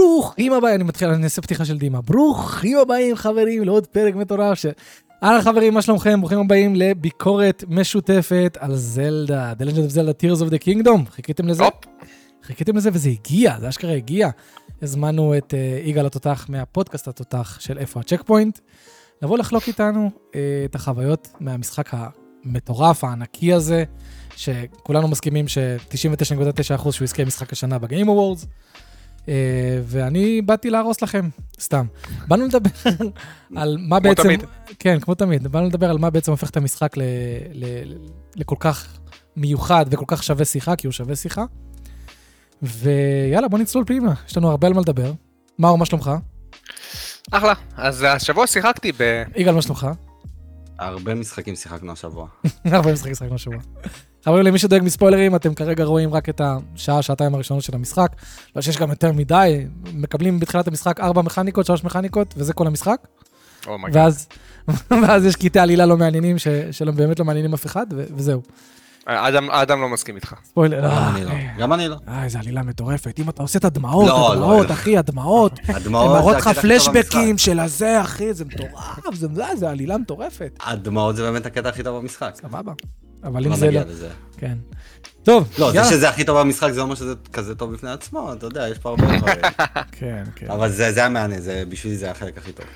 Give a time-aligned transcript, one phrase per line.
[0.00, 2.00] ברוכים הבאים, אני מתחיל, אני אעשה פתיחה של דימה.
[2.00, 4.66] ברוכים הבאים חברים לעוד פרק מטורף ש...
[5.22, 6.20] אהלן חברים, מה שלומכם?
[6.20, 11.10] ברוכים הבאים לביקורת משותפת על זלדה, The Legend of Zelda Tears of the Kingdom.
[11.10, 11.64] חיכיתם לזה?
[12.42, 14.28] חיכיתם לזה וזה הגיע, זה אשכרה הגיע.
[14.82, 18.58] הזמנו את אה, יגאל התותח מהפודקאסט התותח של איפה ה checkpoint,
[19.22, 23.84] לבוא לחלוק איתנו אה, את החוויות מהמשחק המטורף, הענקי הזה,
[24.36, 28.46] שכולנו מסכימים ש-99.9% שהוא יזכה משחק השנה ב Game Awards.
[29.24, 29.28] Uh,
[29.84, 31.28] ואני באתי להרוס לכם,
[31.60, 31.86] סתם.
[32.28, 32.70] באנו לדבר
[33.56, 34.22] על מה כמו בעצם...
[34.22, 34.44] תמיד.
[34.78, 35.48] כן, כמו תמיד.
[35.48, 37.02] באנו לדבר על מה בעצם הופך את המשחק ל,
[37.54, 37.64] ל,
[38.36, 38.98] לכל כך
[39.36, 41.44] מיוחד וכל כך שווה שיחה, כי הוא שווה שיחה.
[42.62, 45.12] ויאללה, בוא נצלול פנימה, יש לנו הרבה על מה לדבר.
[45.58, 46.10] מאור, מה שלומך?
[47.30, 47.54] אחלה.
[47.76, 49.22] אז השבוע שיחקתי ב...
[49.36, 49.86] יגאל, מה שלומך?
[50.78, 52.28] הרבה משחקים שיחקנו השבוע.
[52.64, 53.58] הרבה משחקים שחקנו השבוע.
[54.24, 58.16] חברים, למי שדואג מספוילרים, אתם כרגע רואים רק את השעה, שעתיים הראשונות של המשחק.
[58.56, 63.06] לא שיש גם יותר מדי, מקבלים בתחילת המשחק ארבע מכניקות, שלוש מכניקות, וזה כל המשחק.
[63.66, 64.02] oh my god.
[64.02, 64.28] ואז,
[65.02, 68.42] ואז יש קטעי עלילה לא מעניינים, ש, שלא באמת לא מעניינים אף אחד, ו, וזהו.
[69.06, 70.34] אדם אדם לא מסכים איתך.
[70.44, 70.84] ספוילר.
[70.84, 71.30] אה, אני לא.
[71.58, 71.96] גם אני לא.
[72.08, 73.18] אה, איזה עלילה מטורפת.
[73.18, 74.72] אם אתה עושה את הדמעות, לא, לא, הדמעות, לא.
[74.72, 75.52] אחי, הדמעות.
[75.64, 77.38] הם הדמעות מראות זה לך פלשבקים.
[77.38, 80.58] של הזה, אחי, זה מטורף, זה זה, זה עלילה מטורפת.
[80.60, 82.34] הדמעות זה באמת הקטע הכי טוב במשחק.
[82.42, 82.72] סבבה.
[83.24, 83.80] אבל אם לא זה לא...
[83.80, 84.08] לזה.
[84.36, 84.58] כן.
[85.22, 85.90] טוב, לא, זה יאללה.
[85.90, 88.88] שזה הכי טוב במשחק זה אומר שזה כזה טוב בפני עצמו, אתה יודע, יש פה
[88.88, 89.34] הרבה דברים.
[89.98, 90.50] כן, כן.
[90.50, 92.66] אבל זה זה המענה, זה בשבילי זה החלק הכי טוב.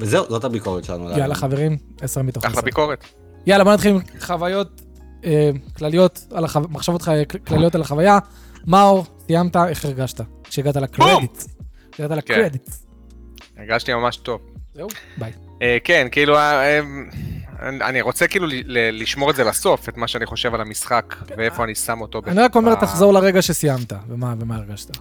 [0.00, 1.02] וזהו, זאת הביקורת שלנו.
[1.04, 1.34] יאללה, להיום.
[1.34, 2.64] חברים, עשר מתוך אחלה עשר.
[2.64, 3.04] ביקורת.
[3.46, 4.82] יאללה, בוא נתחיל עם חוויות
[5.24, 7.08] אה, כלליות, על החו- מחשבות ח-
[7.46, 8.18] כלליות על החוויה.
[8.66, 10.20] מאור, סיימת, איך הרגשת?
[10.44, 11.42] כשהגעת לקרדיט.
[11.92, 12.70] כשהגעת לקרדיט.
[13.56, 14.40] הרגשתי ממש טוב.
[14.74, 15.32] זהו, ביי.
[15.62, 16.80] אה, כן, כאילו, אה, אה,
[17.64, 21.74] אני רוצה כאילו לשמור את זה לסוף, את מה שאני חושב על המשחק, ואיפה אני
[21.74, 22.20] שם אותו.
[22.26, 24.96] אני רק אומר, תחזור לרגע שסיימת, ומה הרגשת.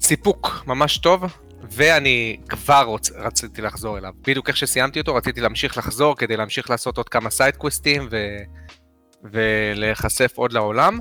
[0.00, 1.24] סיפוק ממש טוב,
[1.70, 4.12] ואני כבר רוצ, רציתי לחזור אליו.
[4.22, 8.16] בדיוק איך שסיימתי אותו, רציתי להמשיך לחזור כדי להמשיך לעשות עוד כמה side quest־ים ו...
[9.32, 10.98] ולהיחשף עוד לעולם,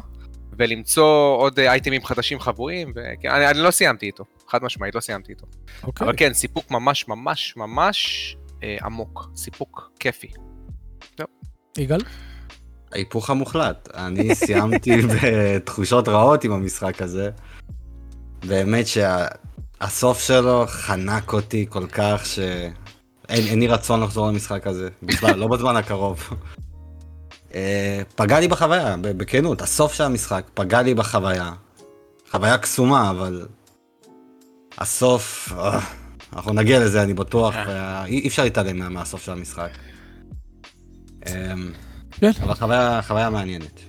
[0.58, 5.46] ולמצוא עוד אייטמים חדשים חבויים, ואני אני לא סיימתי איתו, חד משמעית, לא סיימתי איתו.
[5.84, 6.08] אוקיי.
[6.08, 10.28] אבל כן, סיפוק ממש ממש ממש אה, עמוק, סיפוק כיפי.
[11.78, 12.00] יגאל?
[12.92, 13.90] ההיפוך המוחלט.
[13.94, 17.30] אני סיימתי בתחושות רעות עם המשחק הזה.
[18.48, 22.74] באמת שהסוף שלו חנק אותי כל כך שאין
[23.48, 24.90] אין לי רצון לחזור למשחק הזה.
[25.04, 26.30] בכלל, לא בזמן הקרוב.
[27.56, 31.52] אה, פגע לי בחוויה, בכנות, הסוף של המשחק פגע לי בחוויה.
[32.32, 33.46] חוויה קסומה, אבל
[34.78, 35.80] הסוף, אה,
[36.34, 39.70] אנחנו נגיע לזה, אני בטוח, וה- אי אפשר להתעלם מה- מהסוף של המשחק.
[41.28, 41.54] אה,
[42.12, 42.32] כן.
[42.44, 43.80] אבל חוויה, חוויה מעניינת.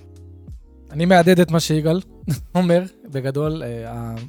[0.91, 2.01] אני מהדהד את מה שיגאל
[2.55, 3.63] אומר, בגדול,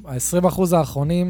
[0.05, 1.29] ה-20% האחרונים,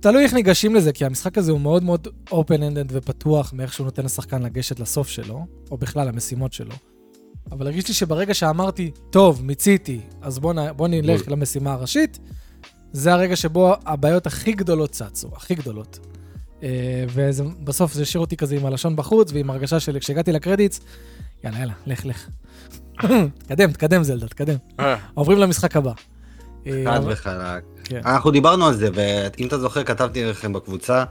[0.00, 4.04] תלוי איך ניגשים לזה, כי המשחק הזה הוא מאוד מאוד open-ended ופתוח מאיך שהוא נותן
[4.04, 6.74] לשחקן לגשת לסוף שלו, או בכלל למשימות שלו.
[7.52, 12.18] אבל הרגיש לי שברגע שאמרתי, טוב, מיציתי, אז בוא, נ, בוא נלך למשימה הראשית,
[12.92, 16.06] זה הרגע שבו הבעיות הכי גדולות צצו, הכי גדולות.
[16.62, 20.80] אה, ובסוף זה השאיר אותי כזה עם הלשון בחוץ, ועם הרגשה של כשהגעתי לקרדיטס,
[21.44, 22.28] יאללה, יאללה, לך, לך.
[23.46, 24.56] תקדם, תקדם זלדה, תקדם.
[24.80, 25.92] אה, עוברים למשחק הבא.
[26.66, 27.64] אה, חד וחלק.
[27.84, 28.00] כן.
[28.04, 31.04] אנחנו דיברנו על זה, ואם אתה זוכר, כתבתי לכם בקבוצה,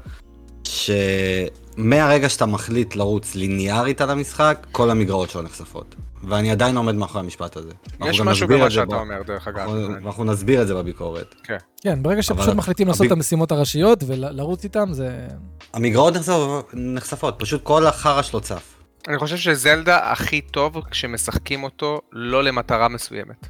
[1.77, 5.95] שמהרגע שאתה מחליט לרוץ ליניארית על המשחק, כל המגרעות שלו נחשפות.
[6.27, 7.69] ואני עדיין עומד מאחורי המשפט הזה.
[7.93, 9.57] אנחנו יש משהו במה את שאתה ב- אומר, דרך אגב.
[9.57, 11.35] אנחנו- ואנחנו נסביר את זה בביקורת.
[11.83, 15.27] כן, ברגע שפשוט אבל מחליטים לעשות את הביג- המשימות הראשיות ולרוץ איתם, זה...
[15.73, 18.75] המגרעות נחשפות, נחשפות, פשוט כל החרא שלו צף.
[19.07, 23.47] אני חושב שזלדה הכי טוב כשמשחקים אותו לא למטרה מסוימת.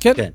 [0.00, 0.12] כן.
[0.16, 0.30] כן.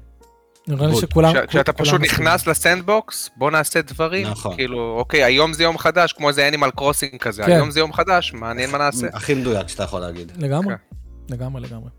[0.68, 0.96] נראה לי.
[0.96, 1.34] שכולם...
[1.34, 2.02] כש- כשאתה פשוט.
[2.02, 4.28] נכנס לסנדבוקס, בוא נעשה דברים.
[4.28, 4.56] נכון.
[4.56, 7.52] כאילו, אוקיי, היום זה יום חדש, כמו איזה אנימל קרוסינג כזה, כן.
[7.52, 9.08] היום זה יום חדש, מעניין מה נעשה.
[9.14, 10.32] הכי מדויק שאתה יכול להגיד.
[10.38, 11.34] לגמרי, כן.
[11.36, 11.90] לגמרי, לגמרי.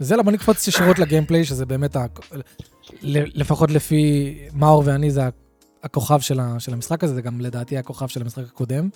[0.00, 1.96] זה למה נקפוץ ישירות לגיימפליי, שזה באמת,
[3.02, 5.22] לפחות לפי מאור ואני, זה
[5.82, 6.40] הכוכב של
[6.72, 8.88] המשחק הזה, זה גם לדעתי הכוכב של המשחק הקודם.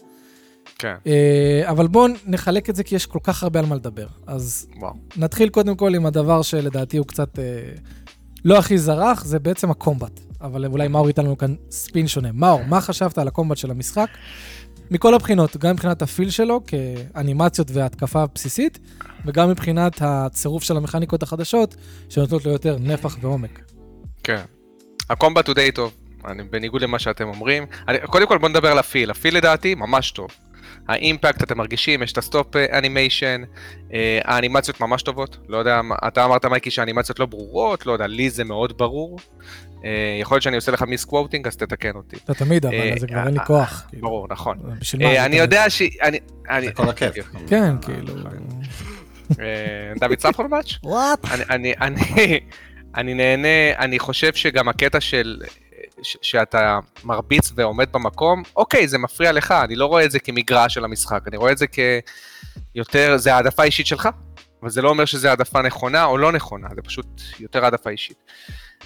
[0.78, 4.06] כן, אה, אבל בואו נחלק את זה, כי יש כל כך הרבה על מה לדבר.
[4.26, 4.92] אז וואו.
[5.16, 7.44] נתחיל קודם כל עם הדבר שלדעתי הוא קצת אה,
[8.44, 10.20] לא הכי זרח, זה בעצם הקומבט.
[10.40, 12.32] אבל אולי מאור ייתן לנו כאן ספין שונה.
[12.32, 14.08] מאור, מה חשבת על הקומבט של המשחק?
[14.90, 18.78] מכל הבחינות, גם מבחינת ה feel שלו כאנימציות והתקפה בסיסית,
[19.26, 21.76] וגם מבחינת הצירוף של המכניקות החדשות,
[22.08, 23.60] שנותנות לו יותר נפח ועומק.
[24.22, 24.42] כן.
[25.10, 25.92] ה combat הוא די טוב,
[26.24, 27.66] אני, בניגוד למה שאתם אומרים.
[27.88, 30.28] אני, קודם כל בוא נדבר על ה feel, ה feel לדעתי ממש טוב.
[30.88, 33.42] ה impact, אתם מרגישים, יש את ה stop animation,
[34.24, 38.44] האנימציות ממש טובות, לא יודע, אתה אמרת מייקי שהאנימציות לא ברורות, לא יודע, לי זה
[38.44, 39.18] מאוד ברור.
[39.84, 39.90] אה,
[40.20, 42.16] יכול להיות שאני עושה לך מיס קוואטינג, אז תתקן אותי.
[42.24, 43.86] אתה תמיד, אבל אה, זה כבר אין לי אה, כוח.
[43.88, 44.02] כאילו.
[44.02, 44.58] ברור, נכון.
[45.02, 45.36] אה, אני?
[45.36, 45.82] יודע ש...
[46.02, 46.18] אני-
[46.50, 47.14] אני- זה כל הכיף.
[47.46, 48.14] כן, אה, כאילו.
[49.40, 49.44] אה,
[50.00, 50.70] דוד ספחון מאץ'?
[50.84, 51.24] וואט?
[51.30, 52.40] אני, אני, אני,
[52.96, 53.48] אני נהנה,
[53.78, 55.42] אני חושב שגם הקטע של...
[56.02, 60.84] שאתה מרביץ ועומד במקום, אוקיי, זה מפריע לך, אני לא רואה את זה כמגרש של
[60.84, 61.66] המשחק, אני רואה את זה
[62.74, 64.08] כיותר, זה העדפה אישית שלך,
[64.62, 67.06] אבל זה לא אומר שזה העדפה נכונה או לא נכונה, זה פשוט
[67.40, 68.16] יותר העדפה אישית.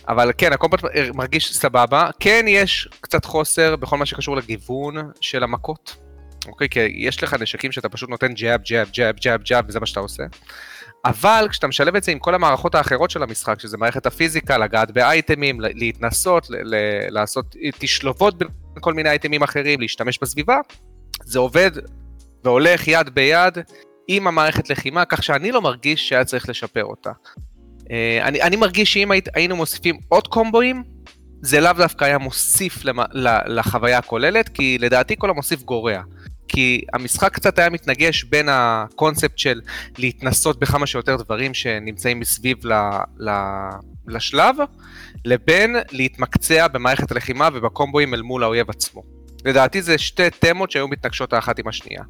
[0.09, 0.85] אבל כן, הקומפט
[1.15, 5.97] מרגיש סבבה, כן יש קצת חוסר בכל מה שקשור לגיוון של המכות,
[6.49, 6.69] אוקיי?
[6.69, 10.01] כי יש לך נשקים שאתה פשוט נותן ג'אב, ג'אב, ג'אב, ג'אב, ג'אב, וזה מה שאתה
[10.01, 10.23] עושה.
[11.05, 14.91] אבל כשאתה משלב את זה עם כל המערכות האחרות של המשחק, שזה מערכת הפיזיקה, לגעת
[14.91, 16.75] באייטמים, להתנסות, ל-
[17.09, 18.49] לעשות תשלובות בין
[18.81, 20.59] כל מיני אייטמים אחרים, להשתמש בסביבה,
[21.25, 21.71] זה עובד
[22.45, 23.59] והולך יד ביד
[24.09, 27.11] עם המערכת לחימה, כך שאני לא מרגיש שהיה צריך לשפר אותה.
[27.91, 30.83] אה, אני, אני מרגיש שאם היית, היינו מוסיפים עוד קומבואים,
[31.43, 36.01] זה לאו דווקא היה מוסיף למה, ל- לחוויה הכוללת, כי לדעתי כל המוסיף גורע.
[36.49, 39.61] כי המשחק קצת היה מתנגש בין הקונספט של
[39.99, 42.73] להתנסות בכמה שיותר דברים שנמצאים מסביב ל,
[43.19, 43.31] ל,
[44.07, 44.57] לשלב,
[45.25, 49.03] לבין להתמקצע במערכת הלחימה ובקומבואים אל מול האויב עצמו.
[49.45, 52.03] לדעתי זה שתי תמות שהיו מתנגשות האחת עם השנייה.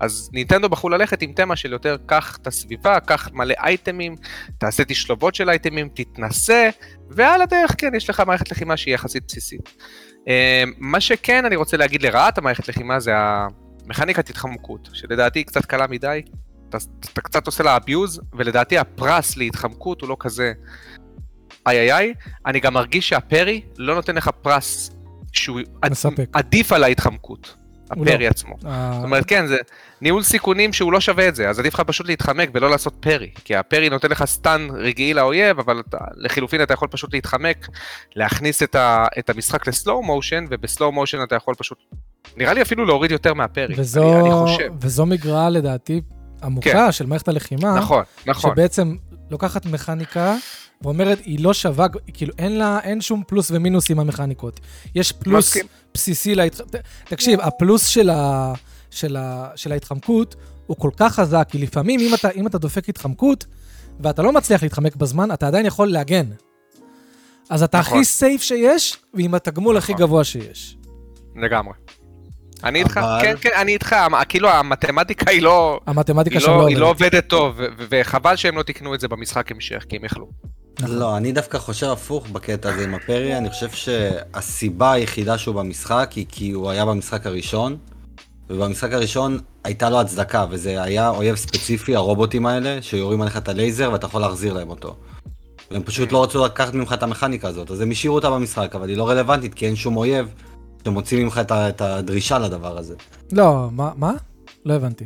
[0.00, 4.16] אז נינטנדו בחרו ללכת עם תמה של יותר קח את הסביבה, קח מלא אייטמים,
[4.58, 6.70] תעשה תשלובות של אייטמים, תתנסה,
[7.10, 9.70] ועל הדרך כן, יש לך מערכת לחימה שהיא יחסית בסיסית.
[10.28, 13.12] אה, מה שכן אני רוצה להגיד לרעת המערכת לחימה זה
[13.86, 16.22] המכניקת התחמקות, שלדעתי היא קצת קלה מדי,
[16.68, 16.78] אתה,
[17.12, 20.52] אתה קצת עושה לה abuse, ולדעתי הפרס להתחמקות הוא לא כזה
[21.66, 22.14] איי איי איי,
[22.46, 24.90] אני גם מרגיש שהפרי לא נותן לך פרס
[25.32, 26.28] שהוא מספק.
[26.32, 27.54] עדיף על ההתחמקות,
[27.96, 28.02] לא.
[28.02, 28.56] הפרי עצמו.
[28.66, 29.56] אה, זאת אומרת, כן, זה
[30.00, 33.30] ניהול סיכונים שהוא לא שווה את זה, אז עדיף לך פשוט להתחמק ולא לעשות פרי,
[33.44, 37.68] כי הפרי נותן לך סטן רגעי לאויב, אבל אתה, לחילופין אתה יכול פשוט להתחמק,
[38.16, 41.78] להכניס את, ה, את המשחק לסלואו מושן, ובסלואו מושן אתה יכול פשוט,
[42.36, 44.72] נראה לי אפילו להוריד יותר מהפרי, וזו, אני, אני חושב.
[44.80, 46.00] וזו מגרעה לדעתי
[46.42, 48.50] עמוקה של מערכת הלחימה, נכון, נכון.
[48.50, 48.96] שבעצם
[49.30, 50.36] לוקחת מכניקה
[50.82, 54.60] ואומרת, היא לא שווה, כאילו אין לה, אין שום פלוס ומינוס עם המכניקות.
[54.94, 55.66] יש פלוס מסכים.
[55.94, 56.60] בסיסי להתח...
[57.04, 58.52] תקשיב, הפלוס של, ה...
[58.90, 59.50] של, ה...
[59.56, 60.34] של ההתחמקות
[60.66, 63.46] הוא כל כך חזק, כי לפעמים אם אתה, אם אתה דופק התחמקות,
[64.00, 66.26] ואתה לא מצליח להתחמק בזמן, אתה עדיין יכול להגן.
[67.50, 67.98] אז אתה נכון.
[67.98, 70.06] הכי סייף שיש, ועם התגמול הכי נכון.
[70.06, 70.76] גבוה שיש.
[71.36, 71.72] לגמרי.
[72.64, 73.96] אני איתך, כן, כן, אני איתך,
[74.28, 77.12] כאילו המתמטיקה היא לא, המתמטיקה שם לא, לא היא לא עובדת.
[77.12, 77.60] עובדת טוב,
[77.90, 80.28] וחבל שהם לא תיקנו את זה במשחק המשך, כי הם יכלו.
[80.80, 80.96] נכון.
[80.96, 86.10] לא, אני דווקא חושב הפוך בקטע הזה עם הפרי, אני חושב שהסיבה היחידה שהוא במשחק
[86.16, 87.76] היא כי הוא היה במשחק הראשון,
[88.50, 93.92] ובמשחק הראשון הייתה לו הצדקה, וזה היה אויב ספציפי, הרובוטים האלה, שיורים עליך את הלייזר
[93.92, 94.96] ואתה יכול להחזיר להם אותו.
[95.70, 98.88] והם פשוט לא רצו לקחת ממך את המכניקה הזאת, אז הם השאירו אותה במשחק, אבל
[98.88, 100.34] היא לא רלוונטית, כי אין שום אויב
[100.84, 102.94] שמוציא ממך את את הדרישה לדבר הזה.
[103.32, 103.90] לא, מה?
[103.96, 104.12] מה?
[104.64, 105.04] לא הבנתי.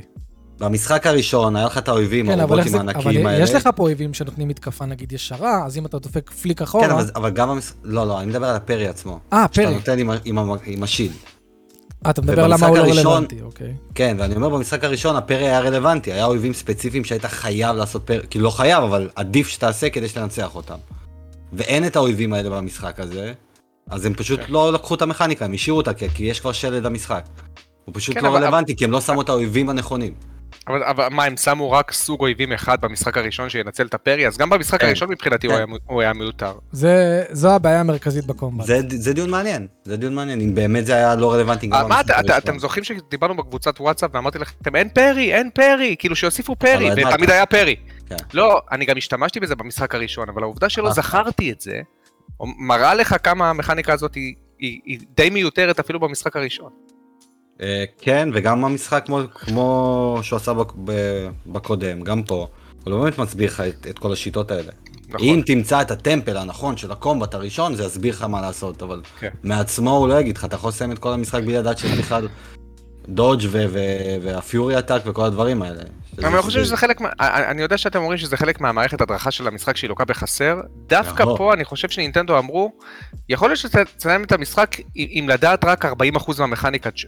[0.61, 2.81] במשחק הראשון היה לך את האויבים, כן, אבל הרובוטים.
[2.81, 3.45] אבל הענקיים האלה.
[3.45, 6.87] יש לך פה אויבים שנותנים מתקפה נגיד ישרה, אז אם אתה דופק פליק אחורה...
[6.87, 7.77] כן, אבל, אבל גם המשחק...
[7.83, 9.19] לא, לא, אני מדבר על הפרי עצמו.
[9.33, 9.75] אה, שאתה פרי.
[9.75, 11.13] נותן עם, עם, עם השיל.
[12.07, 13.75] אה, אתה מדבר למה הוא לא רלוונטי, אוקיי.
[13.95, 18.19] כן, ואני אומר במשחק הראשון הפרי היה רלוונטי, היה אויבים ספציפיים שהיית חייב לעשות פרי,
[18.31, 20.77] כאילו לא חייב, אבל עדיף שתעשה כדי שתנצח אותם.
[21.53, 23.33] ואין את האויבים האלה במשחק הזה,
[23.91, 24.53] אז הם פשוט כן.
[24.53, 27.25] לא לקחו את המכניקה, הם השאירו אותה, כי כי יש כבר שלד המשחק.
[27.85, 30.15] הוא פשוט כן, לא אבל- רלוונטי, כי הם לא שמו את האויבים הנכונים.
[30.69, 34.27] אבל, אבל מה, הם שמו רק סוג אויבים אחד במשחק הראשון שינצל את הפרי?
[34.27, 34.87] אז גם במשחק כן.
[34.87, 35.57] הראשון מבחינתי הוא כן.
[35.59, 36.53] היה, מו- הוא היה מיותר.
[36.73, 38.67] זה, זו הבעיה המרכזית בקומבט.
[38.67, 41.87] זה, זה דיון מעניין, זה דיון מעניין, אם באמת זה היה לא רלוונטי גם אה,
[41.87, 42.39] מה, אתה, אתה.
[42.39, 47.31] אתם זוכרים שדיברנו בקבוצת וואטסאפ ואמרתי לכם, אין פרי, אין פרי, כאילו שיוסיפו פרי, ותמיד
[47.31, 47.77] היה פרי.
[48.09, 48.17] כן.
[48.35, 50.93] לא, אני גם השתמשתי בזה במשחק הראשון, אבל העובדה שלא אה.
[50.93, 51.81] זכרתי את זה,
[52.59, 56.71] מראה לך כמה המכניקה הזאת היא, היא, היא די מיותרת אפילו במשחק הראשון.
[57.61, 60.53] אה, כן, וגם המשחק כמו, כמו שהוא עשה
[61.47, 62.47] בקודם, גם פה,
[62.85, 64.73] הוא לא באמת מסביר לך את, את כל השיטות האלה.
[65.09, 65.29] נכון.
[65.29, 69.29] אם תמצא את הטמפל הנכון של הקומבט הראשון, זה יסביר לך מה לעשות, אבל כן.
[69.43, 72.29] מעצמו הוא לא יגיד לך, אתה יכול לסיים את כל המשחק בלי לדעת שיש בכלל
[73.09, 73.47] דודג'
[74.23, 75.83] והפיורי עתק וכל הדברים האלה.
[76.25, 79.89] אני חושב שזה חלק, אני יודע שאתם אומרים שזה חלק מהמערכת הדרכה של המשחק שהיא
[79.89, 81.25] לוקה בחסר, דווקא.
[81.37, 82.73] פה אני חושב שנינטנדו אמרו,
[83.29, 85.89] יכול להיות שתסיים את המשחק עם לדעת רק 40%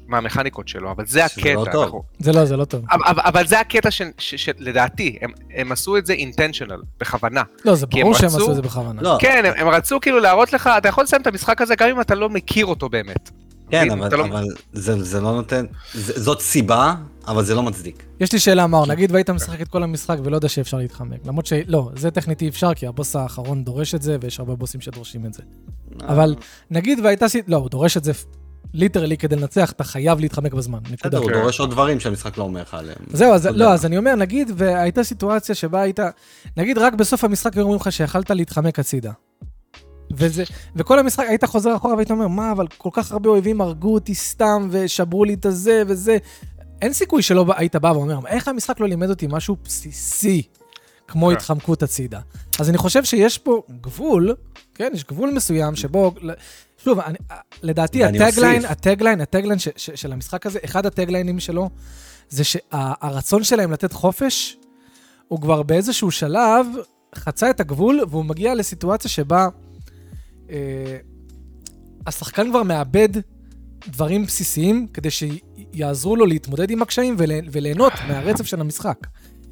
[0.08, 1.72] מהמכניקות שלו, אבל זה לא הקטע.
[2.18, 2.84] זה לא, זה לא טוב.
[2.90, 7.42] אבל- זה הקטע ש- ש- שלדעתי, הם- הם עשו את זה אינטנשיונל, בכוונה.
[7.64, 9.02] לא, זה ברור שהם עשו את זה בכוונה.
[9.02, 11.88] לא, כן, הם, הם רצו כאילו להראות לך, אתה יכול לסיים את המשחק הזה גם
[11.88, 13.30] אם אתה לא מכיר אותו באמת.
[13.70, 16.94] כן, אבל, לא- אבל זה, זה לא נותן, זה, זאת סיבה,
[17.26, 18.04] אבל זה לא מצדיק.
[18.20, 21.26] יש לי שאלה, מאור, נגיד והיית משחק את כל המשחק ולא יודע שאפשר להתחמק.
[21.26, 21.52] למרות ש...
[21.66, 25.26] לא, זה טכנית אי אפשר, כי הבוס האחרון דורש את זה, ויש הרבה בוסים שדורשים
[25.26, 25.42] את זה.
[26.00, 26.34] אבל
[26.70, 27.26] נגיד והייתה...
[27.46, 28.12] לא, הוא דורש את זה
[28.74, 31.18] ליטרלי כדי לנצח, אתה חייב להתחמק בזמן, נקודה.
[31.18, 31.32] הוא כן.
[31.32, 32.98] דורש עוד דברים שהמשחק לא אומר לך עליהם.
[33.12, 33.46] זהו, אז.
[33.46, 36.00] לא, אז אני אומר, נגיד והייתה סיטואציה שבה היית...
[36.56, 39.12] נגיד רק בסוף המשחק היו אומרים לך שיכלת להתחמק הצידה.
[40.10, 40.44] וזה,
[40.76, 44.14] וכל המשחק היית חוזר אחורה והיית אומר, מה, אבל כל כך הרבה אויבים הרגו אותי
[44.14, 46.18] סתם ושברו לי את הזה וזה.
[46.82, 50.42] אין סיכוי שלא היית בא ואומר, איך המשחק לא לימד אותי משהו בסיסי,
[51.08, 51.32] כמו כן.
[51.32, 52.20] התחמקות הצידה.
[52.58, 54.34] אז אני חושב שיש פה גבול,
[54.74, 56.14] כן, יש גבול מסוים שבו,
[56.84, 57.18] שוב, אני,
[57.62, 58.64] לדעתי ואני הטגליין.
[58.64, 61.70] הטגליין, הטגליין של המשחק הזה, אחד הטגליינים שלו,
[62.28, 64.56] זה שהרצון שלהם לתת חופש,
[65.28, 66.66] הוא כבר באיזשהו שלב
[67.14, 69.48] חצה את הגבול, והוא מגיע לסיטואציה שבה אה,
[72.06, 73.08] השחקן כבר מאבד
[73.88, 77.16] דברים בסיסיים כדי שיעזרו לו להתמודד עם הקשיים
[77.52, 78.98] וליהנות מהרצף של המשחק.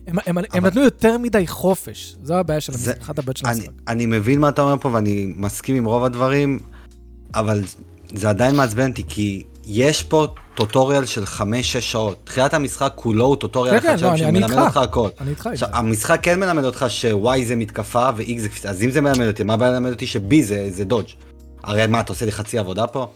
[0.07, 3.37] הם, הם, הם אבל- נתנו יותר מדי חופש, זו הבעיה של זה- המשחק, אחת הבעיות
[3.37, 3.73] של אני, המשחק.
[3.89, 6.59] אני מבין מה אתה אומר פה ואני מסכים עם רוב הדברים,
[7.35, 7.63] אבל
[8.15, 11.41] זה עדיין מעצבן אותי, כי יש פה טוטוריאל של 5-6
[11.81, 12.17] שעות.
[12.25, 14.59] תחילת המשחק כולו הוא טוטוריאל כן, כן, אחד לא, אני- אני שמלמד.
[14.59, 15.09] אותך הכל.
[15.21, 15.47] אני איתך.
[15.47, 15.79] עכשיו, איתך.
[15.79, 19.43] המשחק כן מלמד אותך ש-Y זה מתקפה ו-X זה קפיצה, אז אם זה מלמד אותי,
[19.43, 21.09] מה הבעיה ללמד אותי ש-B זה, זה דודג'?
[21.65, 23.07] הרי מה, אתה עושה לי חצי עבודה פה?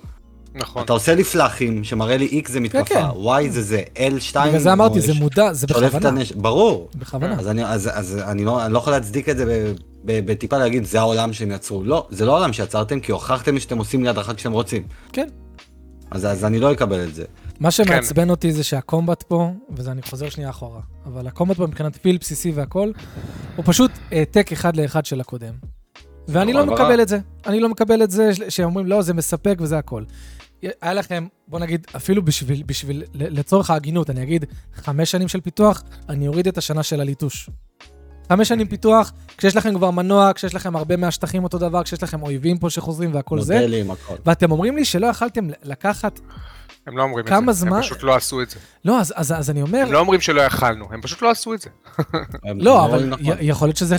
[0.54, 0.82] נכון.
[0.84, 3.04] אתה עושה לי פלאחים שמראה לי X זה מתקפה, כן.
[3.46, 4.38] Y זה זה, L2...
[4.48, 6.08] בגלל זה אמרתי, זה מודע, זה בכוונה.
[6.08, 6.88] הנשק, ברור.
[6.94, 7.34] בכוונה.
[7.38, 9.72] אז אני, אז, אז אני, לא, אני לא יכול להצדיק את זה
[10.04, 11.82] בטיפה להגיד, זה העולם שהם יצרו.
[11.84, 14.82] לא, זה לא העולם שיצרתם, כי הוכחתם שאתם עושים ליד אחת כשאתם רוצים.
[15.12, 15.28] כן.
[16.10, 17.24] אז, אז אני לא אקבל את זה.
[17.60, 21.96] מה שמעצבן אותי זה שהקומבט פה, וזה אני חוזר שנייה אחורה, אבל הקומבט פה מבחינת
[21.96, 22.92] פיל בסיסי והכל,
[23.56, 25.54] הוא פשוט העתק אחד לאחד של הקודם.
[26.28, 27.02] ואני לא מקבל.
[27.02, 27.18] את זה.
[27.46, 30.04] אני לא מקבל את זה שאומרים, לא, זה מספק וזה הכל.
[30.62, 35.40] היה לכם, בוא נגיד, אפילו בשביל, בשביל, ל- לצורך ההגינות, אני אגיד, חמש שנים של
[35.40, 37.50] פיתוח, אני אוריד את השנה של הליטוש.
[38.30, 42.22] חמש שנים פיתוח, כשיש לכם כבר מנוע, כשיש לכם הרבה מהשטחים אותו דבר, כשיש לכם
[42.22, 44.14] אויבים פה שחוזרים והכל זה, מודלים, הכל.
[44.26, 46.20] ואתם אומרים לי שלא יכלתם לקחת...
[46.86, 47.52] הם לא אומרים את זה.
[47.52, 48.56] זמן- הם פשוט לא עשו את זה.
[48.84, 51.54] לא, אז, אז, אז אני אומר, הם לא אומרים שלא יכלנו, הם פשוט לא עשו
[51.54, 51.70] את זה.
[52.54, 53.26] לא, אומרים אבל נכון.
[53.26, 53.96] י- יכול להיות שזה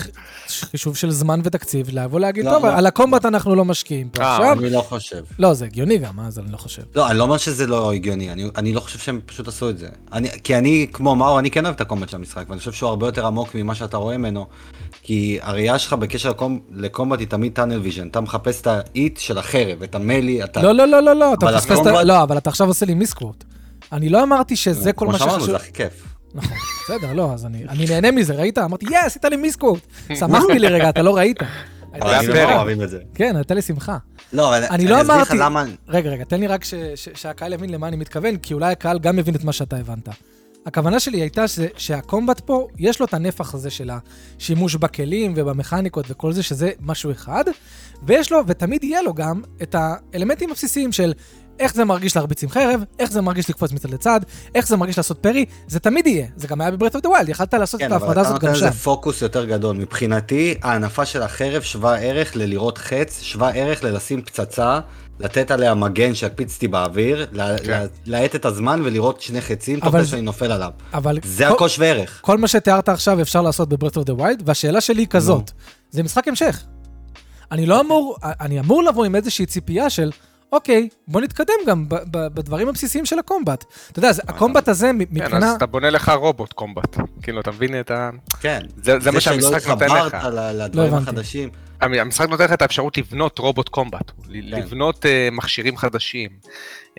[0.47, 2.77] חישוב של זמן ותקציב, לבוא להגיד, לא, טוב, לא.
[2.77, 4.59] על ה combat אנחנו לא משקיעים פה אה, עכשיו.
[4.59, 5.23] אני לא חושב.
[5.39, 6.81] לא, זה הגיוני גם, אז אני לא חושב.
[6.95, 9.77] לא, אני לא אומר שזה לא הגיוני, אני, אני לא חושב שהם פשוט עשו את
[9.77, 9.89] זה.
[10.13, 12.71] אני, כי אני, כמו מאור, אני כן אוהב את ה combat של המשחק, ואני חושב
[12.71, 14.47] שהוא הרבה יותר עמוק ממה שאתה רואה ממנו.
[15.03, 18.67] כי הראייה שלך בקשר ל com, ל combat היא תמיד tunnel vision, אתה מחפש את
[18.67, 20.61] ה hit של החרב, את ה melee, אתה...
[20.61, 22.03] לא, לא, לא, לא, לא, אתה מפספס את ה...
[22.03, 23.43] לא, אבל אתה עכשיו עושה לי מיסקווט.
[23.91, 25.51] אני לא אמרתי שזה כל מה כמו שאמרנו, שחשוב.
[25.51, 26.03] זה הכי כיף.
[26.35, 28.57] נכון, בסדר, לא, אז אני אני נהנה מזה, ראית?
[28.57, 29.79] אמרתי, יא, עשית לי מיסקווט.
[30.19, 31.37] שמחתי לי רגע, אתה לא ראית.
[32.01, 32.33] אבל.
[32.33, 32.99] לא אוהבים את זה.
[33.15, 33.97] כן, הייתה לי שמחה.
[34.33, 35.63] לא, אבל אני לא אסביר לך אמרתי- למה...
[35.87, 36.61] רגע, רגע, תן לי רק
[37.15, 40.09] שהקהל יבין למה אני מתכוון, כי אולי הקהל גם מבין את מה שאתה הבנת.
[40.65, 43.89] הכוונה שלי הייתה ש- שהקומבט פה, יש לו את הנפח הזה של
[44.37, 47.43] השימוש בכלים ובמכניקות וכל זה, שזה משהו אחד,
[48.03, 51.13] ויש לו, ותמיד יהיה לו גם, את האלמנטים הבסיסיים של
[51.59, 54.19] איך זה מרגיש להרביץ עם חרב, איך זה מרגיש לקפוץ מצד לצד,
[54.55, 56.27] איך זה מרגיש לעשות parry, זה תמיד יהיה.
[56.35, 58.29] זה גם היה ב Breath of the Wild, יכלת לעשות את כן, אבל ההפרדה אתה
[58.29, 58.65] הזאת נותן גם שם.
[58.65, 59.75] לזה פוקוס יותר גדול.
[59.77, 64.79] מבחינתי, ההנפה של החרב שווה ערך ללירות חץ, שווה ערך ללשים פצצה,
[65.23, 67.35] לתת עליה מגן שיקפיץ אותי באוויר, כן.
[67.37, 70.71] לה- להאט את הזמן ולירות שני חצים, תוך כדי שאני נופל עליו.
[70.93, 72.19] אבל זה כל- הכל שווה ערך.
[72.23, 75.51] כל מה שתיארת עכשיו אפשר לעשות ב Breath of the Wild, והשאלה שלי היא כזאת,
[75.91, 76.63] זה משחק המשך.
[77.51, 80.11] אני לא אמור, אני אמור לבוא עם איזושהי ציפייה של,
[80.51, 83.65] אוקיי, בוא נתקדם גם ב- ב- בדברים הבסיסיים של הקומבט.
[83.91, 85.49] אתה יודע, זה- הקומבט הזה מ- כן, מבחינה...
[85.49, 86.97] אז אתה בונה לך רובוט קומבט.
[87.21, 88.09] כאילו, אתה מבין את ה...
[88.41, 88.59] כן.
[88.83, 89.91] זה זה מה שהמשחק נותן לך.
[89.91, 91.09] שלא התחברת לדברים לא הבנתי.
[91.11, 91.49] החדשים.
[91.81, 94.21] המ- המשחק נותן לך את האפשרות לבנות רובוט קומבט, כן.
[94.33, 96.29] לבנות אה, מכשירים חדשים.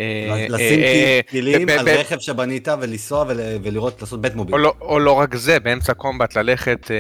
[0.01, 4.55] אה, לשים אה, אה, כלים על רכב שבנית ולנסוע ול- ולראות, לעשות בית מוביל.
[4.55, 6.91] או לא, או לא רק זה, באמצע combat ללכת,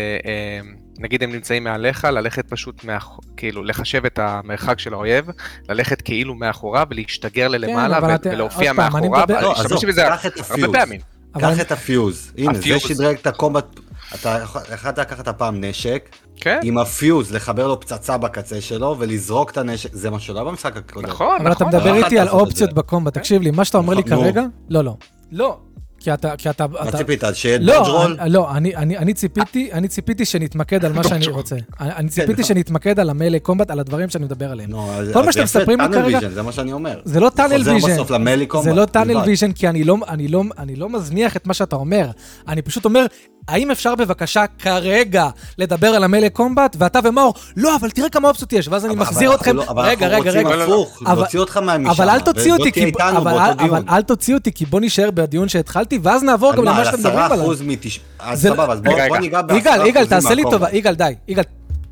[1.03, 3.09] נגיד הם נמצאים מעליך, ללכת פשוט, מאח...
[3.37, 5.27] כאילו, לחשב את המרחק של האויב,
[5.69, 10.03] ללכת כאילו מאחוריו ולהשתגר ללמעלה אבל ו- ולהופיע עוד פעם, אני מאחוריו, לא, להשתמש בזה
[10.09, 10.73] קח את הרבה ה fuse.
[10.73, 11.01] פעמים.
[11.41, 12.33] קח את ה fuse.
[12.39, 12.79] הנה, זה.
[12.79, 13.81] שדרג את ה combat.
[14.15, 18.97] אתה יכול- יכולת לקחת הפעם נשק, כן, עם ה fuse, לחבר לו פצצה בקצה שלו
[18.99, 21.07] ולזרוק את הנשק, זה מה שלא היה במשחק הקודם.
[21.09, 21.77] נכון, אבל אתה נכון.
[21.79, 22.73] מדבר לא איתי על את אופציות.
[22.73, 24.25] ב combat, תקשיב לי, מה שאתה אומר לי נכון.
[24.25, 24.97] כרגע, לא, לא.
[25.33, 25.59] לא,
[26.03, 26.37] כי אתה...
[26.39, 27.25] כי אתה- מה אתה- ציפית?
[27.25, 28.17] אז שיהיה dodge לא, רול?
[28.21, 31.27] אני- לא, אני, אני, אני ציפיתי, אני ציפיתי שנתמקד על מה שאני.
[31.27, 31.57] רוצה.
[31.81, 32.49] אני אני ציפיתי לא.
[32.49, 34.71] שנתמקד על ה melee combat, על הדברים שאני מדבר עליהם.
[34.75, 37.01] אז- כל מה שאתם מספרים לי כרגע- זה מה שאני אומר.
[37.05, 37.93] זה לא tunnel חוזר vision.
[37.95, 38.69] בסוף ל melee combat.
[38.69, 39.17] זה לא tunnel.
[39.27, 42.11] vision, כי אני לא, אני, לא, אני לא מזניח את מה שאתה אומר.
[42.49, 43.07] אני פשוט אומר,
[43.49, 45.27] האם אפשר בבקשה כרגע
[45.59, 46.77] לדבר על ה melee combat?
[46.79, 49.51] ואתה ומאור, לא, אבל תראה כמה אופציות יש, ואז אני אבל- מחזיר אבל אתכם.
[49.59, 50.65] אנחנו לא- אבל רגע, אנחנו רגע, רוצים רגע.
[50.65, 51.91] הפוך, אבל- להוציא אותך מהמשם.
[51.91, 52.71] אבל אל תוציא אותי,
[53.17, 53.83] אבל, אבל.
[53.89, 56.99] אל תוציא אותי, כי בוא נישאר בדיון שהתחלתי, ואז נעבור גם מה, למה על שאתם
[56.99, 57.53] מדברים עליו.
[57.53, 58.01] 10% מתש...
[58.19, 59.19] אז זה- סבבה, אז בוא רגע, רגע.
[59.19, 60.43] ניגע ב-10% יגאל, יגאל, תעשה לי.
[60.51, 61.45] טובה, יגאל, די, יגאל.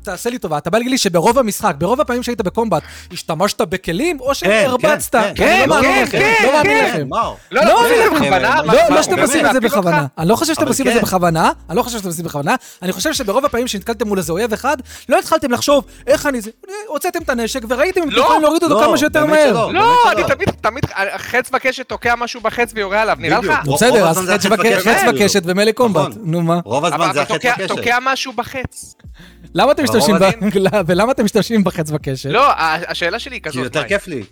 [0.03, 4.19] תעשה לי טובה, אתה בא להגיד לי שברוב המשחק, ברוב הפעמים שהיית בקומבט, השתמשת בכלים,
[4.19, 5.15] או שהרבצת?
[5.15, 6.89] כן, כן, לא כן, לכם, כן, לא מאמין כן.
[6.93, 7.07] לכם.
[7.11, 7.83] לא, לא, לא,
[8.21, 8.37] לא.
[8.39, 9.59] לא, לא, לא שאתם עושים את זה?
[9.59, 10.05] בכוונה.
[10.17, 11.05] אני לא חושב שאתם עושים את זה כן.
[11.05, 12.55] בכוונה, אני לא חושב שאתם עושים בכוונה.
[12.81, 14.77] אני חושב שברוב הפעמים שנתקלתם מול איזה אויב אחד,
[15.09, 16.39] לא התחלתם לחשוב איך אני.
[16.87, 19.67] הוצאתם את הנשק וראיתם אם אתם לא, יכולים להוריד אותו לא, כמה שיותר מהר.
[19.71, 20.23] לא, אני.
[20.23, 23.67] תמיד, תמיד, החץ בקשת תוקע משהו בחץ ויורה עליו, נראה לך?
[23.73, 25.11] בסדר, אז חץ וקשת- חץ כאילו.
[25.15, 26.01] וקשת ומלא קומבט.
[26.09, 26.21] נכון.
[26.23, 26.59] נו מה?
[26.65, 27.67] רוב הזמן זה החץ בקשת.
[27.67, 28.95] תוקע משהו בחץ.
[29.55, 30.81] למה אתם משתמשים ב...
[30.87, 32.29] ולמה אתם משתמשים בחץ וקשת?
[32.29, 32.51] לא,
[32.87, 33.91] השאלה שלי היא כי כזאת, יותר מייק.
[33.93, 34.23] כיף לי.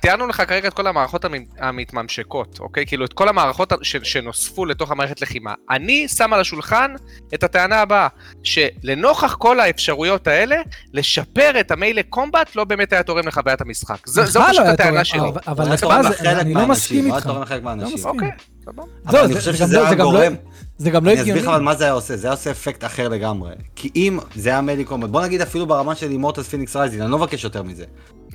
[0.00, 2.86] תיארנו לך כרגע את כל המערכות המ- המתממשקות, אוקיי?
[2.86, 5.54] כאילו את כל המערכות שנוספו לתוך המערכת לחימה.
[5.70, 6.94] אני שם על השולחן
[7.34, 8.08] את הטענה הבאה,
[8.42, 10.56] שלנוכח כל האפשרויות האלה,
[10.92, 14.06] לשפר את ה melee combat לא באמת היה תורם לחוויית המשחק.
[14.06, 15.20] זו פשוט לא הטענה תורם, שלי.
[15.46, 17.26] אבל- תורם אני לא מסכים איתך.
[17.26, 17.94] תורם לחלק מהאנשים.
[17.94, 18.10] מסכים.
[18.10, 18.30] אוקיי,
[18.64, 18.82] סבבה.
[19.06, 20.34] אבל אני חושב זה שזה לא- היה גם לא- גורם.
[20.82, 21.56] זה גם לא אני אסביר לך הגיוני.
[21.56, 23.52] אבל מה זה היה עושה, זה היה עושה אפקט אחר לגמרי.
[23.76, 27.10] כי אם זה היה melee combat, בוא נגיד אפילו ברמה של Immortals Fenyx Rising, אני
[27.10, 27.84] לא מבקש יותר מזה.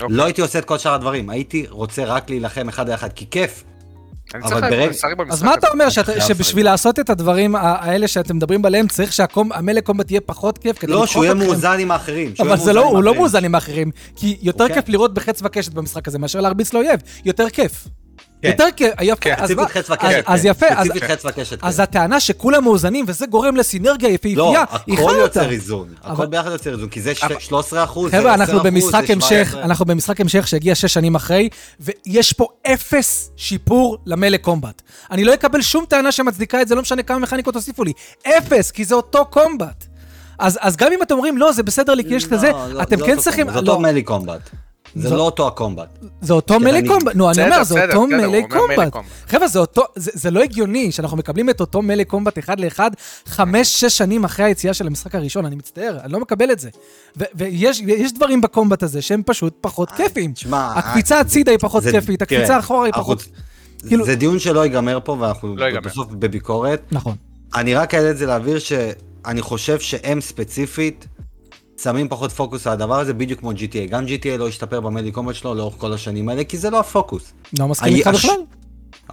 [0.02, 0.18] אוקיי.
[0.18, 3.26] לא הייתי עושה את כל שאר הדברים, הייתי רוצה רק להילחם אחד על אחד, כי
[3.32, 3.64] כיף.
[4.36, 5.68] אבל במשחק אז מה אתה.
[5.68, 10.58] אומר, חייב שבשביל לעשות את הדברים האלה שאתם מדברים עליהם, צריך שהמלא קומבט יהיה פחות
[10.58, 11.34] כיף כדי לא, שהוא יהיה?
[11.34, 12.34] מאוזן עם האחרים.
[12.40, 13.16] אבל זה לא, הוא לא.
[13.16, 14.76] מאוזן עם האחרים, כי יותר אוקיי.
[14.76, 17.88] כיף לראות בחץ וקשת במשחק הזה מאשר להרביץ לאויב, יותר כיף.
[18.42, 18.48] כן.
[18.48, 19.36] יותר כיף, יפה, כן,
[20.26, 20.48] אז כן.
[20.50, 21.58] יפה, אז- ספציפית חץ וקשת.
[21.62, 21.84] אז כן.
[21.84, 25.22] הטענה שכולם מאוזנים וזה גורם לסינרגיה לא, יפהפייה, היא הכל חרטא.
[25.22, 25.88] יוצר איזון.
[26.04, 29.86] הכל ביחד יוצר איזון, כי זה ש- אבל- 13 אחוז, חבר'ה, אנחנו במשחק המשך, אנחנו
[29.86, 34.82] במשחק המשך שהגיע שש שנים אחרי, ויש פה אפס שיפור למלא קומבט.
[35.12, 37.94] אני לא אקבל שום טענה שמצדיקה את זה, לא משנה כמה מכניקות תוסיפו לי.
[38.28, 39.86] אפס, כי זה אותו קומבט.
[40.40, 43.18] אז, אז גם אם אתם אומרים, לא, זה בסדר לי כי יש כזה, אתם כן
[43.20, 43.48] צריכים...
[43.54, 44.50] זה לא, אותו מלי קומבט.
[44.96, 45.88] זה לא אותו הקומבט.
[46.22, 48.94] זה אותו כי מלא קומבט, נו, אני אומר, זה אותו מלא קומבט.
[49.28, 52.92] חבר'ה, זה אותו, זה זה לא הגיוני שאנחנו מקבלים את אותו מלא קומבט אחד לאחד,
[53.26, 56.70] חמש, שש שנים אחרי היציאה של המשחק הראשון, אני מצטער, אני לא מקבל את זה.
[57.36, 60.34] ויש יש דברים בקומבט הזה שהם פשוט פחות כיפיים.
[60.34, 63.28] תשמע, הקפיצה הצידה היא פחות כיפית, תראה, הקפיצה אחורה היא פחות...
[63.88, 65.80] כאילו- זה דיון שלא ייגמר פה, ואנחנו לא.
[65.80, 66.82] בסוף בביקורת.
[66.92, 67.16] נכון.
[67.56, 71.08] אני רק אעלה את זה להבהיר שאני חושב שהם ספציפית
[71.84, 73.90] שמים פחות פוקוס על הדבר הזה, בדיוק כמו GTA.
[73.90, 77.34] גם GTA לא השתפר במלי קומבט שלו לאורך כל השנים האלה, כי זה לא הפוקוס.
[77.60, 78.32] לא מסכים איתך בכלל.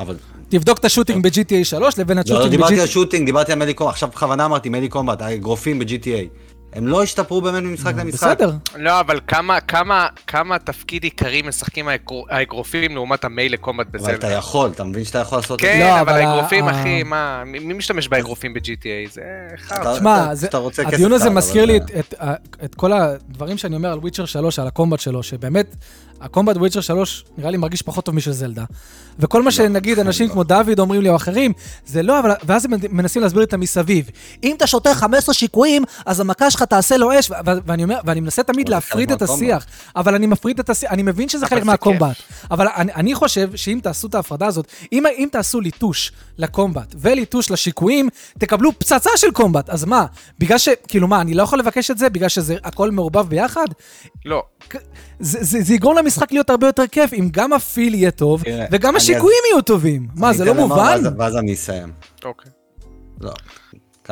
[0.00, 0.16] אבל
[0.48, 2.90] תבדוק את השוטינג ב-GTA 3 לבין לא, לא השוטינג דיברתי על ב-GTA...
[2.90, 6.28] שוטינג, דיברתי על מלי קומבט, עכשיו בכוונה אמרתי מלי קומבט, האגרופים ב-GTA.
[6.74, 8.26] הם לא השתפרו באמת ממשחק למשחק.
[8.26, 8.52] בסדר.
[8.76, 14.08] לא, אבל כמה, כמה, כמה תפקיד עיקרי משחקים האגר- האגרופים לעומת המייל לקומבט אבל אתה
[14.12, 14.30] בזלדה?
[14.32, 15.72] יכול, אתה מבין שאתה יכול לעשות את זה?
[15.72, 19.12] כן, לא, אבל האגרופים, אחי, מה, מי משתמש באגרופים ב-GTA?
[19.12, 19.22] זה
[19.56, 19.80] חרטא.
[19.82, 20.30] אתה- תשמע,
[20.86, 21.80] הדיון הזה מזכיר לי
[22.64, 25.76] את כל הדברים שאני אומר על וויצ'ר 3, על הקומבט שלו, שבאמת,
[26.20, 28.64] הקומבט בוויצ'ר 3 נראה לי מרגיש פחות טוב משל זלדה.
[29.18, 30.32] וכל מה שנגיד אנשים לא.
[30.32, 31.52] כמו דוד אומרים לי או אחרים,
[31.86, 32.30] זה לא, אבל...
[32.44, 34.10] ואז הם מנסים להסביר את המסביב.
[34.42, 38.42] אם אתה שותה 15 שיקויים, אז המכה שלך תעשה לו אש, ואני אומר, ואני מנסה
[38.42, 42.16] תמיד להפריד את השיח, אבל אני מפריד את השיח, אני מבין שזה חלק מהקומבט.
[42.50, 48.78] אבל אני, חושב שאם תעשו את ההפרדה הזאת, אם, תעשו ליטוש לקומבט וליטוש לשיקויים, תקבלו
[48.78, 49.70] פצצה של קומבט.
[49.70, 50.06] אז מה?
[50.38, 50.68] בגלל ש...
[50.88, 53.66] כאילו מה, אני לא יכול לבקש את זה בגלל שזה הכל מעורבב ביחד?
[54.24, 54.42] לא,
[55.20, 59.38] זה יגרום למשחק להיות הרבה יותר כיף, אם גם הפיל יהיה טוב, תראה, וגם השיקויים
[59.52, 60.08] יהיו טובים.
[60.14, 60.76] מה, זה לא מובן?
[60.76, 61.92] ואז- ואז אני אסיים.
[62.24, 62.52] אוקיי.
[63.20, 63.32] לא.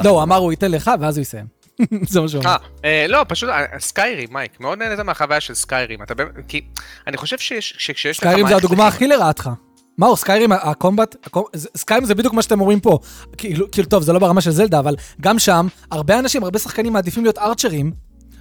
[0.04, 1.46] לא, הוא אמר הוא ייתן לך, ואז הוא יסיים.
[2.08, 2.50] זה מה שהוא אמר.
[2.50, 6.02] אה, אה, לא, פשוט אה, Skyrim, מייק, מאוד נהנית מהחוויה של Skyrim.
[6.02, 6.60] אתה באמת, כי
[7.06, 8.24] אני חושב שיש- שכשיש לך...
[8.24, 9.50] Skyrim זה הדוגמה הכי לרעתך.
[9.98, 11.16] מאור, Skyrim, ה combat,
[11.76, 12.98] Skyrim זה בדיוק מה שאתם אומרים פה.
[13.36, 16.92] כאילו, כאילו, טוב, זה לא ברמה של זלדה, אבל גם שם, הרבה אנשים, הרבה שחקנים
[16.92, 17.92] מעדיפים להיות archer־ים.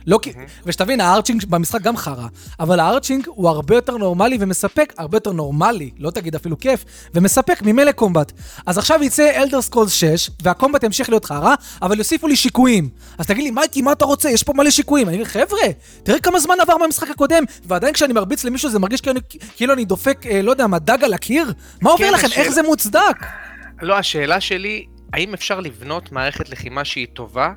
[0.07, 0.31] לא כי...
[0.65, 2.27] ושתבין, ה arching במשחק גם חרא,
[2.59, 6.85] אבל ה arching הוא הרבה יותר נורמלי ומספק, הרבה יותר נורמלי, לא תגיד אפילו כיף,
[7.13, 8.31] ומספק מ melee combat.
[8.65, 12.89] אז עכשיו יצא Elder Scrolls 6, וה combat ימשיך להיות חרא, אבל יוסיפו לי שיקויים.
[13.17, 14.29] אז תגיד לי, מייקי, מה אתה רוצה?
[14.29, 15.07] יש פה מלא שיקויים.
[15.07, 15.59] אני אגיד, חבר'ה,
[16.03, 19.19] תראה כמה זמן עבר מהמשחק הקודם, ועדיין כשאני מרביץ למישהו זה מרגיש כאילו,
[19.55, 21.53] כאילו אני דופק, אה, לא יודע מה, דג על הקיר?
[21.81, 22.25] מה עובר כן, לכם?
[22.27, 23.25] השאלה- איך זה מוצדק?
[23.81, 27.49] לא, השאלה שלי, האם אפשר לבנות מערכת לחימה שהיא טובה,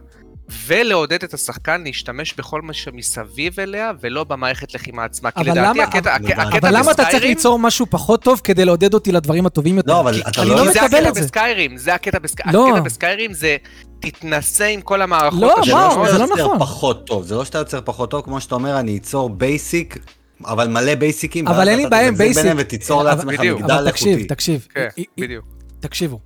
[0.66, 5.30] ולעודד את השחקן להשתמש בכל מה שמסביב אליה, ולא במערכת לחימה עצמה?
[5.30, 7.86] כי לדעתי למה- הקטע, אבל- הקטע, הקטע אבל למה אתה צריך ב Skyrim- ליצור משהו
[7.90, 9.92] פחות טוב כדי לעודד אותי לדברים הטובים יותר?
[9.92, 11.20] לא, אבל כי- אתה לא- לא כי זה מקבל הקטע.
[11.20, 12.54] ב Skyrim, זה הקטע ב Skyrim.
[12.60, 12.68] לא.
[12.68, 13.56] הקטע ב Skyrim זה
[14.00, 16.08] תתנסה עם כל המערכות לא, זה מה.
[16.12, 16.58] זה לא יוצר נכון.
[16.58, 19.98] פחות טוב, זה לא שאתה יוצר פחות טוב, כמו שאתה אומר, אני אצור basic,
[20.44, 22.52] אבל מלא basic־ים, אבל אין לי בעיה עם basic.
[22.56, 23.40] ותיצור אבל- לעצמך.
[23.40, 24.26] מגדל אבל תקשיב, איכותי.
[24.26, 24.66] תקשיב.
[24.74, 24.86] כן,
[25.20, 25.44] בדיוק.
[25.80, 26.18] תקשיבו.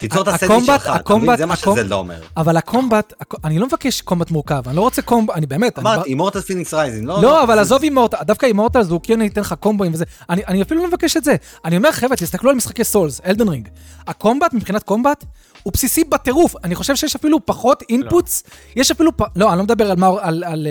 [0.00, 1.00] תיצור את הסנדוויץ' ה combat- שלך, אתה מבין?
[1.00, 2.20] ה combat- זה מה שזלדה אומר.
[2.36, 5.46] אבל ה combat, ה com- אני לא מבקש combat מורכב, אני לא רוצה combat, אני
[5.46, 7.22] באמת, אני אמרתי, Immortals Fenyx Rising, לא...
[7.22, 10.04] לא, אבל זה- עזוב Immortal, דווקא Immortal הוא כן ייתן לך קומבואים וזה.
[10.30, 11.36] אני, אני אפילו לא מבקש את זה.
[11.64, 13.68] אני אומר, חבר'ה, תסתכלו על משחקי Souls, Elden Ring.
[14.06, 15.24] ה combat, מבחינת combat,
[15.62, 16.54] הוא בסיסי בטירוף.
[16.64, 18.42] אני חושב שיש אפילו פחות inputs.
[18.76, 19.10] יש אפילו.
[19.36, 20.66] לא, אני לא מדבר על, על,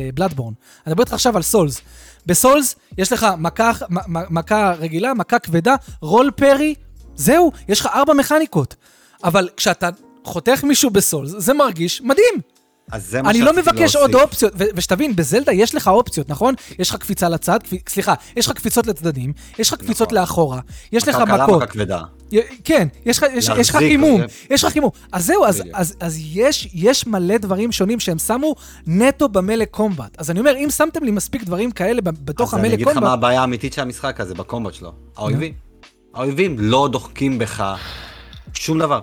[0.00, 0.52] אה, Bloodborne.
[0.86, 1.80] אני מדבר איתך עכשיו על Souls.
[2.26, 3.70] ב Souls יש לך מכה,
[4.30, 6.74] מכה רגילה, מכה כבדה, roll, parry,
[7.20, 8.76] זהו, יש לך ארבע מכניקות.
[9.24, 9.88] אבל כשאתה
[10.24, 12.34] חותך מישהו בסולס, זה מרגיש מדהים.
[12.92, 14.00] אז זה מה אני לא שרציתי מבקש להוסיף.
[14.00, 16.54] עוד אופציות, ו- ושתבין, בזלדה יש לך אופציות, נכון?
[16.78, 17.88] יש לך קפיצה לצד, קפ...
[17.88, 20.18] סליחה, יש לך קפיצות לצדדים, יש לך קפיצות נכון.
[20.18, 20.60] לאחורה,
[20.92, 22.02] יש לך קלה, מכות, מכה כבדה.
[22.64, 24.20] כן, יש לך, יש, יש חימום.
[24.50, 24.90] יש לך חימום.
[25.12, 25.62] אז זהו, אז.
[25.72, 28.54] אז, אז יש, יש מלא דברים שונים שהם שמו
[28.86, 30.20] נטו במלא קומבט.
[30.20, 32.94] אז אני אומר, אם שמתם לי מספיק דברים כאלה בתוך אז אני המלא אגיד לך
[32.94, 34.92] מה קומבט, הבעיה האמיתית של המשחק הזה, בקומבט שלו.
[35.16, 35.69] האויבים.
[36.14, 37.76] האויבים לא דוחקים בך
[38.54, 39.00] שום דבר.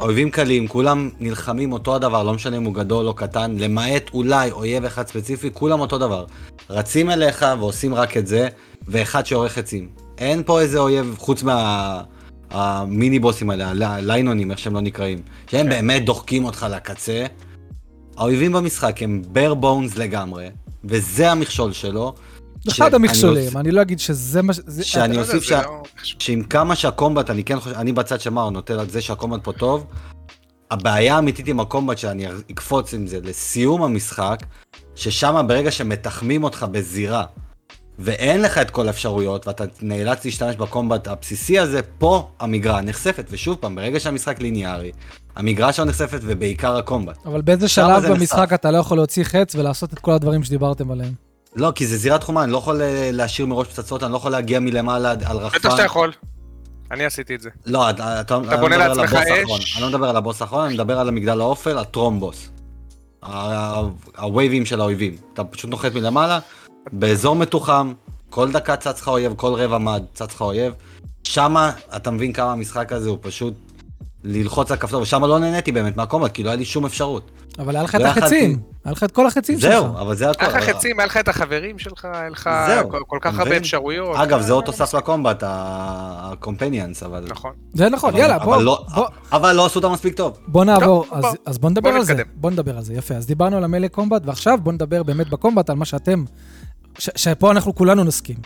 [0.00, 4.50] האויבים קלים, כולם נלחמים אותו הדבר, לא משנה אם הוא גדול או קטן, למעט אולי
[4.50, 6.24] אויב אחד ספציפי, כולם אותו דבר.
[6.70, 8.48] רצים אליך ועושים רק את זה,
[8.88, 9.88] ואחד שעורך עצים.
[10.18, 12.02] אין פה איזה אויב, חוץ מה...
[12.50, 15.18] המיני בוסים האלה, הליינונים, איך שהם לא נקראים,
[15.50, 15.68] שהם כן.
[15.68, 17.26] באמת דוחקים אותך לקצה.
[18.16, 20.48] האויבים במשחק הם bare bones לגמרי,
[20.84, 22.14] וזה המכשול שלו.
[22.68, 24.60] אחד המכשולים, אני לא אגיד שזה מה ש...
[24.66, 28.50] זה- שאני יודע, אוסיף לא- שעם כמה שהקומבט, אני כן חושב, אני בצד של מאור
[28.50, 29.86] נוטה על זה שהקומבט פה טוב,
[30.70, 34.38] הבעיה האמיתית עם הקומבט שאני אקפוץ עם זה לסיום המשחק,
[34.94, 37.24] ששם ברגע שמתחמים אותך בזירה,
[37.98, 43.56] ואין לך את כל האפשרויות, ואתה נאלץ להשתמש בקומבט הבסיסי הזה, פה המגרעה נחשפת, ושוב
[43.60, 44.92] פעם, ברגע שהמשחק ליניארי,
[45.36, 47.26] המגרעה שלו נחשפת ובעיקר הקומבט.
[47.26, 48.54] אבל באיזה שלב זה במשחק נחשף.
[48.54, 51.27] אתה לא יכול להוציא חץ ולעשות את כל הדברים שדיברתם עליהם?
[51.56, 54.32] לא, כי זה זירת חומה, אני לא יכול אה, להשאיר מראש פצצות, אני לא יכול
[54.32, 55.58] להגיע מלמעלה על רחפן.
[55.58, 56.12] בטח שאתה יכול.
[56.90, 57.50] אני עשיתי את זה.
[57.66, 59.74] לא, אתה, אתה, אתה בונה לעצמך אש.
[59.76, 62.48] אני לא מדבר על הבוס האחרון, אני מדבר על המגדל האופל, הטרומבוס.
[64.18, 65.16] הווייבים של האויבים.
[65.34, 66.38] אתה פשוט נוחת מלמעלה,
[66.92, 67.92] באזור מתוחם,
[68.30, 70.72] כל דקה צץ לך אויב, כל רבע מד צץ לך אויב.
[71.24, 73.54] שמה אתה מבין כמה המשחק הזה הוא פשוט
[74.30, 77.30] ללחוץ על כפתור, ושם לא נהניתי באמת מהקומבט, כי לא היה לי שום אפשרות.
[77.58, 78.20] אבל היה לך את לא יכלתי.
[78.26, 79.70] החצים, היה לך את כל החצים שלך.
[79.72, 80.44] זהו, אבל זה הכל.
[80.46, 82.50] היה לך חצים, היה לך את החברים שלך, היה לך
[83.06, 83.56] כל- כך הרבה?
[83.56, 84.16] אפשרויות.
[84.16, 87.24] אגב, זה עוד תוסף לקומבט, ה-companions, אבל...
[87.30, 87.52] נכון.
[87.74, 90.38] זה נכון, יאללה, בוא, לא- בוא, אבל לא עשו אותה מספיק טוב.
[90.46, 91.06] בוא נעבור,
[91.46, 91.70] אז, בוא.
[91.70, 92.14] נדבר על זה.
[92.34, 93.14] בוא נדבר על זה, יפה.
[93.14, 96.24] אז דיברנו על המלא קומבט, ועכשיו בוא נדבר באמת בקומבט על מה שאתם,
[96.98, 98.36] שפה אנחנו כולנו נסכים.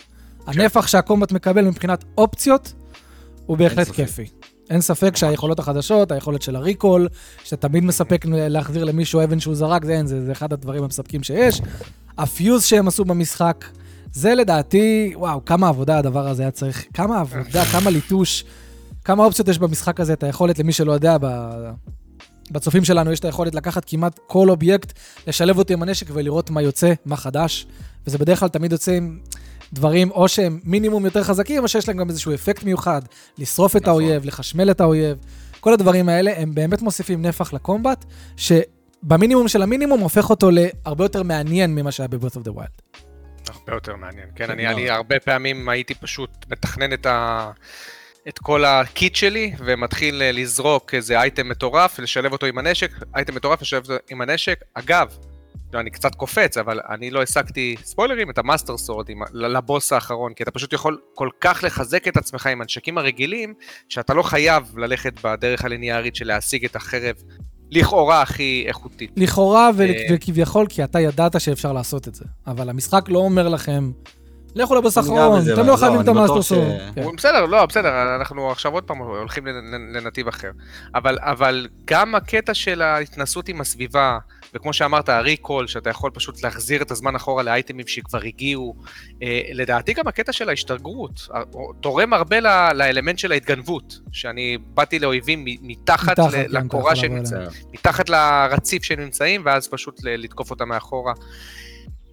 [0.47, 2.73] הנפח שהקומבט מקבל מבחינת אופציות,
[3.47, 3.90] הוא בהחלט.
[3.90, 4.25] כיפי.
[4.70, 7.09] אין ספק שהיכולות החדשות, היכולת של ה recall,
[7.44, 11.22] שאתה תמיד מספק להחזיר למישהו אבן שהוא זרק, זה אין, זה, זה אחד הדברים המספקים
[11.22, 11.61] שיש.
[12.18, 13.64] ה fuse שהם עשו במשחק,
[14.12, 18.44] זה לדעתי, וואו, כמה עבודה הדבר הזה היה צריך, כמה עבודה, כמה ליטוש,
[19.05, 21.27] כמה אופציות יש במשחק הזה, את היכולת, למי שלא יודע, ב...
[22.51, 24.92] בצופים שלנו יש את היכולת לקחת כמעט כל אובייקט,
[25.27, 27.66] לשלב אותו עם הנשק ולראות מה יוצא, מה חדש,
[28.07, 29.18] וזה בדרך כלל תמיד יוצא עם
[29.73, 33.03] דברים או שהם מינימום יותר חזקים, או שיש להם גם איזשהו אפקט מיוחד,
[33.39, 33.93] לשרוף את נכון.
[33.93, 35.19] האויב, לחשמל את האויב.
[35.61, 38.05] כל הדברים האלה, הם באמת מוסיפים נפח לקומבט,
[38.37, 43.01] שבמינימום של המינימום הופך אותו להרבה יותר מעניין ממה שהיה ב-Breath of the Wild.
[43.49, 44.27] הרבה יותר מעניין.
[44.35, 44.69] כן, כן, אני.
[44.69, 47.51] אני הרבה פעמים הייתי פשוט מתכנן את, ה...
[48.29, 53.35] את כל הקיט שלי, ומתחיל אה, לזרוק איזה אייטם מטורף, לשלב אותו עם הנשק, אייטם
[53.35, 54.61] מטורף, לשלב אותו עם הנשק.
[54.75, 55.17] אגב,
[55.73, 59.23] לא, אני קצת קופץ, אבל אני לא השגתי, ספוילרים, את ה Master Sword עם...
[59.33, 63.55] לבוס האחרון, כי אתה פשוט יכול כל כך לחזק את עצמך עם הנשקים הרגילים,
[63.89, 67.15] שאתה לא חייב ללכת בדרך הליניארית של להשיג את החרב
[67.71, 69.11] לכאורה הכי איכותית.
[69.17, 70.07] לכאורה ו- אה.
[70.15, 72.25] וכביכול, כי אתה ידעת שאפשר לעשות את זה.
[72.47, 73.91] אבל המשחק לא אומר לכם,
[74.55, 76.68] לכו לבוס האחרון, אתם לא לא, חייבים את ה Master Sword.
[76.95, 77.17] כן.
[77.17, 80.51] בסדר, לא, בסדר, אנחנו עכשיו עוד פעם הולכים לנ- לנתיב אחר.
[80.95, 84.19] אבל, אבל גם הקטע של ההתנסות עם הסביבה,
[84.55, 88.75] וכמו שאמרת, הריקול, שאתה יכול פשוט להחזיר את הזמן אחורה לאייטמים שכבר הגיעו,
[89.23, 91.41] אה, לדעתי גם הקטע של ההשתגרות, אה,
[91.81, 97.15] תורם הרבה ל- לאלמנט של ההתגנבות, שאני באתי לאויבים מתחת מתחת, ל- כן, לקורה שהם
[97.17, 97.43] נמצאים.
[97.73, 101.12] מתחת לרציף שהם נמצאים, ואז פשוט לתקוף אותם מאחורה.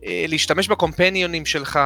[0.06, 1.80] אה, להשתמש בקומפניונים שלך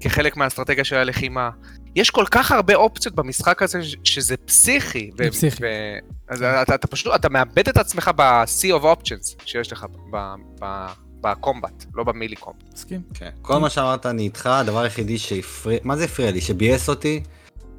[0.00, 1.50] כחלק מהאסטרטגיה של הלחימה.
[1.96, 5.10] יש כל כך הרבה אופציות במשחק הזה שזה פסיכי.
[5.18, 5.62] זה פסיכי.
[5.62, 10.16] ו- אז אתה, אתה פשוט, אתה מאבד את עצמך ב-sea of options שיש לך ב-
[10.60, 10.86] ב-
[11.20, 12.62] בקומבט, לא במילי קומבט.
[12.74, 13.00] מסכים?
[13.14, 13.30] כן.
[13.42, 16.40] כל מה שאמרת אני איתך, הדבר היחידי שהפריע, מה זה הפריע לי?
[16.40, 17.22] שביאס אותי,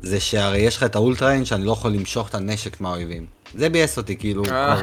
[0.02, 3.26] זה שהרי יש לך את האולטריין שאני לא יכול למשוך את הנשק מהאויבים.
[3.56, 4.82] זה ביאס אותי, כאילו, אה.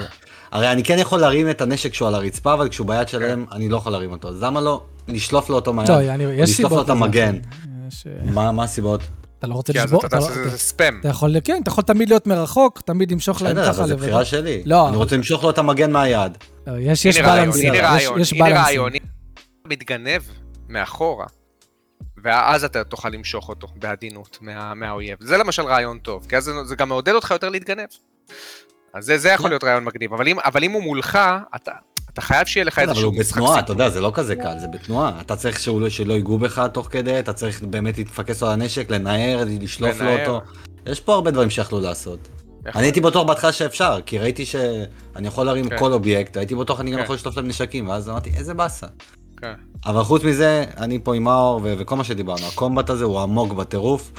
[0.51, 3.07] הרי אני כן יכול להרים את הנשק כשהוא על הרצפה, אבל כשהוא ביד כן.
[3.07, 4.29] שלהם, אני לא יכול להרים אותו.
[4.29, 5.91] אז למה לא לשלוף לו אותו מהיד?
[5.91, 6.89] אני- יש לשלוף סיבות לו את.
[7.01, 7.37] המגן.
[8.35, 9.01] מה הסיבות?
[9.39, 11.01] אתה לא רוצה לשבור, אתה אתה לא- תעשה אתה- זה ספאם.
[11.01, 13.95] אתה יכול, כן, אתה יכול תמיד להיות מרחוק, תמיד למשוך להם בסדר, ככה אבל זו
[13.95, 14.03] לבד.
[14.03, 14.63] בחירה שלי.
[14.67, 16.33] לא, אני רוצה למשוך לו את המגן מהיד.
[16.67, 18.93] לא, יש יש בלנסים, הנה יש- רעיון,
[19.69, 20.23] מתגנב
[20.69, 21.27] מאחורה,
[22.25, 25.19] ואז אתה תוכל למשוך אותו בעדינות מה- מהאויב.
[25.21, 27.89] זה למשל רעיון טוב, כי אז זה- זה גם מעודד אותך יותר להתגנב.
[28.95, 31.19] אז זה- זה יכול להיות רעיון מגניב, אבל אם- אבל אם הוא מולך,
[31.57, 31.73] אתה-
[32.15, 33.73] אתה חייב שיהיה לך כן, אבל איזשהו הוא משחק בתנועה, אתה.
[33.73, 35.21] יודע, זה לא כזה קל, זה בתנועה.
[35.21, 38.91] אתה צריך שהוא לא- שלא ייגעו בך תוך כדי, אתה צריך באמת להתפקס על הנשק,
[38.91, 40.11] לנער, לשלוף לו.
[40.21, 40.41] אותו.
[40.87, 42.29] יש פה הרבה דברים שיכלו לעשות.
[42.75, 45.79] אני הייתי בטוח בהתחלה שאפשר, כי ראיתי שאני יכול להרים כן.
[45.79, 47.05] כל אובייקט, הייתי בטוח אני גם כן.
[47.05, 48.87] יכול לשלוף להם נשקים, ואז אמרתי, איזה באסה.
[49.87, 54.13] אבל חוץ מזה, אני פה עם מאור וכל מה שדיברנו, הקומבט הזה הוא עמוק בטירוף.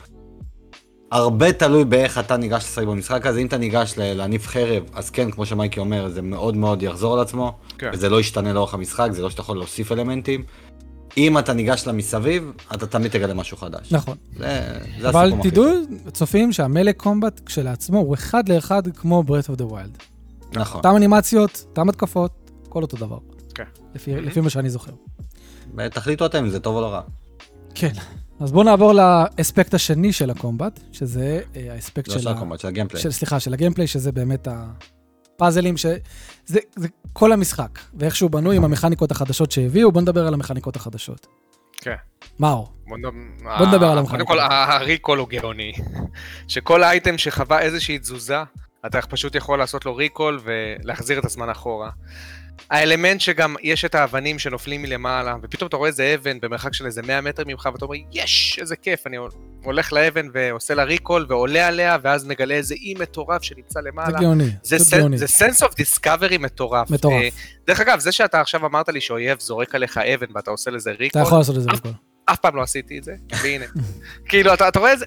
[1.12, 5.32] הרבה תלוי באיך אתה ניגש לשחק במשחק הזה, אם אתה ניגש להניף חרב, אז כן,
[5.32, 7.90] כמו שמייקי אומר, זה מאוד מאוד יחזור על עצמו, כן.
[7.94, 10.44] וזה לא ישתנה לאורך המשחק, זה לא שאתה יכול להוסיף אלמנטים.
[11.18, 13.92] אם אתה ניגש לה מסביב, אתה תמיד תגלה משהו חדש.
[13.92, 14.18] נכון.
[14.38, 14.62] זה,
[15.02, 15.66] זה אבל הסיפור הכי תדעו.
[16.14, 19.98] צופים, שה combat כשלעצמו הוא אחד לאחד כמו Breath of the Wild.
[20.54, 20.78] נכון.
[20.78, 22.32] אותם אנימציות, אותם התקפות,
[22.68, 23.18] הכל אותו דבר.
[23.56, 23.64] כן.
[23.96, 24.92] לפי- לפי מה שאני זוכר.
[25.92, 27.02] תחליטו אתם אם זה טוב או לא רע.
[27.76, 27.92] כן.
[28.40, 32.32] אז בואו נעבור לאספקט השני של ה combat, שזה אה, האספקט לא של של ה...
[32.32, 33.02] ה combat, של ה gameplay.
[33.04, 34.48] של, סליחה, של ה gameplay, שזה באמת
[35.36, 35.98] הפאזלים, שזה
[36.76, 41.28] זה כל המשחק, ואיך שהוא בנוי עם המכניקות החדשות שהביאו, בואו נדבר על המכניקות החדשות.
[41.82, 41.96] כן.
[42.40, 43.04] מאור, בוא נד-
[43.58, 44.26] בוא נדבר על ה- המכניקה.
[44.26, 45.72] קודם כל, הריקול הוא גאוני.
[46.48, 48.38] שכל אייטם שחווה איזושהי תזוזה,
[48.86, 51.90] אתה פשוט יכול לעשות לו ריקול ולהחזיר את הזמן אחורה.
[52.70, 57.02] האלמנט שגם יש את האבנים שנופלים מלמעלה, ופתאום אתה רואה איזה אבן במרחק של איזה
[57.02, 59.18] 100 מטר ממך, ואתה אומר, יש, איזה כיף, אני
[59.64, 64.20] הולך לאבן ועושה לה ריקול ועולה עליה, ואז מגלה איזה אי מטורף שנמצא זה למעלה.
[64.20, 65.00] גאוני, זה, זה סנ...
[65.00, 65.18] גאוני.
[65.18, 66.92] זה sense of discovery מטורף.
[66.92, 67.22] מטורף.
[67.24, 67.30] אה,
[67.68, 71.04] דרך אגב, זה שאתה עכשיו אמרת לי שאויב זורק עליך אבן ואתה עושה לזה אתה
[71.04, 71.90] recall, יכול לעשות את זה בכל.
[72.26, 73.66] אף פעם לא עשיתי את זה, והנה.
[74.30, 75.06] כאילו, אתה, אתה רואה את זה,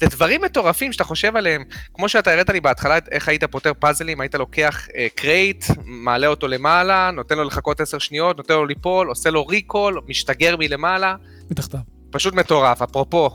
[0.00, 1.64] זה דברים מטורפים שאתה חושב עליהם,
[1.94, 6.48] כמו שאתה הראית לי בהתחלה, איך היית פותר פאזלים, היית לוקח אה, crate, מעלה אותו
[6.48, 11.14] למעלה, נותן לו לחכות 10 שניות, נותן לו ליפול, עושה לו recall, משתגר מלמעלה,
[11.50, 11.80] מתחתיו.
[12.10, 12.82] פשוט מטורף.
[12.82, 13.30] אפרופו,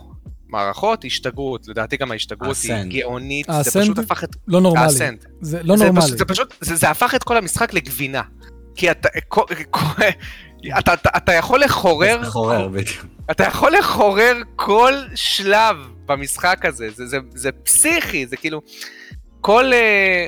[0.47, 2.91] מערכות, השתגעות, לדעתי גם ההשתגעות היא ה ascend.
[2.91, 4.35] גאונית, זה ה ascend פשוט הפך את...
[4.47, 4.83] לא נורמלי.
[4.83, 5.25] האסנד.
[5.41, 6.05] זה לא זה נורמלי.
[6.05, 8.21] פשוט, זה פשוט, זה, זה הפך את כל המשחק לגבינה.
[8.75, 9.09] כי אתה,
[10.79, 13.05] אתה, אתה, אתה יכול לחורר, חורר, בדיוק.
[13.31, 18.61] אתה יכול לחורר כל שלב במשחק הזה, זה, זה, זה פסיכי, זה כאילו,
[19.41, 20.27] כל, אה,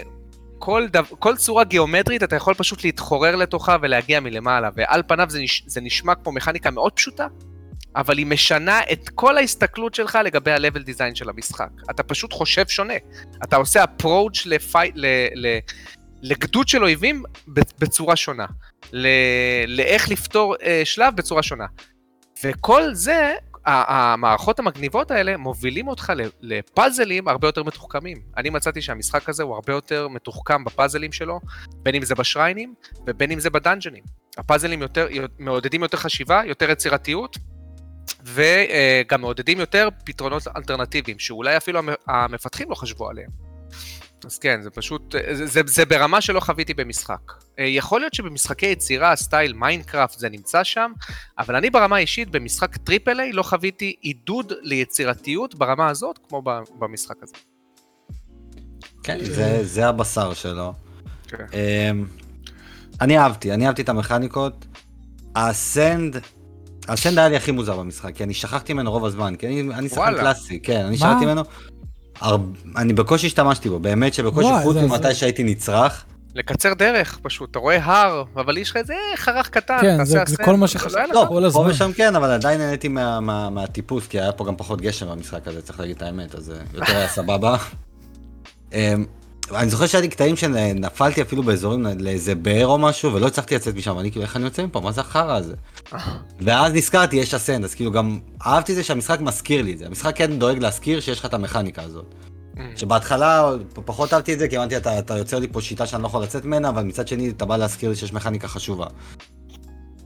[0.60, 5.40] כל, דו, כל צורה גיאומטרית אתה יכול פשוט להתחורר לתוכה ולהגיע מלמעלה, ועל פניו זה,
[5.42, 7.28] נש, זה נשמע כמו מכניקה מאוד פשוטה,
[7.96, 11.70] אבל היא משנה את כל ההסתכלות שלך לגבי ה-level design של המשחק.
[11.90, 12.94] אתה פשוט חושב שונה.
[13.44, 15.58] אתה עושה approach לפי, ל, ל,
[16.24, 17.24] לגדוד של אויבים
[17.80, 18.46] בצורה שונה.
[18.94, 19.08] ל,
[19.68, 21.66] לאיך לפתור אה, שלב בצורה שונה.
[22.44, 28.22] וכל זה, המערכות המגניבות האלה מובילים אותך לפאזלים הרבה יותר מתוחכמים.
[28.38, 31.40] אני מצאתי שהמשחק הזה הוא הרבה יותר מתוחכם בפאזלים שלו,
[31.76, 32.74] בין אם זה בשריינים
[33.08, 34.04] ובין אם זה בדאנג'נים.
[34.38, 35.08] הפאזלים יותר,
[35.40, 37.38] מעודדים יותר חשיבה, יותר יצירתיות,
[38.24, 43.53] וגם מעודדים יותר פתרונות אלטרנטיביים, שאולי אפילו המ- המפתחים לא חשבו עליהם.
[44.26, 47.32] אז כן, זה פשוט, זה, זה, זה ברמה שלא חוויתי במשחק.
[47.60, 50.92] אה, יכול להיות שבמשחקי יצירה, סטייל Minecraft, זה נמצא שם,
[51.40, 56.42] אבל אני ברמה אישית, במשחק triple A, לא חוויתי עידוד ליצירתיות ברמה הזאת, כמו
[56.80, 57.34] במשחק הזה.
[59.04, 60.74] כן, זה, זה הבשר שלו.
[61.28, 61.46] כן.
[61.54, 62.06] אמ,
[63.02, 64.66] אני אהבתי, אני אהבתי את המכניקות.
[65.36, 66.18] ה ascend,
[66.88, 69.62] ה ascend היה לי הכי מוזר במשחק, כי אני שכחתי ממנו רוב הזמן, כי אני,
[69.62, 70.18] אני שחקן.
[70.18, 70.98] קלאסי, כן, אני?
[70.98, 71.44] שכחתי ממנו.
[72.24, 72.38] הר...
[72.78, 76.06] אני בקושי השתמשתי בו, באמת שבקושי וואי, חוץ זה- ממתי זה- שהייתי נצרך.
[76.36, 80.36] לקצר דרך, פשוט, אתה רואה הר, אבל יש לך איזה חרך קטן, כן, תעשה זה-
[80.36, 80.98] זה כל מה לא שחשבתי.
[80.98, 81.16] היה לך.
[81.16, 81.70] לא, כל פה הזמן.
[81.70, 85.48] ושם כן, אבל עדיין נהניתי מה, מה, מהטיפוס, כי היה פה גם פחות גשם במשחק
[85.48, 87.56] הזה, צריך להגיד את האמת, אז אה, יותר היה סבבה.
[88.74, 89.06] אמ,
[89.52, 94.00] אני זוכר שהייתי קטעים שנפלתי אפילו באזורים לאיזה באר או משהו, ולא הצלחתי לצאת משם,
[94.00, 95.54] אני כאילו, איך אני יוצא מפה, מה זה החרא הזה?
[96.42, 99.86] ואז נזכרתי, יש אסנד, אז כאילו גם אהבתי את זה שהמשחק מזכיר לי את זה.
[99.86, 102.06] המשחק כן דואג להזכיר שיש לך את המכניקה הזאת.
[102.56, 102.60] Mm.
[102.76, 106.08] שבהתחלה פחות אהבתי את זה, כי הבנתי, אתה, אתה יוצר לי פה שיטה שאני לא
[106.08, 108.86] יכול לצאת ממנה, אבל מצד שני אתה בא להזכיר לי שיש מכניקה חשובה.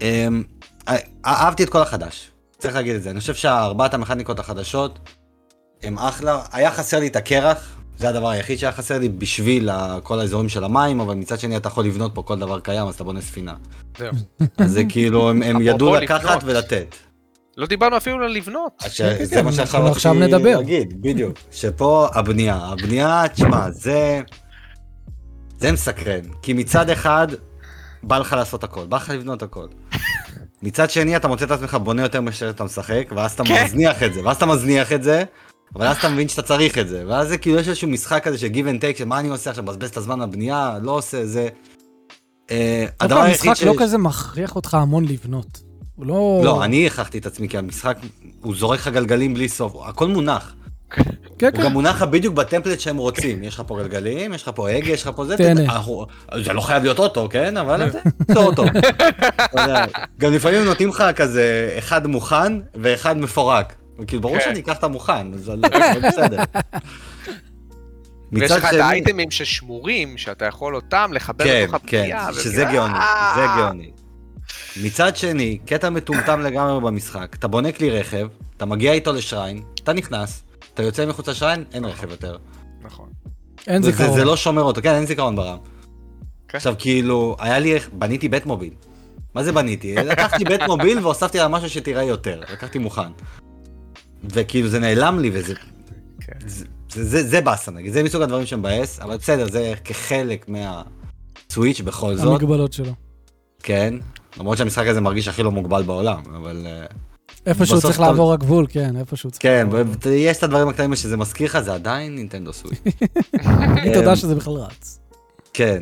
[0.02, 0.44] אמ,
[0.88, 0.96] אה,
[1.26, 3.10] אהבתי את כל החדש, צריך להגיד את זה.
[3.10, 5.00] אני חושב שהארבעת המכניקות החדשות
[5.84, 6.42] הם אחלה.
[6.52, 9.70] היה חסר לי את הקרח, זה הדבר היחיד שהיה חסר לי בשביל
[10.04, 12.96] כל האזורים של המים, אבל מצד שני אתה יכול לבנות פה כל דבר קיים, אז
[12.96, 13.54] אתה בונה ספינה.
[13.98, 14.12] זהו.
[14.58, 15.96] אז זה כאילו, הם, ידעו.
[15.96, 16.96] לקחת ולתת.
[17.58, 18.84] לא דיברנו אפילו על לבנות.
[18.88, 20.58] ש- כן, זה כן, מה אנחנו שאחר עכשיו נדבר.
[20.58, 21.38] להגיד, בדיוק.
[21.52, 24.22] שפה הבנייה, הבנייה, תשמע, זה...
[25.60, 26.22] זה מסקרן.
[26.42, 27.28] כי מצד אחד,
[28.04, 29.66] בא לך לעשות הכל, בא לך לבנות הכל.
[30.64, 33.64] מצד שני, אתה מוצא את עצמך בונה יותר מאשר אתה משחק, ואז אתה כן.
[33.66, 35.24] מזניח את זה, ואז אתה מזניח את זה,
[35.76, 38.38] אבל אז אתה מבין שאתה צריך את זה, ואז זה כאילו יש איזשהו משחק כזה
[38.38, 41.26] של give and take, של מה אני עושה עכשיו, מבזבז את הזמן בבנייה, לא עושה
[41.26, 41.48] זה.
[42.52, 45.62] אה, הדבר דווקא היחיד המשחק לא כזה מכריח אותך המון לבנות.
[45.96, 46.42] הוא לא...
[46.44, 47.98] לא, אני הכרחתי את עצמי, כי המשחק,
[48.42, 50.54] הוא זורק לך גלגלים בלי סוף, הכל מונח.
[51.38, 51.64] כן, הוא כן.
[51.64, 53.44] גם מונח לך בדיוק בטמפלט שהם רוצים.
[53.44, 55.36] יש לך פה גלגלים, יש לך פה הגה, יש לך פה זה.
[56.44, 57.58] זה לא חייב להיות אוטו, כן?
[57.58, 58.66] אבל זה זה אוטו.
[60.20, 63.76] גם לפעמים נותנים לך כזה אחד מוכן ואחד מפורק.
[64.08, 64.44] כאילו, ברור כן.
[64.44, 65.52] שאני אקח את המוכן, אז
[66.04, 66.44] בסדר.
[68.32, 72.34] ויש לך את האייטמים ששמורים, שאתה יכול אותם לחבר כן, לתוך כן, הבנייה.
[72.34, 73.34] שזה וזה- גאוני, אה!
[73.36, 73.92] זה גאוני.
[74.84, 79.94] מצד שני, קטע מטומטם לגמרי במשחק, אתה בונה כלי רכב, אתה מגיע איתו לשריין, אתה
[79.94, 82.38] נכנס, אתה יוצא מחוץ לשריין, אין רכב יותר.
[82.82, 83.10] נכון.
[83.68, 84.20] אין זה- זיכרון.
[84.20, 85.58] זה לא שומר אותו, כן, אין זיכרון ברם.
[86.48, 86.58] כן.
[86.58, 88.74] עכשיו כאילו, היה לי, בניתי בית מוביל.
[89.34, 89.96] מה זה בניתי?
[89.96, 93.02] לקחתי בית מוביל והוספתי על משהו שתראה יותר, לקחתי מוכן.
[94.24, 95.54] וכאילו זה נעלם לי וזה...
[96.22, 96.48] כן.
[96.48, 101.82] זה, זה, זה, זה באסה נגיד, זה מסוג הדברים שמבאס, אבל בסדר, זה כחלק מהסוויץ'
[101.82, 102.92] בכל זאת, המגבלות שלו.
[103.64, 103.94] כן.
[104.40, 106.68] למרות שהמשחק הזה מרגיש הכי לא מוגבל בעולם, אבל...
[106.70, 106.86] אה,
[107.46, 109.80] איפשהו בסוף צריך אתה- לעבור הגבול, כן, איפשהו צריך כן, לעבור.
[110.06, 112.80] ו- יש את הדברים הקטנים שזה מזכיר לך, זה עדיין נינטנדו סוויץ'.
[113.78, 115.00] תגיד תודה שזה בכלל רץ.
[115.54, 115.80] כן.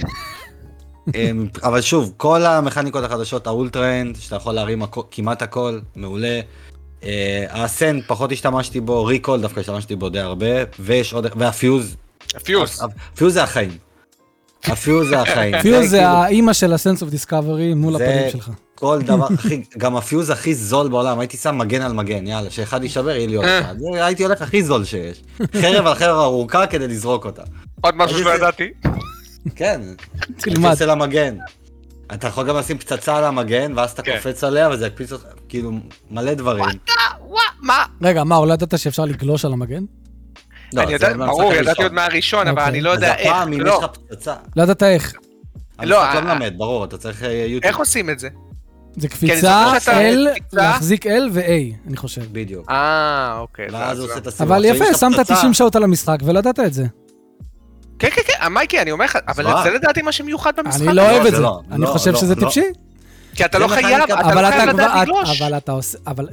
[1.16, 6.40] אמ, אבל שוב, כל המכניקות החדשות, האולטרנד, שאתה יכול להרים הכ- כמעט הכל, מעולה.
[7.06, 10.46] אה, ה ascend, פחות השתמשתי בו, recall דווקא השתמשתי בו די הרבה,
[10.80, 11.96] ויש עוד, והפיוז,
[12.36, 12.82] הפיוז.
[13.14, 13.78] הפיוז זה החיים.
[14.64, 15.56] הפיוז זה החיים.
[15.64, 18.52] פיוז זה האימא של ה-sense of discovery מול הפנים שלך.
[18.76, 22.50] כל דבר, הכי, גם ה fuse הכי זול בעולם, הייתי שם מגן על מגן, יאללה,
[22.50, 23.60] שאחד יישבר, יהיה לי עוד אה.
[23.60, 23.76] אחד.
[23.94, 25.24] הייתי הולך הכי זול שיש.
[25.62, 27.44] חרב על חרב ארוכה כדי לזרוק אותה.
[27.82, 28.70] עוד משהו שלא ידעתי.
[29.56, 29.82] כן,
[30.38, 30.82] תלמד.
[30.82, 31.38] המגן.
[32.14, 34.16] אתה יכול גם לשים פצצה על המגן, ואז אתה כן.
[34.16, 35.72] קופץ עליה וזה יקפיץ אותך, כאילו,
[36.12, 36.66] מלא דברים.
[37.62, 37.86] מה?
[38.02, 39.84] רגע, מה, אולי ידעת שאפשר לגלוש על המגן?
[40.74, 41.54] לא, אני זה יודע, מהמשחק ברור.
[41.54, 42.68] ידעתי עוד מהראשון, אבל אוקיי.
[42.68, 43.28] אני לא יודע איך.
[43.32, 45.14] הפעם, אם יש לא, לך פצצה, לא ידעת איך.
[45.84, 47.64] לא, המשחק לא אה, מלמד, ברור, אתה צריך אה, יוטיוב.
[47.64, 48.30] איך עושים את זה?
[48.98, 50.40] זה קפיצה, L.
[50.54, 52.22] להחזיק L ו-A, אני חושב.
[52.32, 52.70] בדיוק.
[52.72, 53.68] אה, אוקיי.
[53.72, 54.52] ואז הוא זה- עושה את הסיבוב.
[54.54, 56.86] אבל יפה, יש שמת פצצה, 90 שעות על המשחק ולא ידעת את זה.
[58.00, 59.64] כן, כן, כן, מייקי, אני אומר לך, אבל.
[59.64, 60.82] זה לדעתי מה שמיוחד במשחק.
[60.82, 61.02] אני לא.
[61.02, 61.44] אוהב את זה זה.
[61.44, 62.40] לא, אני לא, חושב לא, שזה לא.
[62.40, 62.64] טיפשי.
[63.36, 65.42] כי אתה לא חייב, אתה לא חייב לדעת לגלוש.
[65.42, 66.28] אבל אתה עושה, אבל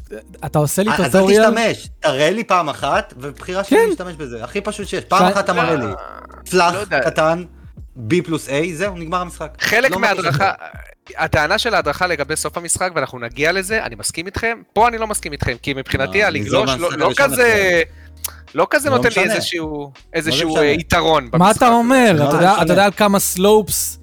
[0.45, 3.85] אתה עושה לי אה, אז אל טוטוריאל, תשתמש, תראה לי פעם אחת, ובחירה שלי כן.
[3.89, 4.45] להשתמש בזה.
[4.45, 5.05] הכי פשוט שיש.
[5.05, 5.87] פעם אחת אתה מראה לי.
[5.87, 5.95] לא
[6.51, 6.75] פלאח.
[7.05, 7.45] קטן,
[8.11, 9.49] B פלוס A, זהו, נגמר המשחק.
[9.61, 10.53] חלק לא מההדרכה,
[11.17, 15.07] הטענה של ההדרכה לגבי סוף המשחק, ואנחנו נגיע לזה, אני מסכים איתכם, פה אני לא
[15.07, 17.83] מסכים איתכם, כי מבחינתי לא, הלגלוש לא- לא כזה,
[18.55, 19.23] לא כזה לא נותן לי.
[19.23, 20.63] איזשהו איזשהו משנה.
[20.63, 21.39] אה, יתרון במשחק.
[21.39, 22.13] מה אתה אומר?
[22.19, 22.55] לא אתה יודע-.
[22.63, 23.99] אתה יודע על כמה סלופס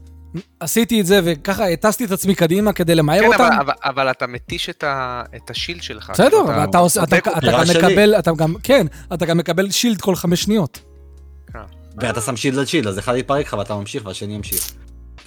[0.60, 3.60] עשיתי את זה וככה הטסתי את עצמי קדימה כדי למהר כן, אבל- אותם?
[3.60, 6.10] אבל- אבל אתה מתיש את ה- את השילד שלך.
[6.10, 7.78] בסדר, כאילו, אבל אתה עושה, אתה אתה בחירה גם שלי.
[7.88, 10.80] מקבל, אתה גם, כן, אתה גם מקבל שילד כל חמש שניות.
[12.02, 14.72] ואתה שם שילד על שילד, אז אחד יתפרק לך ואתה ממשיך והשני ימשיך.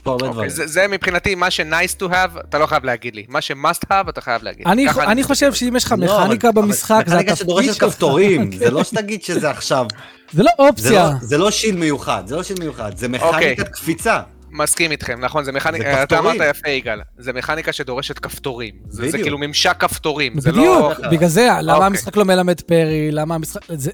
[0.02, 0.66] פה הרבה אוקיי, דברים.
[0.68, 3.24] זה- מבחינתי מה ש-nice to have, אתה לא חייב להגיד לי.
[3.28, 4.68] מה ש-must have, אתה חייב להגיד.
[4.68, 5.54] אני ככה אני חושב.
[5.54, 7.84] שאם יש לך לא, מכניקה במשחק, זה מכניקה התפקיד שדורשת שלך.
[7.92, 9.86] כפתורים, זה לא שתגיד שזה עכשיו.
[10.32, 11.10] זה לא לא- אופציה.
[11.20, 13.52] זה לא שילד מיוחד, זה לא שילד מיוחד, זה אוקיי.
[13.52, 14.20] מכניקת קפיצה.
[14.52, 16.36] מסכים איתכם, נכון, זה זה מכניקה, אתה אמרת.
[16.50, 18.74] יפה יגאל, זה מכניקה שדורשת כפתורים.
[18.88, 19.22] זה זה בדיוק.
[19.22, 21.08] כאילו ממשק כפתורים, זה בדיוק, לא...
[21.10, 21.86] בגלל זה, למה אוקיי.
[21.86, 23.60] המשחק לא מלמד פרי, למה המשחק...
[23.74, 23.90] זה-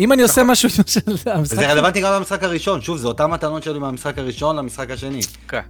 [0.00, 1.56] אם אני עושה משהו של המשחק...
[1.58, 5.20] וזה רלוונטי גם למשחק הראשון, שוב, זה אותם מתנות שלי מהמשחק הראשון למשחק השני.
[5.48, 5.60] כן.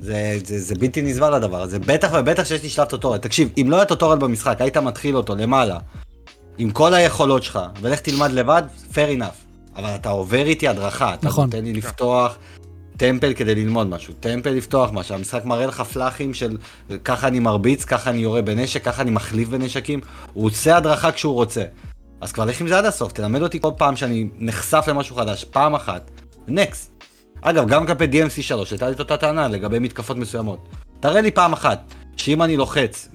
[0.00, 3.20] זה, זה, זה בלתי נסבל הדבר הזה, בטח ובטח שיש לי שלב טוטוריאל.
[3.20, 5.78] תקשיב, אם לא היה טוטוריאל במשחק, היית מתחיל אותו למעלה,
[6.58, 9.44] עם כל היכולות שלך, ולך תלמד לבד, fair enough.
[9.76, 11.44] אבל אתה עובר איתי הדרכה, אתה נכון.
[11.44, 12.36] נותן לי לפתוח
[12.96, 16.56] טמפל כדי ללמוד משהו, טמפל לפתוח משהו, המשחק מראה לך פלאחים של
[17.04, 20.00] ככה אני מרביץ, ככה אני יורה בנשק, ככה אני מחליף בנשקים,
[20.32, 21.64] הוא עושה הדרכה כשהוא רוצה.
[22.20, 25.44] אז כבר לך עם זה עד הסוף, תלמד אותי כל פעם שאני נחשף למשהו חדש,
[25.44, 26.10] פעם אחת,
[26.48, 27.04] נקסט.
[27.40, 30.68] אגב, גם כלפי DMC 3, הייתה לי את אותה טענה לגבי מתקפות מסוימות.
[31.00, 33.08] תראה לי פעם אחת, שאם אני לוחץ,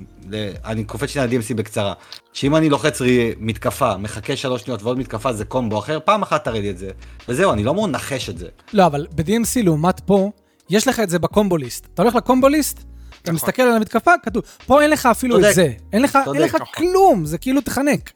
[0.65, 1.93] אני קופץ שנייה על DMC בקצרה,
[2.33, 3.01] שאם אני לוחץ
[3.39, 6.89] מתקפה, מחכה שלוש שניות ועוד מתקפה זה קומבו אחר, פעם אחת תראה לי את זה.
[7.29, 8.47] וזהו, אני לא אמור לנחש את זה.
[8.73, 10.31] לא, אבל ב-DMC לעומת פה,
[10.69, 11.87] יש לך את זה בקומבו ליסט.
[11.93, 12.85] אתה הולך לקומבו ליסט, אתה
[13.31, 13.35] נכון.
[13.35, 15.37] מסתכל על המתקפה, כתוב, פה אין לך אפילו.
[15.49, 15.73] את זה.
[15.93, 16.67] אין לך אין צודק, לך נכון.
[16.75, 18.11] כלום, זה כאילו תחנק.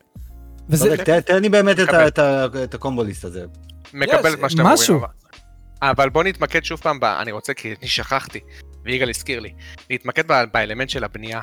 [1.06, 1.78] תן- תן לי באמת
[2.63, 3.46] את הקומבו ליסט הזה.
[3.93, 4.62] מקבל את מה שאתם.
[4.62, 4.76] אומרים.
[5.82, 8.39] אבל- אבל בוא נתמקד שוב פעם, ב- אני רוצה, כי אני שכחתי,
[8.86, 9.53] ויגאל הזכיר לי,
[9.89, 11.41] להתמקד באלמנט של הבנייה.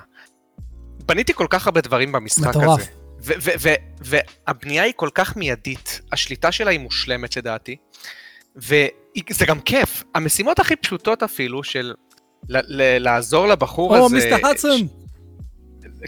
[1.07, 2.81] בניתי כל כך הרבה דברים במשחק מטורף.
[2.81, 2.91] הזה.
[3.23, 4.15] ו- ו- ו-
[4.47, 7.77] והבנייה היא כל כך מיידית, השליטה שלה היא מושלמת לדעתי,
[8.57, 10.03] וזה גם כיף.
[10.15, 11.95] המשימות הכי פשוטות אפילו של
[12.49, 14.05] ל- ל- לעזור לבחור הזה...
[14.05, 14.81] או, מיסטר האדסון,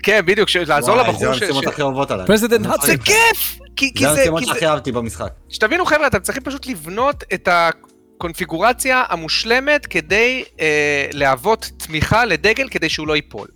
[0.02, 1.42] כן, בדיוק, לעזור וואי, לבחור זה ש...
[1.42, 2.26] המשימות ש- הכי אוהבות עליי.
[2.26, 2.86] פרזידנט האדסון.
[2.86, 3.58] זה כיף!
[3.76, 5.32] כי, כי זה זה, המשימות כי זה, שהכי אהבתי במשחק.
[5.48, 7.48] שתבינו חבר'ה, אתם צריכים פשוט לבנות את
[8.22, 13.48] הקונפיגורציה המושלמת כדי אה, להוות תמיכה לדגל כדי שהוא לא ייפול.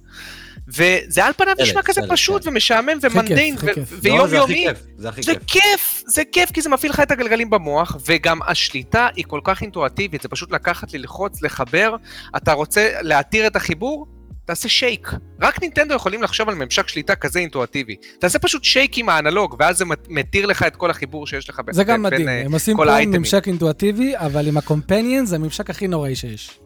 [0.68, 2.48] וזה על פניו נשמע כזה סלט, פשוט כן.
[2.48, 3.92] ומשעמם כיף, ומנדיין הכי ו- כיף.
[4.04, 4.66] לא, זה הכי ויומיומי.
[4.68, 5.32] כיף, זה הכי זה.
[5.46, 9.62] כיף, זה כיף כי זה מפעיל לך את הגלגלים במוח, וגם השליטה היא כל כך
[9.62, 11.96] אינטואטיבית, זה פשוט לקחת, ללחוץ, לחבר,
[12.36, 14.06] אתה רוצה להתיר את החיבור?
[14.46, 15.10] תעשה שייק.
[15.42, 17.96] רק נינטנדו יכולים לחשוב על ממשק שליטה כזה אינטואטיבי.
[18.20, 21.60] תעשה פשוט שייק עם האנלוג, ואז זה מת- מתיר לך את כל החיבור שיש לך
[21.64, 23.20] בין זה גם מדהים, אה, הם עושים כל פה האייטמים.
[23.20, 26.58] ממשק אינטואטיבי, אבל עם הקומפניאן זה הממשק הכי נוראי שיש.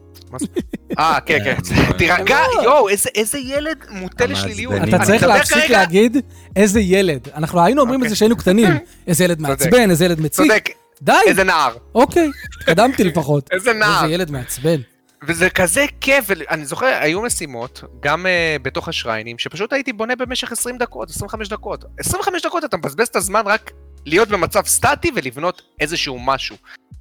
[0.99, 1.55] אה, כן, כן.
[1.75, 4.25] כן, תירגע, יואו, איזה- ילד מוטה.
[4.25, 4.73] לשליליות.
[4.89, 6.17] אתה צריך להפסיק להגיד
[6.55, 7.27] איזה ילד.
[7.35, 8.09] אנחנו היינו אומרים את אוקיי.
[8.09, 8.69] זה כשהיינו קטנים.
[9.07, 9.41] איזה ילד.
[9.41, 10.47] מעצבן, איזה ילד מציק.
[10.47, 10.69] צודק,
[11.01, 11.73] די, איזה נער.
[11.95, 12.29] אוקיי,
[12.59, 13.49] התקדמתי לפחות.
[13.51, 14.03] איזה נער.
[14.03, 14.81] איזה ילד מעצבן.
[15.23, 20.15] וזה כזה כיף, ואני זוכר, היו משימות, גם uh, בתוך ה shrines, שפשוט הייתי בונה
[20.15, 21.85] במשך 20 דקות, 25 דקות.
[21.99, 23.71] 25 דקות אתה מבזבז את הזמן רק
[24.05, 26.55] להיות במצב סטטי ולבנות איזשהו משהו.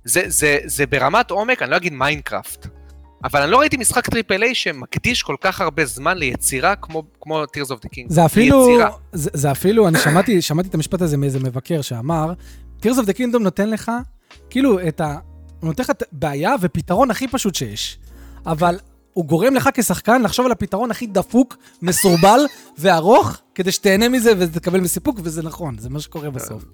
[0.04, 2.66] זה, זה, זה ברמת עומק, אני לא אגיד Minecraft,
[3.24, 7.44] אבל אני לא ראיתי משחק triple A שמקדיש כל כך הרבה זמן ליצירה כמו, כמו
[7.44, 8.06] Tears of the King.
[8.08, 8.90] זה אפילו, ליצירה.
[9.12, 12.32] זה, זה אפילו, אני שמעתי, שמעתי את המשפט הזה מאיזה מבקר שאמר,
[12.82, 13.92] Tears of the Kingdom נותן לך,
[14.50, 15.18] כאילו, את ה...
[15.60, 17.98] הוא נותן לך בעיה ופתרון הכי פשוט שיש.
[18.50, 18.78] אבל
[19.12, 22.40] הוא גורם לך כשחקן לחשוב על הפתרון הכי דפוק, מסורבל
[22.78, 26.64] וארוך, כדי שתהנה מזה ותקבל מסיפוק, וזה נכון, זה מה שקורה בסוף.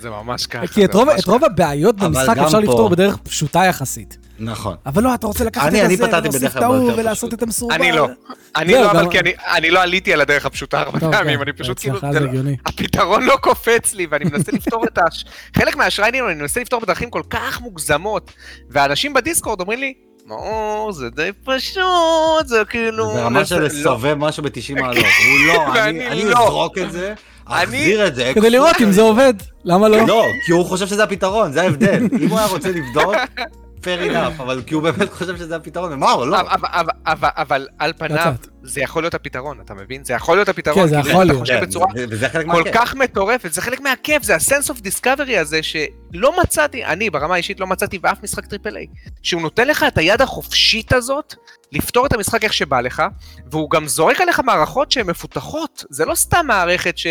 [0.00, 0.66] זה ממש ככה.
[0.66, 4.18] כי את רוב, את רוב הבעיות במשחק אפשר פה- לפתור בדרך פשוטה יחסית.
[4.38, 4.76] נכון.
[4.86, 7.38] אבל לא, אתה רוצה לקחת אני- את אני הזה, ולהוסיף את ההוא, ולעשות פשוט.
[7.38, 7.74] את המסורבל.
[7.74, 8.08] אני לא.
[8.56, 11.12] אני זהו, לא, אבל גם- כי אני, אני לא עליתי על הדרך הפשוטה הרבה טוב,
[11.12, 12.50] פעמים, כן, אני פשוט כאילו, לא-.
[12.66, 15.24] הפתרון לא קופץ לי, ואני מנסה לפתור את הש...
[15.58, 18.32] חלק מהאשראיינים, אני מנסה לפתור בדרכים כל כך מוגזמות,
[18.70, 19.94] ואנשים בדיסקורד אומרים לי,
[20.26, 21.82] מאור, זה די פשוט,
[22.46, 23.12] זה כאילו...
[23.14, 24.96] זה ברמה של לא." לסובב משהו ב-90 מעלות.
[25.26, 26.44] הוא לא, אני אני לא.
[26.46, 27.14] אזרוק את זה,
[27.44, 28.32] אחזיר את זה.
[28.34, 30.06] כדי לראות אם זה עובד, למה לא?
[30.06, 32.02] לא, כי הוא חושב שזה הפתרון, זה ההבדל.
[32.22, 33.14] אם הוא היה רוצה לבדוק,
[33.82, 36.40] fair enough, אבל כי הוא באמת חושב שזה הפתרון, הוא לא.
[36.40, 38.32] אבל- אבל- אבל- אבל על פניו.
[38.68, 40.04] זה יכול להיות הפתרון, אתה מבין?
[40.04, 40.82] זה יכול להיות הפתרון.
[40.82, 41.40] כן, זה יכול אתה להיות.
[41.40, 41.86] חושב כן, בצורה
[42.50, 42.62] כל.
[42.72, 47.60] כך מטורפת, זה חלק מהכיף, זה ה-sense of discovery הזה שלא מצאתי, אני ברמה האישית
[47.60, 48.86] לא מצאתי באף משחק triple A,
[49.22, 51.34] שהוא נותן לך את היד החופשית הזאת
[51.72, 53.02] לפתור את המשחק איך שבא לך,
[53.50, 57.06] והוא גם זורק עליך מערכות שהן מפותחות, זה לא סתם מערכת ש...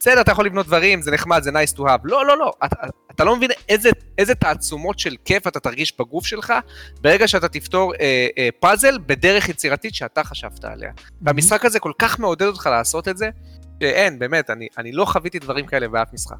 [0.00, 2.00] בסדר, אתה יכול לבנות דברים, זה נחמד, זה nice to have.
[2.04, 2.52] לא, לא, לא.
[2.64, 2.76] אתה,
[3.14, 6.52] אתה לא מבין איזה, איזה תעצומות של כיף אתה תרגיש בגוף שלך
[7.00, 10.87] ברגע שאתה תפתור אה, אה, פאזל בדרך יצירתית שאתה חשבת עליה.
[11.22, 13.28] והמשחק הזה כל כך מעודד אותך לעשות את זה,
[13.82, 16.36] שאין, באמת, אני, אני לא חוויתי דברים כאלה באף משחק.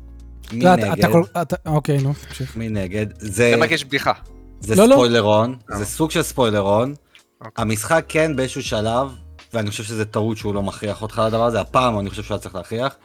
[0.53, 2.57] לא, אתה- מנגד, אתה כל- אתה- אוקיי, נו, תמשיך.
[2.57, 4.12] מנגד, זה למה יש בדיחה?
[4.61, 4.94] זה לא, לא.
[4.94, 5.76] ספוילרון, אה.
[5.78, 6.94] זה סוג של ספוילרון.
[7.40, 7.62] אוקיי.
[7.62, 9.09] המשחק כן באיזשהו שלב,
[9.55, 12.42] ואני חושב שזה טעות שהוא לא מכריח אותך לדבר הזה, הפעם אני חושב שהוא היה
[12.42, 12.96] צריך להכריח,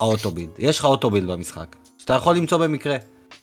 [0.00, 0.50] ה autobuild.
[0.58, 2.96] יש לך autobuild במשחק, שאתה יכול למצוא במקרה.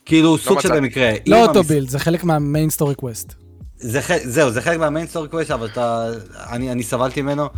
[0.04, 0.76] כאילו סוג של.
[0.76, 1.10] במקרה.
[1.26, 3.34] לא אותו המש- זה חלק מה main story quest.
[3.78, 6.06] זה ח- זהו, זה חלק מה main story quest, אבל אתה...
[6.50, 7.48] אני, אני סבלתי ממנו.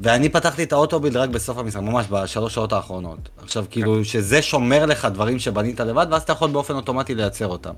[0.00, 3.28] ואני פתחתי את ה autobuild רק בסוף המשחק, ממש בשלוש שעות האחרונות.
[3.42, 7.72] עכשיו, כאילו, שזה שומר לך דברים שבנית לבד, ואז אתה יכול באופן אוטומטי לייצר אותם.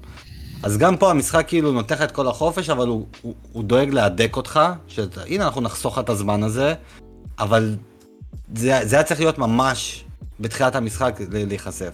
[0.62, 3.91] אז גם פה המשחק כאילו נותן לך את כל החופש, אבל הוא, הוא, הוא דואג
[3.91, 6.74] להדק אותך, שאתה, הנה אנחנו נחסוך את הזמן הזה,
[7.39, 7.77] אבל
[8.55, 10.05] זה, זה היה צריך להיות ממש
[10.41, 11.91] בתחילת המשחק להיחשף.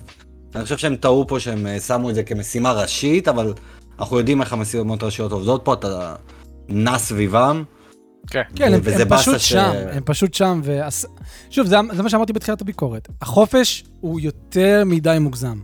[0.54, 3.52] אני חושב שהם טעו פה שהם אה, שמו את זה כמשימה ראשית, אבל
[3.98, 6.14] אנחנו יודעים איך המשימות הראשיות עובדות פה, אתה
[6.68, 7.62] נע סביבם.
[8.26, 8.42] כן.
[8.56, 11.06] כן, הם, וזה הם פשוט ש- שם, הם פשוט שם, והס...
[11.50, 13.08] שוב, זה, זה מה שאמרתי בתחילת הביקורת.
[13.22, 15.58] החופש הוא יותר מדי מוגזם.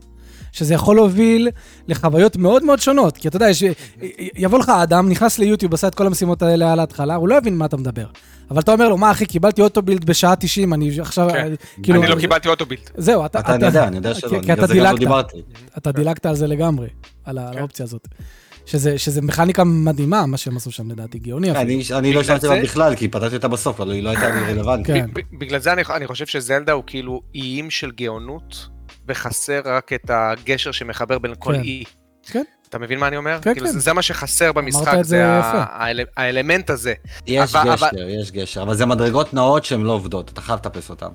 [0.53, 1.49] שזה יכול להוביל
[1.89, 3.17] לחוויות מאוד מאוד שונות.
[3.17, 3.65] כי אתה יודע, יש,
[4.37, 7.57] יבוא לך אדם, נכנס ליוטיוב, עשה את כל המשימות האלה על ההתחלה, הוא לא יבין
[7.57, 8.07] מה אתה מדבר.
[8.51, 11.53] אבל אתה אומר לו, מה אחי, קיבלתי אוטובילד בשעה 90, אני עכשיו, כן.
[11.83, 12.03] כאילו...
[12.03, 12.83] אני לא קיבלתי אוטובילד.
[12.97, 13.41] זהו, אתה...
[13.41, 14.99] אתה, אני יודע, אני יודע שלא, כי בגלל אתה לא דילגת.
[14.99, 15.43] דיברתי.
[15.79, 16.89] אתה דילגת על זה לגמרי,
[17.25, 18.09] על על האופציה הזאת.
[18.67, 21.63] שזה, שזה מכניקה מדהימה, מה שהם עשו שם לדעתי, גאוני אפילו.
[21.63, 24.53] אני, אני לא בה זה- בכלל, כי פתרתי אותה בסוף, אבל היא לא הייתה לי
[24.53, 24.87] רלוונטית.
[24.95, 25.11] כן.
[25.39, 28.69] בגלל זה אני, אני חושב שזלדה הוא כאילו איים של גאונות,
[29.09, 31.61] וחסר רק את הגשר שמחבר בין כל כן.
[31.61, 31.85] אי.
[32.23, 32.43] כן.
[32.69, 33.39] אתה מבין מה אני אומר?
[33.43, 33.79] כן, כאילו כן.
[33.79, 35.65] זה, מה שחסר במשחק, את זה זה ה- יפה.
[35.73, 36.95] האל, האלמנט הזה.
[37.27, 40.59] יש אבל- גשר, אבל- יש גשר, אבל זה מדרגות נאות שהן לא עובדות, אתה חייב
[40.59, 41.07] לטפס אותן.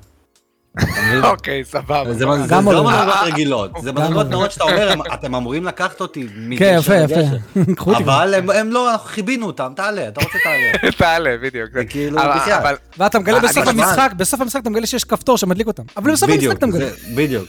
[1.23, 2.13] אוקיי, סבבה.
[2.13, 2.37] זה לא.
[2.37, 2.93] מדרגות
[3.25, 4.29] רגילות, זה מדרגות.
[4.29, 7.19] נאות שאתה אומר, "הם- אתם אמורים לקחת אותי כן, מגשר יפה, לגשר.
[7.55, 7.73] יפה.
[7.77, 8.03] קחו אותי.
[8.03, 10.91] אבל הם- לא, אנחנו חיבינו אותם, תעלה, אתה רוצה תעלה.
[10.97, 11.69] תעלה, בדיוק.
[11.73, 12.63] זה כאילו, בחייאת.
[12.97, 15.83] ואתה מגלה בסוף המשחק, בסוף המשחק אתה מגלה שיש כפתור שמדליק אותם.
[15.97, 16.89] אבל בסוף המשחק אתה מגלה.
[17.15, 17.47] בדיוק.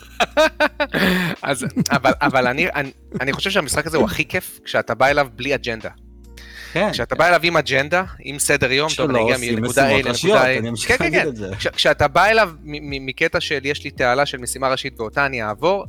[1.43, 5.27] אז, אבל, אבל אני, אני, אני חושב שהמשחק הזה הוא הכי כיף כשאתה בא אליו
[5.37, 5.91] בלי אג'נדה.
[6.75, 6.93] כן.
[6.93, 10.87] כשאתה בא אליו עם אג'נדה, עם סדר יום, טוב, אני אגיע מנקודה A לנקודה A.
[10.87, 11.11] כן, כן,
[11.61, 11.71] כן.
[11.77, 15.43] כשאתה בא אליו מ- מ- מקטע של יש לי תעלה של משימה ראשית ואותה אני
[15.43, 15.85] אעבור,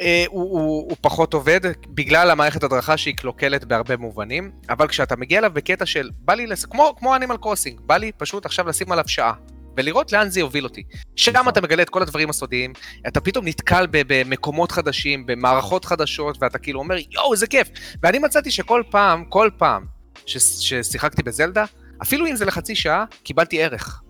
[0.00, 5.16] אה, הוא, הוא, הוא פחות עובד, בגלל המערכת הדרכה שהיא קלוקלת בהרבה מובנים, אבל כשאתה
[5.16, 6.64] מגיע אליו בקטע של, בא לי, לס...
[6.64, 9.32] כמו, כמו אנימל קרוסינג, בא לי פשוט עכשיו לשים עליו שעה,
[9.78, 10.82] ולראות לאן זה יוביל אותי.
[11.16, 11.48] שם נכון.
[11.48, 12.72] אתה מגלה את כל הדברים הסודיים,
[13.08, 17.68] אתה פתאום נתקל במקומות חדשים, במערכות חדשות, ואתה כאילו אומר, יואו, איזה כיף.
[18.02, 19.84] ואני מצאתי שכל פעם, כל פעם
[20.26, 21.64] ששיחקתי בזלדה,
[22.02, 24.02] אפילו אם זה לחצי שעה, קיבלתי ערך.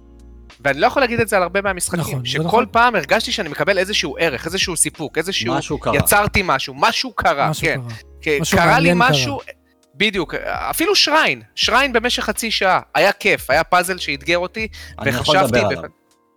[0.61, 2.01] ואני לא יכול להגיד את זה על הרבה מהמשחקים.
[2.01, 2.67] נכון, שכל נכון.
[2.73, 5.55] פעם הרגשתי שאני מקבל איזשהו ערך, איזשהו סיפוק, איזשהו...
[5.55, 5.97] משהו קרה.
[5.97, 7.81] יצרתי משהו, משהו קרה, משהו כן.
[7.81, 7.97] קרה.
[8.21, 8.39] כן.
[8.41, 9.58] משהו קרה לי מעניין קרה.
[9.99, 14.69] בדיוק, אפילו שריין, שריין במשך חצי שעה, היה כיף, היה פאזל שאתגר אותי,
[14.99, 15.59] אני יכול וחשבתי...
[15.59, 15.91] לדבר ב- עליו.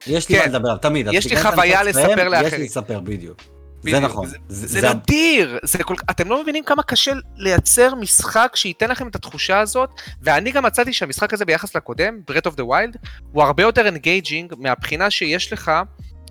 [0.08, 0.42] יש לי כן.
[0.42, 1.08] מה לדבר תמיד.
[1.12, 2.60] יש לי חוויה לספר יש לאחרים.
[2.60, 3.42] לי לספר, בדיוק.
[3.84, 4.00] זה.
[4.00, 4.30] נכון.
[4.48, 5.96] זה, נדיר, זה כל...
[6.10, 9.90] אתם לא מבינים כמה קשה לייצר משחק שייתן לכם את התחושה הזאת,
[10.22, 12.98] ואני גם מצאתי שהמשחק הזה ביחס לקודם, Breath of the Wild,
[13.32, 15.72] הוא הרבה יותר engaging מהבחינה שיש לך,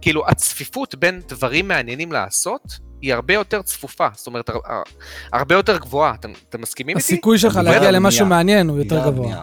[0.00, 4.82] כאילו הצפיפות בין דברים מעניינים לעשות, היא הרבה יותר צפופה, זאת אומרת, הר- הר-
[5.32, 7.06] הרבה יותר גבוהה, אתם, אתם מסכימים איתי?
[7.06, 7.90] הסיכוי שלך להגיע.
[7.90, 9.42] למשהו מעניין הוא יותר גבוה.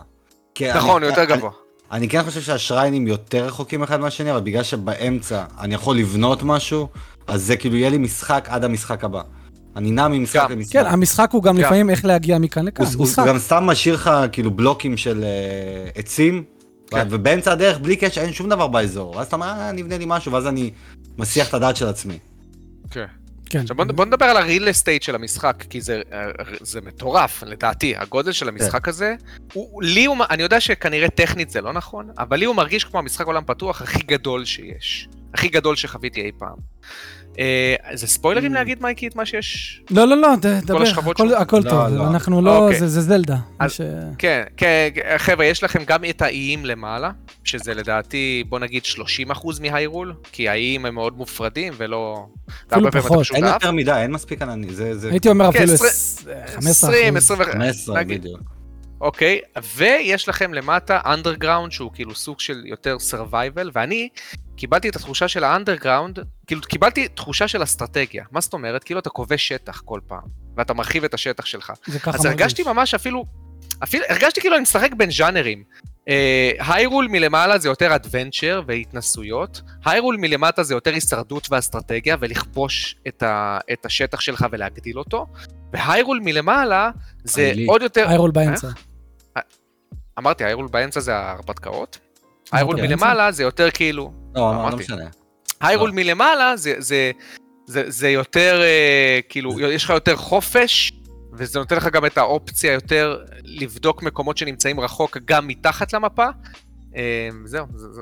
[0.55, 1.51] כן, נכון, אני- הוא יותר אני- גבוה.
[1.91, 6.43] אני כן חושב שה shrines יותר רחוקים אחד מהשני, אבל בגלל שבאמצע אני יכול לבנות
[6.43, 6.87] משהו,
[7.27, 9.21] אז זה כאילו יהיה לי משחק עד המשחק הבא.
[9.75, 10.51] אני נע ממשחק גם.
[10.51, 10.73] למשחק.
[10.73, 11.61] כן, המשחק הוא גם גם.
[11.63, 12.85] לפעמים איך להגיע מכאן לכאן.
[12.85, 13.27] הוא, הוא משחק.
[13.27, 16.43] גם סתם משאיר לך כאילו בלוקים של uh, עצים,
[16.91, 17.07] כן.
[17.09, 19.15] ובאמצע הדרך בלי קשר אין שום דבר באזור.
[19.15, 20.71] ואז אתה אומר, אה, נבנה לי משהו, ואז אני
[21.17, 22.19] מסיח את הדעת של עצמי.
[22.91, 23.05] כן.
[23.49, 23.59] כן.
[23.59, 26.01] עכשיו בוא, בוא נדבר על הריל אסטייט של המשחק, כי זה,
[26.61, 27.95] זה מטורף, לדעתי.
[27.97, 29.15] הגודל של המשחק הזה,
[29.53, 32.99] הוא, לי הוא, אני יודע שכנראה טכנית זה לא נכון, אבל לי הוא מרגיש כמו
[32.99, 35.07] המשחק עולם פתוח הכי גדול שיש.
[35.33, 36.57] הכי גדול שחוויתי אי פעם.
[37.39, 37.45] אה,
[37.93, 38.55] זה ספוילרים Mm.
[38.55, 39.81] להגיד, מייקי, את מה שיש?
[39.91, 40.27] לא, לא, לא,
[40.65, 40.77] דבר,
[41.37, 42.07] הכל- לא, טוב, לא.
[42.07, 42.79] אנחנו לא, אוקיי.
[42.79, 43.37] זה זה זלדה.
[44.17, 47.11] כן, כן, חבר'ה, יש לכם גם את האיים למעלה,
[47.43, 48.97] שזה לדעתי, בוא נגיד 30%
[49.61, 52.25] מהיירול, כי האיים הם מאוד מופרדים ולא...
[52.67, 53.25] אתה פחות.
[53.35, 53.53] אין.
[53.53, 56.23] יותר מדי, אין מספיק ענני, זה זה הייתי אומר כן, אפילו עשרה- עש-
[56.55, 57.23] 15 20, אחוז.
[57.31, 58.21] 25, 15 נגיד.
[58.21, 58.56] בדיוק.
[59.01, 59.39] אוקיי,
[59.75, 64.09] ויש לכם למטה אנדרגראונד שהוא כאילו סוג של יותר survival, ואני
[64.55, 68.25] קיבלתי את התחושה של האנדרגראונד, כאילו קיבלתי תחושה של אסטרטגיה.
[68.31, 68.83] מה זאת אומרת?
[68.83, 70.27] כאילו אתה כובש שטח כל פעם,
[70.57, 71.73] ואתה מרחיב את השטח שלך.
[71.87, 72.77] זה ככה אז הרגשתי מרגיש.
[72.77, 73.25] ממש אפילו,
[73.83, 75.63] אפילו, הרגשתי כאילו אני משחק בין ז'אנרים.
[76.09, 83.23] אה, היירול מלמעלה זה יותר אדוונצ'ר והתנסויות, היירול מלמטה זה יותר הישרדות ואסטרטגיה ולכבוש את,
[83.23, 85.27] ה, את השטח שלך ולהגדיל אותו,
[85.73, 86.91] והיירול מלמעלה
[87.23, 87.65] זה עילי.
[87.65, 88.07] עוד יותר...
[88.07, 88.67] איירול באמצע.
[90.19, 91.97] אמרתי, היירול באמצע זה ההרפתקאות.
[92.75, 92.95] באמצע?
[92.95, 94.11] מלמעלה זה יותר כאילו...
[94.35, 94.77] לא, לא, לא.
[94.77, 95.03] משנה.
[95.61, 97.11] היירול מלמעלה זה, זה,
[97.65, 100.93] זה, זה יותר, אה, כאילו, יש לך יותר חופש,
[101.33, 106.25] וזה נותן לך גם את האופציה יותר לבדוק מקומות שנמצאים רחוק גם מתחת למפה.
[106.95, 108.01] אה, זהו, זה, זה,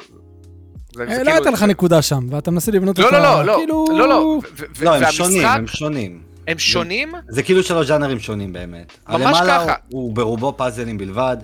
[0.96, 3.56] זה, זה לא הייתה לך נקודה שם, ואתה מנסה לבנות לא, אותה, לא, לא, לא,
[3.58, 3.86] כאילו...
[3.92, 6.22] לא, לא, ו- לא, הם שונים, הם שונים.
[6.48, 8.98] הם שונים, זה כאילו שלוש ז'אנרים שונים באמת.
[9.10, 9.64] ממש ככה.
[9.66, 11.38] הוא- הוא ברובו פאזלים בלבד.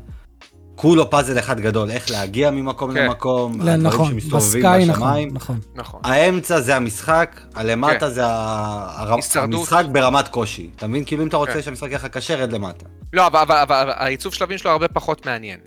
[0.82, 3.06] כולו פאזל אחד גדול, איך להגיע ממקום כן.
[3.06, 5.30] למקום, לא, הדברים נכון, שמסתובבים בסקאי נכון, בשמיים.
[5.34, 5.60] נכון.
[5.76, 8.10] נכון, האמצע זה המשחק, הלמטה כן.
[8.10, 9.14] זה הר-.
[9.36, 10.70] המשחק ברמת קושי.
[10.76, 11.06] אתה מבין?
[11.06, 11.62] כאילו אם אתה רוצה כן.
[11.62, 12.86] שהמשחק יהיה לך קשה, רד למטה.
[13.14, 15.60] לא, אבל, אבל, אבל העיצוב שלבים שלו הרבה פחות מעניין.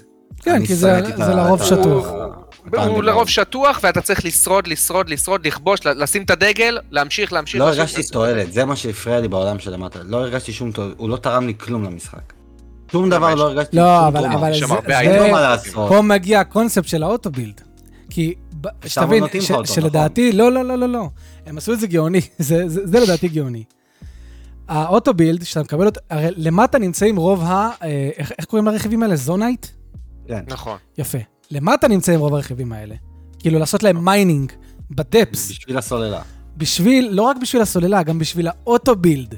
[0.42, 2.06] כן, כי זה זה ה- לרוב שטוח.
[2.72, 3.02] הוא-.
[3.02, 7.60] לרוב שטוח, ואתה צריך לשרוד, לשרוד, לשרוד, לכבוש, לשים את הדגל, להמשיך, להמשיך.
[7.60, 7.68] לא.
[7.68, 9.98] הרגשתי תועלת, זה מה שהפריע לי בעולם של למטה.
[10.02, 12.32] לא הרגשתי שום תועלת, הוא לא תרם לי כלום למשחק.
[12.92, 14.26] שום דבר לא הרגשתי לא, שום אבל-.
[14.32, 15.88] אבל יש שם זה- לעשות.
[15.88, 17.60] פה מגיע הקונספט של ה autobuild.
[18.10, 18.34] כי,
[18.86, 21.08] שתבין, ש- אותו, שלדעתי, לא, לא, לא, לא, לא.
[21.46, 23.64] הם עשו את זה גאוני, זה, זה, זה לדעתי גאוני.
[24.68, 27.70] ה autobuild, שאתה מקבל אותו, הרי למטה נמצאים רוב ה...
[27.82, 29.16] אה, איך, איך קוראים לרכיבים האלה?
[29.16, 29.66] Zonaite?
[30.28, 30.44] כן.
[30.48, 30.78] נכון.
[30.98, 31.18] יפה.
[31.50, 32.94] למטה נמצאים רוב הרכיבים האלה.
[33.38, 34.52] כאילו לעשות להם mining
[34.90, 36.20] ב depths, בשביל הסוללה.
[36.56, 39.34] בשביל, לא רק בשביל הסוללה, גם בשביל ה autobuild.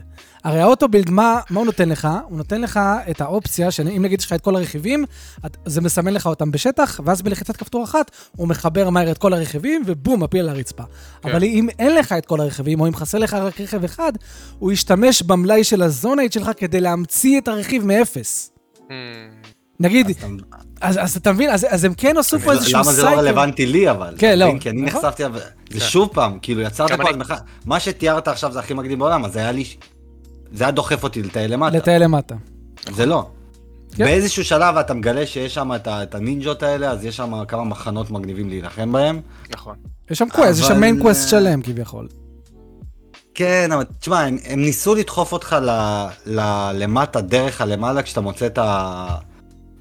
[0.47, 2.09] הרי האוטובילד, מה, מה הוא נותן לך?
[2.28, 2.80] הוא נותן לך
[3.11, 5.05] את האופציה, שאם נגיד יש לך את כל הרכיבים,
[5.47, 9.32] את, זה מסמן לך אותם בשטח, ואז בלחיצת כפתור אחת, הוא מחבר מהר את כל
[9.32, 10.82] הרכיבים, ובום, מפיל על הרצפה.
[11.22, 11.30] כן.
[11.30, 14.12] אבל אם אין לך את כל הרכיבים, או אם חסר לך רק רכיב אחד,
[14.59, 18.51] הוא ישתמש במלאי של הזונייט שלך כדי להמציא את הרכיב מאפס.
[18.76, 18.90] Hmm,
[19.80, 20.26] נגיד, אז אתה-
[20.80, 22.97] אז, אז אתה מבין, אז, אז הם כן עשו פה איזשהו למה סייקל.
[22.97, 24.14] זה לא רלוונטי לי אבל?
[24.18, 24.53] כן, לא.
[24.61, 25.01] כי אני נכון.
[25.05, 25.22] נחשפתי,
[25.70, 27.09] זה שוב פעם, כאילו יצרת פה
[27.64, 29.64] מה שתיארת עכשיו זה הכי מגניב בעולם, אז היה לי,
[30.53, 31.76] זה היה דוחף אותי לטייל למטה.
[31.76, 32.34] לטייל למטה.
[32.90, 33.26] זה לא.
[33.97, 34.05] כן.
[34.05, 38.11] באיזשהו שלב אתה מגלה שיש שם את את הנינג'ות האלה, אז יש שם כמה מחנות
[38.11, 39.20] מגניבים להילחם בהם.
[39.51, 39.76] נכון.
[40.11, 42.09] יש שם quest, יש שם אבל, main quest שלם כביכול.
[43.34, 45.70] כן, אבל תשמע, הם, הם ניסו לדחוף אותך ל,
[46.26, 46.40] ל,
[46.74, 49.07] למטה, דרך הלמעלה, כשאתה מוצא את, ה,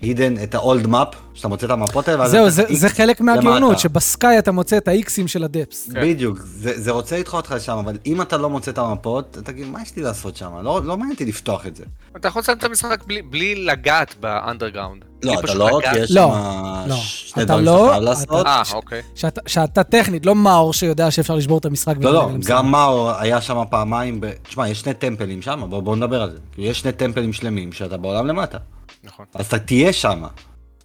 [0.01, 2.27] hidden, את ה-old map, שאתה מוצא את המפות האלה.
[2.29, 3.79] זהו, זה, זה חלק מהגאונות.
[3.79, 5.89] שבסקאי אתה מוצא את האיקסים של הדפס.
[5.93, 6.01] כן.
[6.01, 9.41] בדיוק, זה, זה רוצה לדחוף אותך לשם, אבל אם אתה לא מוצא את המפות, אתה
[9.41, 10.51] תגיד, מה יש לי לעשות שם?
[10.63, 11.83] לא, לא מעניין אותי לפתוח את זה.
[12.17, 15.03] אתה יכול לסיים את המשחק בלי- בלי לגעת באנדרגראונד.
[15.23, 15.93] לא, אתה לא, לגעת.
[15.93, 16.95] כי יש לא, שם לא.
[16.95, 18.45] שני אתה דברים לא, שאתה חייב אתה- לעשות.
[18.47, 19.01] אה, אוקיי.
[19.15, 21.95] שאתה, שאתה טכנית, לא מאור שיודע שאפשר לשבור את המשחק.
[22.01, 22.29] לא, לא.
[22.45, 24.29] גם מאור היה שם פעמיים, ב...
[24.43, 26.37] תשמע, יש שני טמפלים שם, בוא, בוא נדבר על זה.
[26.51, 28.57] כאילו, יש שני טמפלים שלמים שאתה בעולם למטה.
[29.05, 29.25] נכון.
[29.33, 30.23] אז אתה תהיה שם.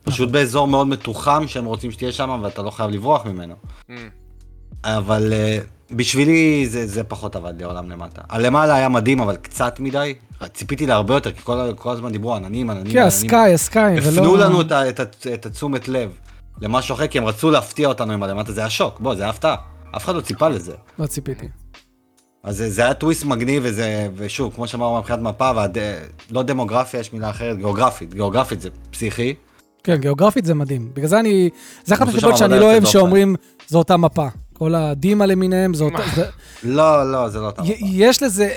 [0.02, 0.32] פשוט נכון.
[0.32, 3.54] באזור מאוד מתוחם שהם רוצים שתהיה שם ואתה לא חייב לברוח ממנו.
[3.90, 3.92] Mm.
[4.84, 8.22] אבל uh, בשבילי זה, זה פחות עבד לי העולם למטה.
[8.28, 10.14] הלמעלה היה מדהים אבל קצת מדי,
[10.52, 13.02] ציפיתי להרבה יותר כי כל, כל הזמן דיברו עננים, עננים, כן.
[13.02, 14.08] הסקאי, הסקאי, ולא...
[14.08, 16.10] הפנו לנו את, את, ה- את התשומת לב
[16.60, 19.30] למשהו אחר כי הם רצו להפתיע אותנו עם הלמטה, זה היה שוק, בוא, זה היה
[19.30, 19.56] הפתעה.
[19.96, 20.74] אף אחד לא ציפה לזה.
[20.98, 21.48] לא ציפיתי.
[22.42, 25.78] אז זה, זה היה טוויסט מגניב וזה, ושוב, כמו שאמרנו מבחינת מפה, והד...
[26.30, 29.34] לא דמוגרפיה, יש מילה אחרת, גיאוגרפית, גיאוגרפית זה פסיכי.
[29.84, 30.90] כן, גיאוגרפית זה מדהים.
[30.94, 31.50] בגלל זה אני...
[31.84, 32.84] זה אחת הסיבות שאני לא אוהב.
[32.84, 33.36] שאומרים,
[33.68, 34.26] זו אותה מפה.
[34.52, 36.02] כל הדימה למיניהם, זה אותה...
[36.14, 36.26] זה-
[36.62, 37.72] לא, לא, זה לא אותה מפה.
[37.80, 38.48] יש לזה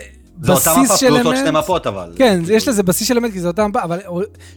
[0.42, 1.64] זה אותה מפה בסיס של פלוס עוד שני אלמנט.
[1.64, 2.14] מפות אבל.
[2.16, 4.00] כן, כאילו, יש לזה בסיס של אלמנט, כי זה אותה מפה, אבל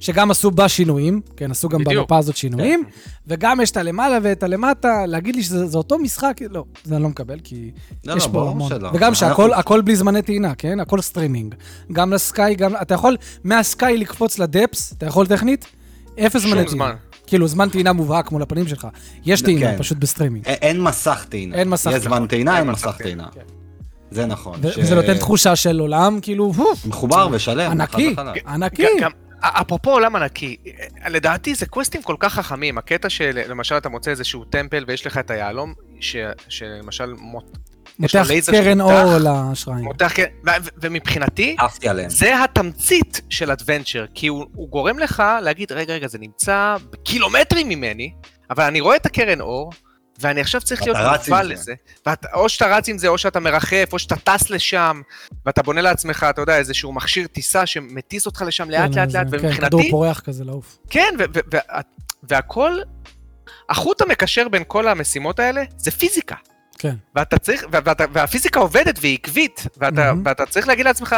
[0.01, 2.03] שגם עשו בה שינויים, כן, עשו גם בדיוק.
[2.03, 2.91] במפה הזאת שינויים, כן.
[3.27, 7.03] וגם יש את הלמעלה ואת הלמטה, להגיד לי שזה זה אותו משחק, לא, זה אני
[7.03, 7.70] לא מקבל, כי
[8.05, 8.68] לא, יש לא, פה ברור המון.
[8.68, 8.89] שלא.
[8.89, 10.81] וגם אנחנו- שהכל הכל בלי זמני טעינה, כן?
[10.81, 11.55] הכל סטרימינג.
[11.93, 12.74] גם ל sky, גם...
[12.83, 15.66] אתה יכול מה sky לקפוץ ל depths, אתה יכול טכנית?
[16.18, 16.70] אפס זמני טעינה.
[16.70, 16.93] זמן.
[17.27, 18.87] כאילו, זמן טעינה מובהק מול הפנים שלך.
[19.24, 19.79] יש טעינה, כן.
[19.79, 20.49] פשוט בסטרימינג.
[20.49, 21.57] א- אין מסך טעינה.
[21.57, 22.16] אין מסך יש טעינה.
[22.16, 23.27] זמן טעינה, אין מסך מסך טעינה.
[24.11, 24.15] כן.
[24.17, 24.59] זה נכון.
[24.63, 26.53] ו- ש- וזה נותן תחושה של עולם, כאילו,
[26.87, 27.71] מחובר ושלם.
[27.71, 28.47] ענקי, וחלק.
[28.49, 28.87] ענקי.
[29.01, 29.11] גם,
[29.43, 34.11] א- אפרופו עולם ענקי, אה, לדעתי זה קווסטים כל כך חכמים, הקטע שלמשל אתה מוצא
[34.11, 36.17] איזשהו temple ויש לך את היהלום, ש-
[36.49, 37.59] שלמשל מות-
[37.99, 38.13] מותח
[38.53, 38.93] קרן אור
[39.53, 39.85] לשריים.
[39.85, 41.57] מותח קרן, ו- ו- ומבחינתי.
[42.11, 47.69] זה התמצית של אדוונצ'ר, כי הוא, הוא גורם לך להגיד, רגע, רגע, זה נמצא קילומטרים
[47.69, 48.11] ממני,
[48.51, 49.73] אבל אני רואה את הקרן אור,
[50.21, 50.97] ואני עכשיו צריך להיות
[51.29, 51.53] מובל זה.
[51.53, 51.75] לזה.
[52.07, 55.01] ואתה, או שאתה רץ עם זה, או שאתה מרחף, או שאתה טס לשם,
[55.47, 59.27] ואתה בונה לעצמך, אתה יודע, איזשהו מכשיר טיסה שמטיס אותך לשם לאט כן, לאט לאט,
[59.31, 60.79] כן, כדור ומבחינתי, פורח כזה לעוף.
[60.91, 61.81] כן, ו- ו- וה-
[62.23, 62.79] והכל,
[63.71, 66.37] החוט המקשר בין כל המשימות האלה זה פיזיקה.
[66.79, 66.95] כן.
[67.14, 70.23] ואתה צריך, ואתה, והפיזיקה עובדת והיא עקבית, ואתה, מהמם.
[70.25, 71.17] ואתה צריך להגיד לעצמך,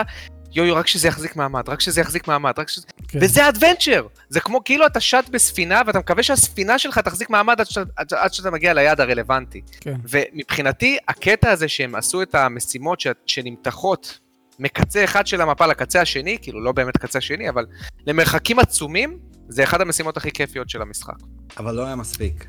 [0.53, 2.86] יו יו, רק שזה יחזיק מעמד, רק שזה יחזיק מעמד, רק שזה...
[3.09, 3.18] כן.
[3.22, 4.07] וזה אדוונצ'ר!
[4.28, 8.14] זה כמו כאילו אתה שט בספינה, ואתה מקווה שהספינה שלך תחזיק מעמד עד שאתה, עד,
[8.14, 9.61] עד שאתה מגיע ליעד הרלוונטי.
[9.80, 9.96] כן.
[10.09, 14.18] ומבחינתי, הקטע הזה שהם עשו את המשימות ש, שנמתחות
[14.59, 17.66] מקצה אחד של המפה לקצה השני, כאילו לא באמת קצה השני, אבל
[18.07, 19.18] למרחקים עצומים,
[19.49, 21.16] זה אחד המשימות הכי כיפיות של המשחק.
[21.59, 22.46] אבל לא היה מספיק.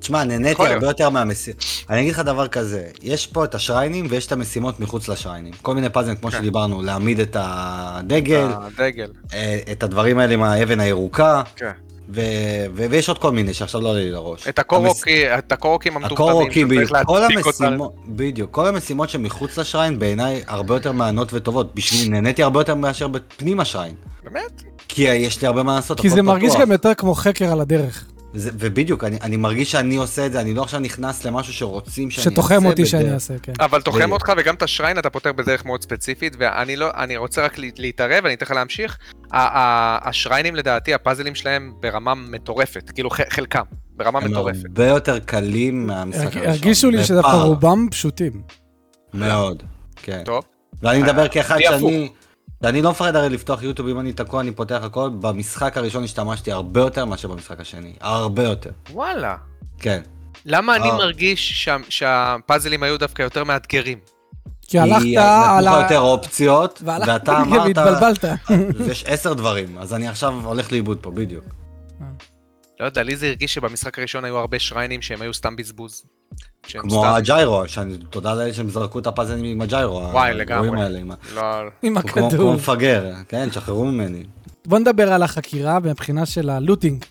[0.00, 0.86] תשמע, נהניתי הרבה.
[0.86, 1.64] יותר מהמשימות.
[1.90, 5.52] אני אגיד לך דבר כזה, יש פה את השריינים ויש את המשימות מחוץ לשריינים.
[5.62, 6.38] כל מיני פאזלים, כמו כן.
[6.38, 9.10] שדיברנו, להעמיד את הדגל, הדגל.
[9.34, 11.70] אה, את הדברים האלה עם האבן הירוקה, כן.
[12.14, 12.20] ו-
[12.74, 14.48] ו- ויש עוד כל מיני שעכשיו לא עולה לי לראש.
[14.48, 16.68] את הקורוקי, את הקורוקים המטומטמים.
[16.68, 17.22] בדיוק, כל.
[17.24, 21.74] המשימות, בדיוק, כל המשימות שמחוץ לשריין בעיניי הרבה יותר מהנות וטובות.
[21.74, 23.94] בשבילי נהניתי הרבה יותר מאשר בפנים השריין.
[24.24, 24.62] באמת?
[24.88, 26.62] כי יש לי הרבה מה לעשות, כי זה מרגיש פתוח.
[26.62, 28.04] גם יותר כמו חקר על הדרך.
[28.34, 32.10] זה, ובדיוק, אני, אני מרגיש שאני עושה את זה, אני לא עכשיו נכנס למשהו שרוצים
[32.10, 32.30] שאני אעשה.
[32.30, 32.88] שתוחם אותי בדרך.
[32.90, 33.52] שאני אעשה, כן.
[33.60, 34.12] אבל תוחם בדיוק.
[34.12, 37.66] אותך וגם את השריין אתה פותר בדרך מאוד ספציפית, ואני לא, אני רוצה רק לה-
[37.78, 38.98] להתערב, אני אתן לך להמשיך.
[39.32, 43.62] ה- ה- השריינים לדעתי, הפאזלים שלהם ברמה מטורפת, כאילו ח- חלקם,
[43.96, 44.58] ברמה הם מטורפת.
[44.64, 46.42] הרבה יותר קלים מהמשחק הראשון.
[46.46, 47.28] הרגישו לי שדווקא.
[47.36, 48.42] רובם פשוטים.
[49.14, 49.62] מאוד,
[49.96, 50.22] כן.
[50.24, 50.44] טוב,
[50.82, 51.80] ואני מדבר כאחד הפוך.
[51.90, 52.08] שאני...
[52.62, 55.10] ואני לא מפחד הרי לפתוח יוטיוב, אם אני תקוע אני פותח הכל.
[55.20, 57.92] במשחק הראשון השתמשתי הרבה יותר מאשר במשחק השני.
[58.00, 58.70] הרבה יותר.
[58.92, 59.36] וואלה.
[59.78, 60.00] כן.
[60.46, 60.96] למה אני אה.
[60.96, 63.98] מרגיש שה- שהפאזלים היו דווקא יותר מאתגרים?
[64.68, 65.24] כי הלכת כי על
[65.58, 65.82] נתנו לך ה...
[65.82, 67.76] יותר אופציות, והלכת ואתה אמרת...
[67.76, 68.24] והתבלבלת.
[68.90, 71.44] יש עשר דברים, אז אני עכשיו הולך לאיבוד פה, בדיוק.
[72.80, 76.02] לא יודע, לי זה הרגיש שבמשחק הראשון היו הרבה שריינים שהם היו סתם בזבוז.
[76.62, 79.96] כמו סתם- ה gyro, שאני, תודה לאלה שהם זרקו את הפאזלים עם ה gyro.
[79.96, 80.80] וואי, לגמרי.
[80.82, 81.42] האלה, עם לא,
[81.82, 82.54] עם הוא כמו כמו הכדור.
[82.54, 84.24] מפגר, כן, שחררו ממני.
[84.66, 87.04] בוא נדבר על החקירה מבחינה של ה looting.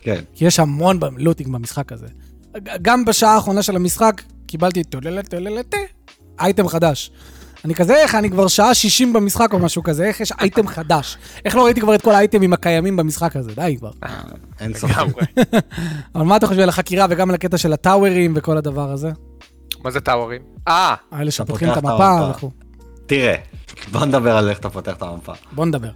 [0.00, 0.20] כן.
[0.34, 2.06] כי יש המון looting במשחק הזה.
[2.82, 5.34] גם בשעה האחרונה של המשחק קיבלתי טוללת
[6.40, 7.10] אייטם חדש.
[7.64, 11.18] אני כזה, איך אני כבר שעה 60 במשחק או משהו כזה, איך יש אייטם חדש?
[11.44, 13.50] איך לא ראיתי כבר את כל האייטמים הקיימים במשחק הזה?
[13.54, 13.90] די כבר.
[14.60, 14.90] אין סוף.
[16.14, 19.10] אבל מה אתה חושב על החקירה וגם על הקטע של הטאוורים וכל הדבר הזה?
[19.84, 20.42] מה זה טאוורים?
[20.68, 22.30] אה, האלה שפותחים את המפה.
[22.30, 22.50] וכו'.
[23.06, 23.34] תראה,
[23.92, 25.32] בוא נדבר על איך אתה פותח את המפה.
[25.52, 25.90] בוא נדבר.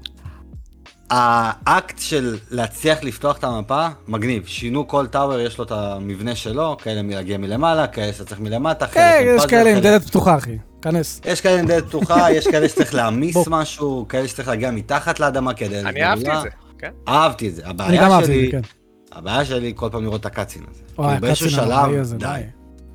[1.10, 4.46] האקט של להצליח לפתוח את המפה, מגניב.
[4.46, 8.86] שינו כל טאוור, יש לו את המבנה שלו, כאלה מלהגיע מלמעלה, כאלה שאתה צריך מלמטה,
[8.86, 10.58] חלק כן, עם יש פאזל, כאלה עם חלק- דלת פתוחה, אחי.
[10.82, 11.20] כנס.
[11.24, 13.36] יש כאלה עם דלת פתוחה, יש כאלה שצריך להעמיס.
[13.46, 15.80] משהו, כאלה שצריך להגיע מתחת לאדמה כדי...
[15.80, 16.48] אני אהבתי את זה.
[17.08, 17.62] אהבתי את זה.
[17.66, 18.60] אני גם אהבתי את שלי, זה, כן.
[19.12, 20.82] הבעיה שלי כל פעם לראות את ה cutscene הזה.
[20.98, 22.40] וואי, כאילו, באיזשהו ה cutscene שלב, הנוראי הזה, די.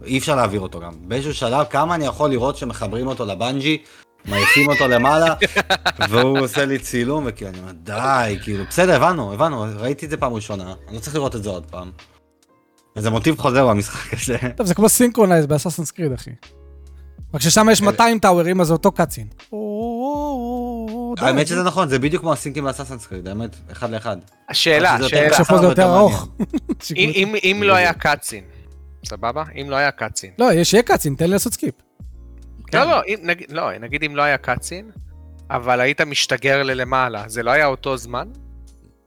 [0.05, 0.91] אי אפשר להעביר אותו גם.
[1.01, 3.77] באיזשהו שלב, כמה אני יכול לראות שמחברים אותו לבנג'י,
[4.25, 5.35] מעיפים אותו למעלה,
[6.09, 10.17] והוא עושה לי צילום, וכאילו, אני אומר, די, כאילו, בסדר, הבנו, הבנו, ראיתי את זה
[10.17, 11.91] פעם ראשונה, אני לא צריך לראות את זה עוד פעם.
[12.95, 14.37] וזה מוטיב חוזר במשחק הזה.
[14.57, 16.31] טוב, זה כמו synchronize ב Assassin's Creed, אחי.
[17.35, 19.27] רק ששם יש 200 טאוורים, אז זה אותו cutscene.
[21.17, 24.17] האמת שזה נכון, זה בדיוק כמו הסינקים ב Assassin's Creed, האמת, אחד לאחד.
[24.49, 25.23] השאלה, רק שזה שאלה.
[25.27, 26.27] יותר שפה זה יותר ארוך.
[27.43, 28.43] אם- לא היה קאצין,
[29.05, 29.43] סבבה?
[29.61, 30.29] אם לא היה קאצין.
[30.39, 31.73] לא, יש שיהיה cutscene, תן לי לעשות skip.
[32.67, 32.77] כן.
[32.77, 32.85] לא,
[33.23, 34.89] לא, לא, נגיד אם לא היה cutscene,
[35.49, 38.27] אבל היית משתגר ללמעלה, זה לא היה אותו זמן?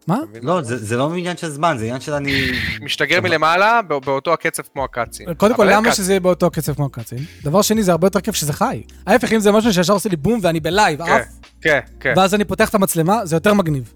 [0.08, 0.18] מה?
[0.42, 2.50] לא, זה זה לא עניין של זמן, זה עניין של אני...
[2.82, 5.34] משתגר מלמעלה בא- באותו הקצב כמו ה cutscene.
[5.34, 5.92] קודם כל, למה.
[5.92, 7.18] שזה יהיה באותו קצב כמו ה cutscene?
[7.44, 8.82] דבר שני, זה הרבה יותר כיף שזה חי.
[9.06, 11.26] ההפך, אם זה משהו שישר עושה לי בום ואני בלייב, כן, עף,
[11.60, 12.14] כן, כן.
[12.16, 13.92] ואז אני פותח את המצלמה, זה יותר מגניב.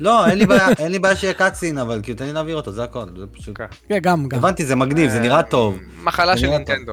[0.00, 2.72] לא, אין לי בעיה, אין לי בעיה שיהיה קאצין, אבל כאילו, תן לי להעביר אותו,
[2.72, 3.58] זה הכל, זה פשוט...
[3.58, 3.64] כן.
[3.88, 4.38] כן, גם, גם.
[4.38, 5.78] הבנתי, זה מגניב, זה נראה טוב.
[6.02, 6.46] מחלה זה של.
[6.48, 6.92] נינטנדו.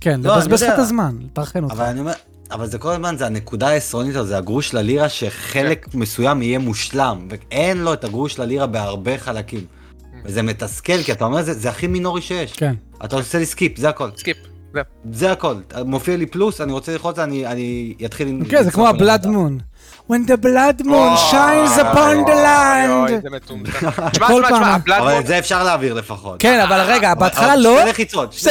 [0.00, 0.78] כן, לא, לבזבז לך את.
[0.78, 1.74] הזמן, לטרחן אותך.
[1.74, 2.12] אבל אני אומר,
[2.50, 7.28] אבל זה כל הזמן, זה הנקודה העשרונית הזו, זה הגרוש ללירה שחלק מסוים יהיה מושלם,
[7.30, 9.64] ואין לו את הגרוש ללירה בהרבה חלקים.
[10.24, 12.52] וזה מתסכל, כי אתה אומר, זה, זה הכי מינורי שיש.
[12.52, 12.74] כן.
[13.04, 14.08] אתה עושה לי skip, זה הכל.
[14.16, 14.36] skip.
[14.74, 14.82] זהו.
[15.12, 15.54] זה הכל.
[15.84, 18.28] מופיע לי פלוס, אני רוצה ללחוץ, אני, אני אתחיל...
[18.28, 19.26] עם- כן, זה כמו ה blood.
[19.26, 19.58] moon.
[20.10, 23.10] When the blood moon shines upon the אוי, land.
[23.10, 23.70] איזה מטומטם.
[24.12, 24.62] תשמע, כל תשמע, פעם.
[24.62, 25.08] תשמע, ה blood moon...
[25.10, 26.40] אבל את זה אפשר להעביר לפחות.
[26.40, 27.78] כן, אבל רגע, בהתחלה לא.
[27.80, 28.50] שתי לחיצות, שתי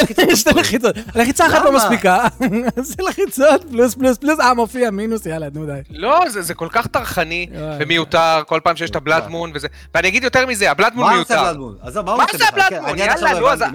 [0.60, 0.96] לחיצות.
[1.16, 1.72] לחיצה אחת לא?
[1.72, 2.26] מספיקה.
[2.82, 5.72] זה לחיצות, פלוס פלוס פלוס, אה, מופיע מינוס, יאללה, נו די.
[5.90, 7.48] לא, זה, כל כך טרחני.
[7.80, 9.68] ומיותר, כל פעם שיש את ה blood moon וזה.
[9.96, 11.44] ואני אגיד יותר מזה, ה blood moon מה עושה מיותר.
[11.44, 11.76] blood moon?
[11.82, 12.46] עזוב, מה הוא מה עושה זה?
[12.48, 12.98] ה blood moon?
[12.98, 13.72] כן, עכשיו יאללה, לא נו, הבנתי, אז-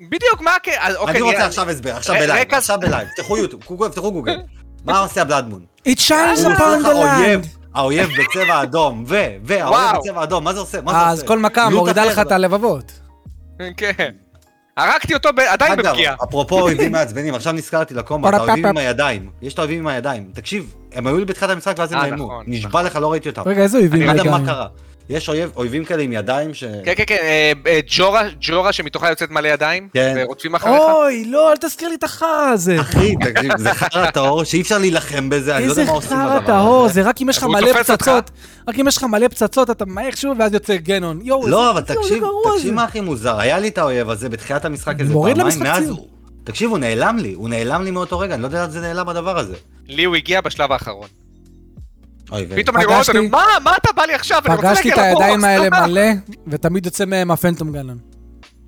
[0.00, 0.08] מה?
[0.10, 0.50] בדיוק, מה?
[0.80, 4.12] אז אוקיי, אני רוצה עכשיו הסבר, עכשיו ב live, עכשיו ב live, תפתחו יוטיוב, תפתחו
[4.12, 4.36] גוגל.
[4.88, 5.60] מה עושה ה blood moon?
[5.88, 7.46] It shines upon the land.
[7.74, 10.00] האויב בצבע אדום, ו, והאויב וואו.
[10.02, 10.80] בצבע אדום, מה זה עושה?
[10.80, 11.10] מה זה עושה?
[11.10, 12.32] אז כל מכה מורידה לך את.
[12.32, 12.92] הלבבות.
[13.76, 14.10] כן.
[14.76, 16.14] הרגתי אותו עדיין בפגיעה.
[16.24, 18.66] אפרופו אויבים מעצבנים, עכשיו נזכרתי ל combat, פרה האויבים.
[18.66, 19.30] עם הידיים.
[19.42, 20.30] יש את האויבים עם הידיים.
[20.34, 22.24] תקשיב, הם היו לי בתחילת המשחק ואז הם אה, נעלמו.
[22.26, 23.42] נכון, נשבע לך, לא ראיתי אותם.
[23.46, 24.38] רגע, איזה אויבים אני לא יודע?
[24.38, 24.66] מה קרה.
[25.08, 26.64] יש אויב- אויבים כאלה עם ידיים ש...
[26.84, 30.14] כן, כן, כן, אה, אה, ג'ורה, ג'ורה שמתוכה יוצאת מלא ידיים, כן.
[30.24, 30.74] ורודפים אחריך.
[30.82, 32.80] אוי, לא, אל תזכיר לי את החרא הזה.
[32.80, 36.16] אחי, תקשיב, זה חרא טהור שאי אפשר להילחם בזה, אני לא איזה יודע מה עושים
[36.16, 36.94] עם חרא הדבר טהור, הזה.
[36.94, 37.72] זה רק אם יש לך מלא.
[37.72, 38.30] פצצות.
[38.68, 41.20] רק אם יש לך מלא פצצות, אתה מהר שוב, ואז יוצא גנון.
[41.22, 42.24] יואו, לא, איזה- אבל תקשיב,
[42.56, 42.74] תקשיב.
[42.74, 45.88] מה הכי מוזר, היה לי את האויב הזה בתחילת המשחק איזה פעמיים, מאז.
[45.88, 46.06] הוא...
[46.44, 49.08] תקשיב, הוא נעלם לי, הוא נעלם לי מאותו רגע, אני לא יודע לאן זה נעלם
[49.08, 49.54] הדבר הזה.
[49.88, 51.08] לי הוא הגיע בשלב האחרון.
[52.56, 54.42] פתאום אני רואה אותו, אני, מה, מה אתה בא לי עכשיו?
[54.46, 56.02] אני רוצה פגשתי את הידיים לבוס." האלה מלא,
[56.46, 57.98] ותמיד יוצא מהם הפנטום גנון.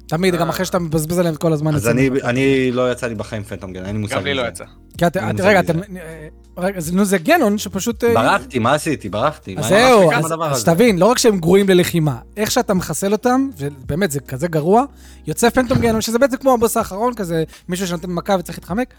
[0.07, 1.75] תמיד, גם אחרי שאתה מבזבז עליהם את כל הזמן.
[1.75, 2.19] אז יוצא אני, מהם.
[2.25, 4.17] אני לא יצא לי בחיים פנטום גן, אין לי מושג.
[4.17, 4.43] גם לי לא.
[4.49, 4.65] יצא.
[4.99, 5.05] כי
[5.43, 5.61] רגע.
[5.61, 5.79] אתם...
[5.97, 8.05] אה, רגע, זה- נו, זה גנון שפשוט...
[8.05, 9.09] אה, ברחתי, מה עשיתי?
[9.09, 9.53] ברחתי.
[9.59, 10.67] אז מה- זהו, אז- הדבר אז הזה?
[10.67, 14.85] תבין, לא רק שהם גרועים ללחימה, איך שאתה מחסל אותם, ובאמת זה כזה גרוע,
[15.27, 18.95] יוצא פנטום גנון, שזה בעצם כמו הבוס האחרון, כזה מישהו שנותן מכה וצריך להתחמק,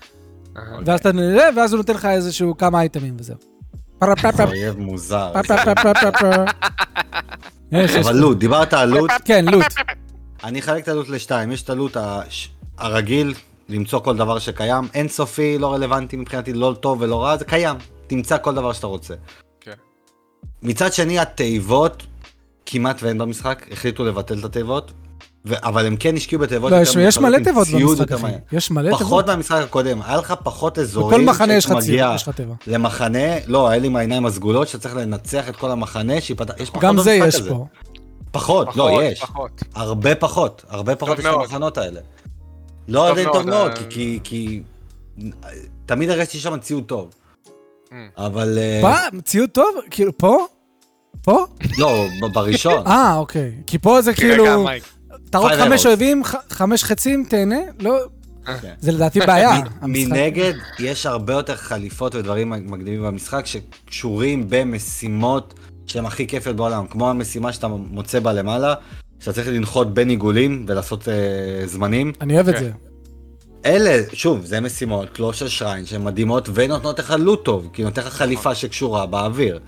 [0.86, 3.51] ואז אתה נראה, ואז הוא נותן לך איזשהו כמה אייטמים וזהו.
[4.47, 5.32] אויב מוזר.
[8.02, 9.66] אבל לוט, דיברת על לוט, כן, לוט.
[10.43, 11.97] אני אחלק את הלוט לשתיים, יש את הלוט
[12.78, 13.34] הרגיל,
[13.70, 17.76] למצוא כל דבר שקיים, אינסופי, לא רלוונטי מבחינתי, לא טוב ולא רע, זה קיים,
[18.08, 19.14] תמצא כל דבר שאתה רוצה.
[19.62, 19.74] כן.
[20.64, 22.04] מצד שני, התיבות,
[22.66, 24.91] כמעט ואין במשחק, החליטו לבטל את התיבות,
[25.46, 28.32] ו- אבל הם כן השקיעו בתיבות לא, יותר יש מלא תיבות במשחק, אחי.
[28.52, 29.00] יש מלא תיבות.
[29.02, 32.54] פחות מהמשחק הקודם, היה לך פחות בכל אזורים, מחנה יש לך טבע.
[32.68, 33.18] למחנה,
[33.48, 36.82] לא, היה לי עם העיניים הסגולות, שאתה צריך לנצח את כל המחנה, שיפתח, יש פחות
[36.84, 37.50] גם זה יש הזה.
[37.50, 37.66] פה.
[38.32, 39.22] פחות, לא, פחות, יש.
[39.22, 39.64] פחות.
[39.76, 41.26] הרבה פחות, הרבה פחות יש.
[41.26, 42.00] המחנות האלה.
[42.88, 43.76] לא אם טוב מאוד, אה.
[43.76, 44.62] כי- כי...
[45.20, 45.30] כי...
[45.86, 47.10] תמיד הרגשתי שם ציוד טוב.
[47.89, 47.94] Mm.
[48.18, 48.58] אבל...
[48.58, 49.22] אה, מה?
[49.24, 49.68] ציוד טוב?
[49.89, 50.46] כאילו, פה?
[51.24, 51.46] פה?
[51.78, 52.88] לא, בראשון.
[52.88, 53.52] אה, אוקיי.
[53.68, 54.66] כי פה זה כאילו.
[55.32, 55.86] תהרוג חמש.
[55.86, 57.60] אויבים, חמש חצים, תהנה?
[57.80, 58.00] לא,
[58.62, 58.74] כן.
[58.80, 59.60] זה לדעתי בעיה.
[59.82, 65.54] מנגד, יש הרבה יותר חליפות ודברים מגניבים במשחק שקשורים במשימות
[65.88, 68.74] שהן הכי כיפיות בעולם, כמו המשימה שאתה מוצא בה למעלה,
[69.20, 72.14] שאתה צריך לנחות בין עיגולים ולעשות אה, זמנים.
[72.22, 72.64] אני אוהב את כן.
[72.64, 72.72] זה.
[73.66, 78.02] אלה, שוב, זה משימות, לא של שריין, שהן מדהימות ונותנות לך לוט טוב, כי נותן
[78.02, 78.08] לך.
[78.08, 79.60] חליפה שקשורה באוויר.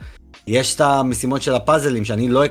[0.48, 2.44] יש את המשימות של הפאזלים, שאני לא,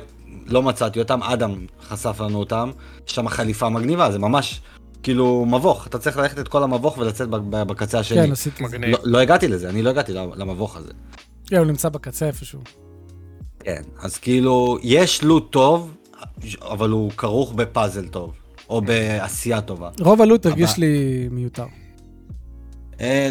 [0.45, 2.71] לא מצאתי אותם, אדם חשף לנו אותם,
[3.07, 4.61] יש שם חליפה מגניבה, זה ממש
[5.03, 8.27] כאילו מבוך, אתה צריך ללכת את כל המבוך ולצאת בקצה השני.
[8.27, 8.63] כן, עשיתי.
[8.63, 8.89] מגניב.
[8.89, 10.91] לא, לא הגעתי לזה, אני לא הגעתי למבוך הזה.
[11.47, 12.59] כן, הוא נמצא בקצה איפשהו.
[13.59, 15.93] כן, אז כאילו, יש לוט טוב,
[16.61, 18.33] אבל הוא כרוך בפאזל טוב,
[18.69, 19.89] או בעשייה טובה.
[19.99, 20.45] רוב הלוט.
[20.45, 21.65] הרגיש לי מיותר.
[23.01, 23.29] אה,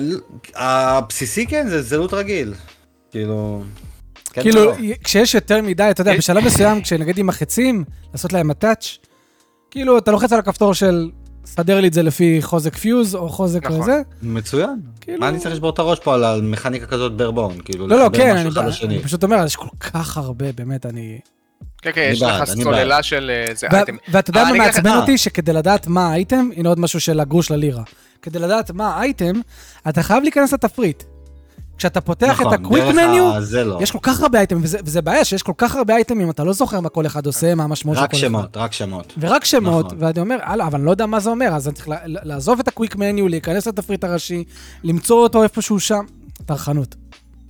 [0.54, 2.54] הבסיסי כן, זה, זה לוט רגיל.
[3.10, 3.62] כאילו,
[4.32, 4.74] כן כאילו, ולא.
[5.04, 8.98] כשיש יותר מדי, אתה יודע, יש- בשלב מסוים, כשנגיד עם החצים, לעשות להם הטאץ',
[9.70, 11.10] כאילו, אתה לוחץ על הכפתור של,
[11.46, 13.80] סדר לי את זה לפי חוזק פיוז, או חוזק נכון.
[13.80, 14.80] וזה, מצוין.
[15.00, 15.18] כאילו...
[15.20, 17.58] מה אני צריך לשבור את הראש פה על- על מכניקה כזאת ברבון?
[17.64, 18.62] כאילו, לא, לא, כן, אני בא-.
[18.84, 21.18] אני פשוט אומר, יש כל כך הרבה, באמת, אני...
[21.82, 23.96] כן, כן, יש בעד, לך סוללה של אה, זה ו- אייטם.
[24.08, 24.98] ואתה יודע מה מעצבן אה.
[25.00, 25.18] אותי?
[25.18, 27.82] שכדי לדעת מה האייטם, הנה עוד משהו של הגרוש ללירה.
[28.22, 29.40] כדי לדעת מה האייטם,
[29.88, 31.02] אתה חייב להיכנס לתפריט.
[31.78, 33.32] כשאתה פותח את נכון, הקוויק דרך מניו,
[33.64, 33.78] לא.
[33.82, 36.52] יש כל כך הרבה אייטמים, וזה, וזה בעיה שיש כל כך הרבה אייטמים, אתה לא
[36.52, 38.26] זוכר מה כל אחד עושה, מה המשמעות של רק כל אחד.
[38.26, 39.14] שמות, רק שמות.
[39.20, 39.98] ורק שמות, נכון.
[40.00, 42.68] ואני אומר, הלאה, אבל אני לא יודע מה זה אומר, אז אני צריך לעזוב את
[42.68, 44.44] הקוויק מניו, להיכנס לתפריט הראשי,
[44.84, 46.04] למצוא אותו איפשהו שם,
[46.46, 46.94] טרחנות.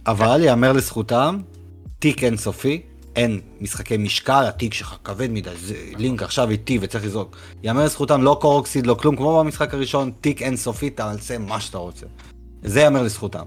[0.06, 1.38] אבל יאמר לזכותם,
[1.98, 2.82] תיק אינסופי,
[3.16, 7.36] אין משחקי משקל, התיק שלך כבד מדי, זה לינק עכשיו איתי וצריך לזרוק.
[7.62, 12.06] יאמר לזכותם, לא קורקסיד, לא כלום, כמו במשחק הראשון, תיק אינסופי, תעשה מה שאתה רוצה.
[12.62, 13.44] זה יאמר לזכותם.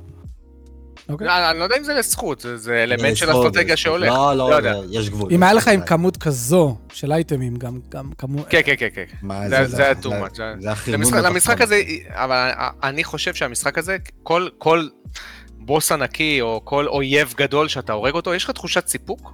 [1.10, 1.28] אוקיי?
[1.28, 3.78] לא, אני לא יודע אם זה לזכות, זה- זה אלמנט של אסטרטגיה.
[3.78, 4.10] שהולך.
[4.14, 4.82] לא, לא לא, יודע.
[4.82, 5.34] זה- יש גבול.
[5.34, 5.88] אם היה לך עם גבול.
[5.88, 8.48] כמות כזו של אייטמים, גם, גם כמות...
[8.50, 9.04] כן, כן, כן, כן.
[9.22, 12.50] מה, זה- זה היה too זה- much, זה- זה החרמון למשחק- הזה, אבל
[12.84, 14.88] אני חושב שהמשחק הזה, כל, כל
[15.58, 19.34] בוס ענקי או כל אויב גדול שאתה הורג אותו, יש לך תחושת סיפוק?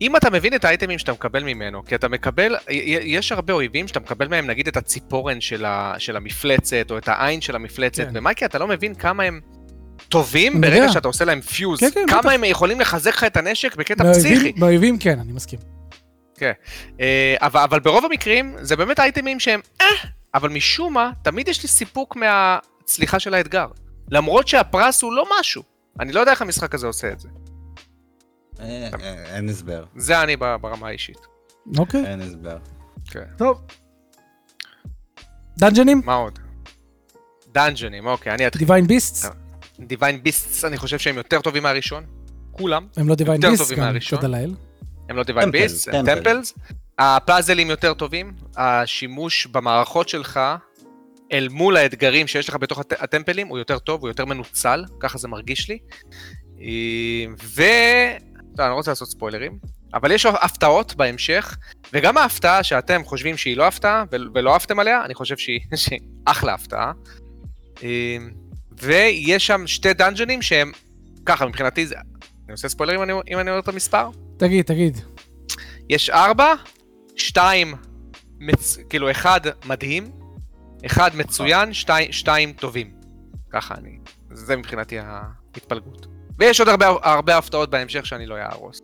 [0.00, 2.56] אם אתה מבין את האייטמים שאתה מקבל ממנו, כי אתה מקבל,
[3.02, 7.08] יש הרבה אויבים שאתה מקבל מהם נגיד את הציפורן של, ה, של המפלצת, או את
[7.08, 8.10] העין של המפלצת, כן.
[8.14, 9.40] ומייקי, אתה לא מבין כמה הם
[10.08, 10.92] טובים ברגע יודע.
[10.92, 12.30] שאתה עושה להם פיוז, כן, כן, כמה בטח.
[12.30, 14.52] הם יכולים לחזק לך את הנשק בקטע באויבים- פסיכי.
[14.52, 15.58] באויבים כן, אני מסכים.
[17.00, 19.86] אה, אבל, אבל ברוב המקרים זה באמת אייטמים שהם אה,
[20.34, 23.66] אבל משום מה, תמיד יש לי סיפוק מהצליחה של האתגר.
[24.10, 25.62] למרות שהפרס הוא לא משהו.
[26.00, 27.28] אני לא יודע איך המשחק הזה עושה את זה.
[28.60, 31.18] אה, אה, אין הסבר, זה אני ברמה האישית.
[31.78, 32.56] אוקיי, אין הסבר.
[33.38, 33.60] טוב.
[35.58, 36.02] דאנג'נים?
[36.04, 36.38] מה עוד?
[37.52, 38.58] דאנג'נים, אוקיי, אני אתחיל.
[38.58, 39.30] דיוויין ביסטס?
[39.80, 39.84] אה.
[39.86, 42.04] דיוויין ביסטס, אני חושב שהם יותר טובים מהראשון.
[42.52, 42.86] כולם.
[42.96, 43.98] הם לא דיוויין יותר ביסטס, טובים גם.
[44.20, 44.54] תודה לאל.
[45.08, 46.14] הם לא דיוויין ביסטס, הם טמפל.
[46.14, 46.54] טמפלס.
[46.98, 50.40] הפאזלים יותר טובים, השימוש במערכות שלך
[51.32, 55.18] אל מול האתגרים שיש לך בתוך הט- הטמפלים הוא יותר טוב, הוא יותר מנוצל, ככה
[55.18, 55.78] זה מרגיש לי.
[56.60, 56.66] אה,
[57.42, 57.62] ו...
[58.58, 59.58] לא, אני לא רוצה לעשות ספוילרים,
[59.94, 61.56] אבל יש הפתעות בהמשך,
[61.92, 66.00] וגם ההפתעה שאתם חושבים שהיא לא הפתעה ו- ולא עפתם עליה, אני חושב שהיא, שהיא
[66.24, 66.92] אחלה הפתעה.
[68.82, 70.72] אה, ויש שם שתי דאנג'נים שהם,
[71.26, 71.94] ככה מבחינתי, זה...
[72.44, 74.08] אני עושה ספוילרים אם אני- אם אני אומר את המספר?
[74.36, 74.98] תגיד, תגיד.
[75.90, 76.54] יש ארבע,
[77.16, 77.74] שתיים,
[78.38, 78.78] מצ...
[78.90, 80.10] כאילו אחד מדהים,
[80.86, 82.90] אחד מצוין, שתיים, שתיים טובים.
[83.50, 83.98] ככה אני,
[84.32, 86.06] זה מבחינתי ההתפלגות.
[86.38, 88.78] ויש עוד הרבה, הרבה הפתעות בהמשך שאני לא אהרוס.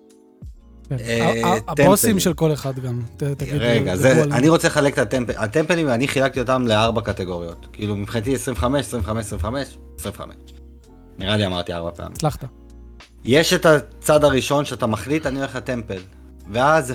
[1.69, 3.03] הבוסים של כל אחד גם.
[3.17, 3.55] תגיד.
[3.55, 3.95] רגע.
[4.33, 7.67] אני רוצה לחלק את הטמפלים, הטמפלים, אני חילקתי אותם לארבע קטגוריות.
[7.73, 10.35] כאילו, מבחינתי 25, 25, 25, 25.
[11.19, 12.13] נראה לי אמרתי ארבע פעמים.
[12.13, 12.45] הצלחת.
[13.25, 16.01] יש את הצד הראשון שאתה מחליט, אני הולך לטמפל.
[16.53, 16.93] ואז.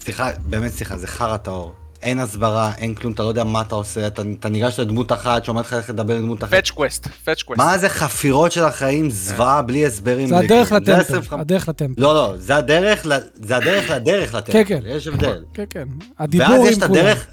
[0.00, 1.74] סליחה, באמת סליחה, זה חרא טהור.
[2.02, 5.44] אין הסברה, אין כלום, אתה לא יודע מה אתה עושה, אתה, אתה ניגש לדמות אחת,
[5.44, 6.50] שאומרת לך איך לדבר עם דמות אחת.
[6.50, 7.58] fetch quest, fetch quest.
[7.58, 10.28] מה זה חפירות של החיים, זוועה, בלי הסברים.
[10.28, 11.00] זה הדרך ל temple.
[11.00, 12.02] 25 הדרך לטמפל.
[12.02, 14.52] לא, לא, זה הדרך, זה הדרך לדרך ל temple.
[14.52, 14.80] כן, כן.
[14.86, 15.44] יש הבדל.
[15.54, 15.88] כן, כן.
[15.88, 17.00] ואז הדיבור יש עם את כולם.
[17.00, 17.26] הדרך,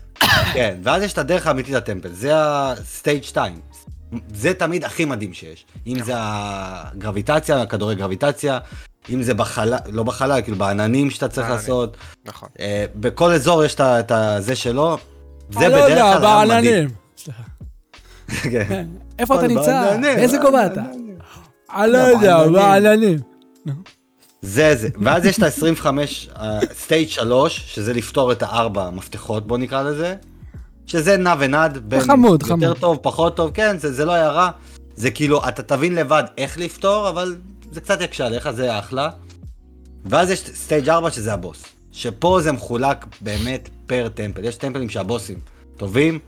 [0.53, 3.59] כן, ואז יש את הדרך האמיתית ל temple, זה ה stage 2.
[4.33, 5.65] זה תמיד הכי מדהים שיש.
[5.87, 8.59] אם זה הגרביטציה, כדורי גרביטציה,
[9.09, 11.49] אם זה בחלל, לא בחלל, כאילו בעננים שאתה צריך.
[11.49, 11.97] לעשות.
[12.25, 12.49] נכון.
[12.59, 14.97] אה, בכל אזור יש את ה- את הזה שלו.
[15.49, 16.49] זה אני לא בדרך יודע, כלל מדהים.
[16.49, 16.89] בעננים.
[17.17, 17.43] סליחה.
[18.51, 18.87] כן.
[19.19, 19.97] איפה אתה נמצא?
[20.01, 20.81] באיזה גובה אתה?
[21.75, 22.53] אני לא יודע, בעננים.
[22.53, 23.19] בעננים.
[24.41, 25.85] זה זה, ואז יש את ה-25,
[26.73, 30.15] סטייט 3, שזה לפתור את הארבע מפתחות, בוא נקרא לזה,
[30.87, 32.77] שזה נע ונד בין חמוד, יותר חמוד.
[32.77, 34.49] טוב, פחות טוב, כן, זה, זה לא היה רע,
[34.95, 37.35] זה כאילו, אתה תבין לבד איך לפתור, אבל
[37.71, 39.09] זה קצת יקשה עליך, זה אחלה.
[40.05, 45.39] ואז יש stage 4 שזה הבוס, שפה זה מחולק באמת פר temple, יש טמפלים שהבוסים
[45.77, 46.19] טובים,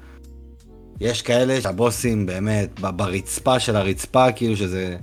[0.99, 4.97] יש כאלה שהבוסים באמת ברצפה של הרצפה, כאילו שזה...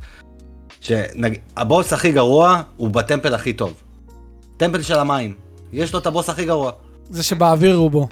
[0.81, 3.75] שהבוס הכי גרוע הוא ב temple הכי טוב.
[4.57, 5.35] temple של המים,
[5.73, 6.73] יש לו את הבוס הכי גרוע.
[7.11, 8.09] זה שבאוויר רובו.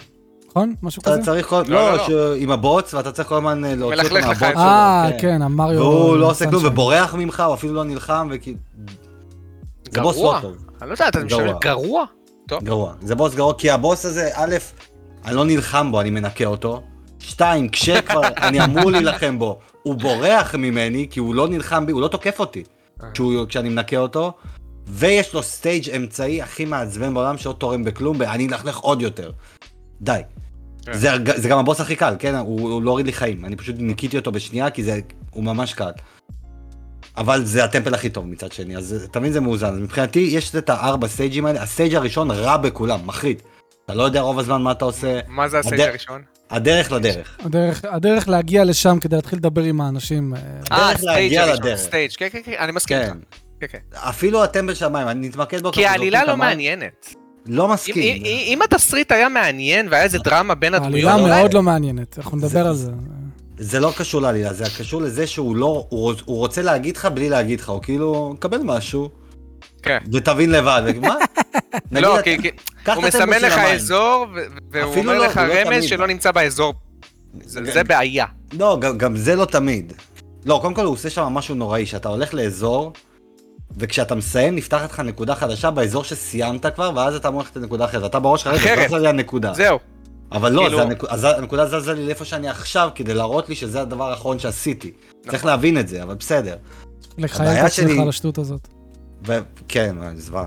[0.51, 0.75] נכון?
[0.83, 1.23] משהו אתה כזה?
[1.23, 1.63] צריך כל...
[1.69, 4.59] לא, לא, לא, לא, עם הבוץ, ואתה צריך כל הזמן אה, להוציא אותו מהבוץ שלו.
[4.59, 5.81] אה, כן, המריו...
[5.81, 6.63] והוא לא עושה כלום.
[6.67, 8.59] ובורח ממך, הוא אפילו לא נלחם, וכאילו...
[9.91, 10.17] זה בוס.
[10.17, 10.57] לא טוב.
[10.83, 12.05] אני לא יודע, אתה משתמש גרוע.
[12.63, 12.93] גרוע?
[13.03, 14.57] זה בוס גרוע, כי הבוס הזה, א',
[15.25, 16.83] אני לא נלחם בו, אני מנקה אותו.
[17.19, 22.01] שתיים, כשכבר אני אמור להילחם בו, הוא בורח ממני, כי הוא לא נלחם בי, הוא
[22.01, 22.63] לא תוקף אותי,
[23.13, 24.33] כשהוא, כשאני מנקה אותו.
[24.87, 29.31] ויש לו סטייג' אמצעי הכי מעצבן בעולם, שלא תורם בכלום, ואני אלכלך עוד יותר.
[30.01, 30.21] די.
[30.87, 30.93] כן.
[30.93, 32.35] זה, זה גם הבוס הכי קל, כן?
[32.35, 35.75] הוא, הוא לא הוריד לי חיים, אני פשוט ניקיתי אותו בשנייה, כי זה, הוא ממש
[35.75, 35.91] קל.
[37.17, 39.67] אבל זה ה temple הכי טוב מצד שני, אז תמיד זה מאוזן.
[39.67, 43.43] אז מבחינתי יש את הארבע סטייג'ים האלה, ה stage הראשון רע בכולם, מחריד.
[43.85, 46.23] אתה לא יודע רוב הזמן מה אתה עושה, מה זה ה stage הד- הראשון?
[46.51, 47.37] הדרך לדרך.
[47.45, 50.35] הדרך, הדרך להגיע לשם כדי להתחיל לדבר עם האנשים.
[50.35, 50.41] אה,
[50.73, 51.79] אה, ה stage הראשון, לדרך.
[51.79, 53.03] stage, כן, כן, כן, אני מסכים כן.
[53.03, 53.15] איתך.
[53.61, 53.79] כן, כן.
[54.09, 55.73] אפילו ה temple של המים, אני נתמקד בו.
[55.73, 56.37] כי העלילה לא.
[56.37, 57.15] מעניינת.
[57.47, 57.95] לא אם- מסכים.
[57.99, 62.37] אם- אם התסריט היה מעניין והיה איזה דרמה בין הדמויות, העלילה מאוד לא מעניינת, אנחנו
[62.37, 62.91] נדבר זה- על זה.
[63.59, 67.29] זה לא קשור לעלילה, זה קשור לזה שהוא לא, הוא, הוא רוצה להגיד לך בלי
[67.29, 69.11] להגיד לך, הוא כאילו, קבל משהו,
[69.83, 69.99] כן.
[70.13, 70.83] ותבין לבד?
[70.87, 71.05] נגיד,
[71.93, 72.51] לא, אתה- כי כי
[72.95, 73.75] הוא מסמן לך המים.
[73.75, 74.27] אזור,
[74.71, 75.83] והוא אומר לא- לך לא רמז תמיד.
[75.83, 76.75] שלא נמצא באזור.
[77.45, 78.27] זה גם- זה בעיה.
[78.53, 79.93] לא, גם, גם זה לא תמיד.
[80.47, 82.93] לא, קודם כל הוא עושה שם משהו נוראי, שאתה הולך לאזור,
[83.77, 88.05] וכשאתה מסיים נפתחת לך נקודה חדשה באזור שסיימת כבר, ואז אתה אמור ללכת לנקודה אחרת.
[88.11, 88.89] אתה בראש שלך, רגע, אחרת.
[88.89, 89.55] זזה לי הנקודה.
[89.55, 89.79] זהו.
[90.33, 91.05] אבל לא, כאילו- זה הנק...
[91.05, 94.91] אז הנקודה זזה לי לאיפה שאני עכשיו, כדי להראות לי שזה הדבר האחרון שעשיתי.
[95.29, 96.57] צריך להבין את זה, אבל בסדר.
[97.19, 98.69] לחייב את עצמך שלי- על השטות הזאת.
[99.25, 100.47] וכן, זוועה.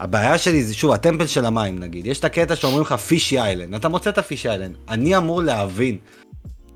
[0.00, 3.74] הבעיה שלי זה, שוב, הטמפל של המים נגיד, יש את הקטע שאומרים לך פישי איילנד,
[3.74, 5.96] אתה מוצא את הפישי איילנד, אני אמור להבין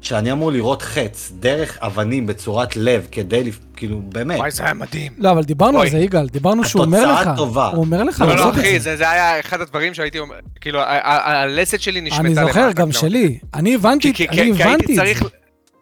[0.00, 5.12] שאני אמור לראות חץ דרך אבנים בצורת לב כדי, כאילו, באמת, וואי, זה היה מדהים.
[5.18, 5.88] לא, אבל דיברנו על.
[5.90, 7.18] זה, יגאל, דיברנו שהוא אומר לך.
[7.18, 7.66] התוצאה טובה.
[7.66, 9.10] הוא אומר לך לא, לא, לעשות את אחי, זה.
[9.10, 12.92] היה אחד הדברים שהייתי אומר, כאילו, הלסת שלי נשמטה אני זוכר, למטה, גם לא.
[12.92, 13.38] שלי.
[13.54, 14.16] אני הבנתי, את
[14.96, 15.22] צריך...
[15.22, 15.28] זה.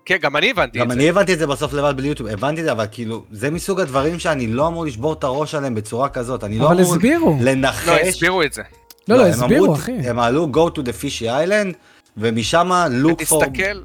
[0.04, 0.94] כן, גם אני הבנתי את גם זה.
[0.94, 3.80] אני הבנתי את זה בסוף לבד בלי יוטיוב, הבנתי את זה, אבל כאילו, זה מסוג
[3.80, 7.38] הדברים שאני לא אמור לשבור את הראש עליהם בצורה כזאת, אני לא אבל אמור הסבירו.
[7.42, 7.88] לנחש.
[7.88, 8.62] לא, הסבירו את זה.
[9.08, 9.92] לא, לא, הם הסבירו, אחי.
[9.92, 11.74] הם עלו go to the fishy island,
[12.16, 12.70] ומשם
[13.02, 13.34] look for...
[13.34, 13.80] ותסתכל.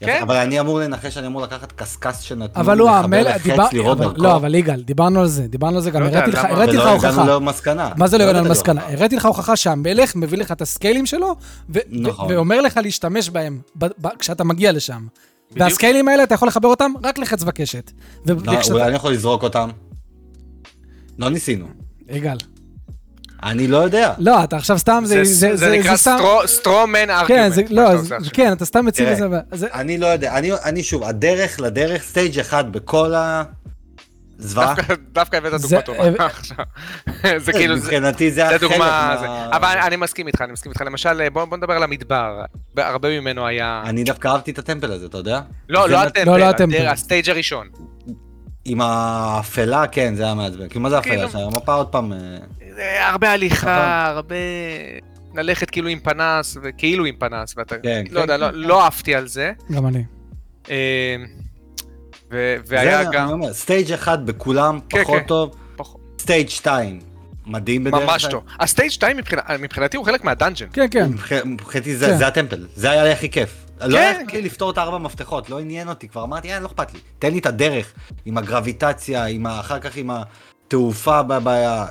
[0.00, 0.20] כן.
[0.22, 3.66] אבל אני אמור לנחש, אני אמור לקחת קשקש שנתנו אבל לי הוא לחבר המלך, דיבר...
[3.94, 4.22] דרכו.
[4.22, 6.68] לא, אבל יגאל, דיברנו על זה, דיברנו על זה, גם לא יודע, הראיתי לך לך
[6.68, 7.08] ולא הוכחה.
[7.08, 7.90] הגענו למסקנה.
[7.96, 8.80] מה זה לא הגענו למסקנה?
[8.88, 11.36] הראיתי לך הוכחה שהמלך מביא לך את הסקיילים שלו,
[11.90, 12.32] נכון.
[12.32, 13.60] ואומר לך להשתמש בהם
[14.18, 15.06] כשאתה מגיע לשם.
[15.56, 17.90] והסקיילים האלה, אתה יכול לחבר אותם רק לחץ וקשת.
[18.26, 18.34] לא,
[18.70, 19.70] אולי אני יכול לזרוק אותם.
[21.18, 21.66] לא ניסינו.
[22.08, 22.36] יגאל.
[23.44, 24.12] אני לא יודע.
[24.18, 26.16] לא, אתה עכשיו סתם, זה זה- זה- זה נקרא סתם...
[26.46, 27.70] סטרומן כן, ארגומנט.
[27.70, 29.16] לא, זה- כן, אתה סתם מציג את
[29.52, 29.66] זה.
[29.74, 30.38] אני לא יודע.
[30.38, 33.42] אני- אני שוב, הדרך לדרך, stage אחד בכל ה...
[34.38, 34.74] זוועה.
[35.12, 36.64] דווקא הבאת דוגמה טובה עכשיו.
[37.38, 40.82] זה כאילו, מבחינתי זה החלק מה- אבל אני מסכים איתך, אני מסכים איתך.
[40.82, 42.40] למשל, בוא בוא נדבר על המדבר.
[42.76, 43.82] הרבה ממנו היה...
[43.86, 45.40] אני דווקא אהבתי את ה temple הזה, אתה יודע?
[45.68, 46.86] לא, לא לא, לא ה temple.
[46.86, 47.68] ה stage הראשון.
[48.64, 50.68] עם האפלה, כן, זה היה מעצבן.
[50.68, 51.40] כאילו, מה זה כאילו- אפלה?
[51.40, 52.12] שהמפה עוד פעם...
[52.12, 52.18] אה,
[52.76, 53.30] זה הרבה.
[53.32, 54.34] הליכה, הרבה...
[55.34, 57.74] ללכת כאילו עם פנס, וכאילו עם פנס, ואתה...
[57.78, 58.54] כן, לא כן, יודע, כן, לא- כן.
[58.54, 59.52] לא אהבתי על זה.
[59.72, 60.04] גם אני.
[60.70, 61.16] אה,
[62.32, 63.24] ו- והיה זה, גם...
[63.24, 65.26] אני אומר, stage אחד בכולם כן, פחות כן.
[65.26, 67.00] טוב, פחות- stage 2
[67.46, 68.30] מדהים בדרך ממש כלל.
[68.30, 68.44] טוב.
[68.60, 69.16] ה stage 2
[69.60, 70.66] מבחינתי הוא חלק מה dungeon.
[70.72, 71.06] כן, כן.
[71.10, 72.16] מבח- מבחינתי זה כן.
[72.18, 73.63] זה ה temple, זה היה לי הכי כיף.
[73.80, 74.36] לא כן, היה כן.
[74.36, 77.00] לי לפתור את הארבע מפתחות, לא עניין אותי, כבר אמרתי, יאללה, לא אכפת לי.
[77.18, 77.92] תן לי את הדרך,
[78.24, 81.84] עם הגרביטציה, עם ה- אחר כך עם התעופה, ב- ב-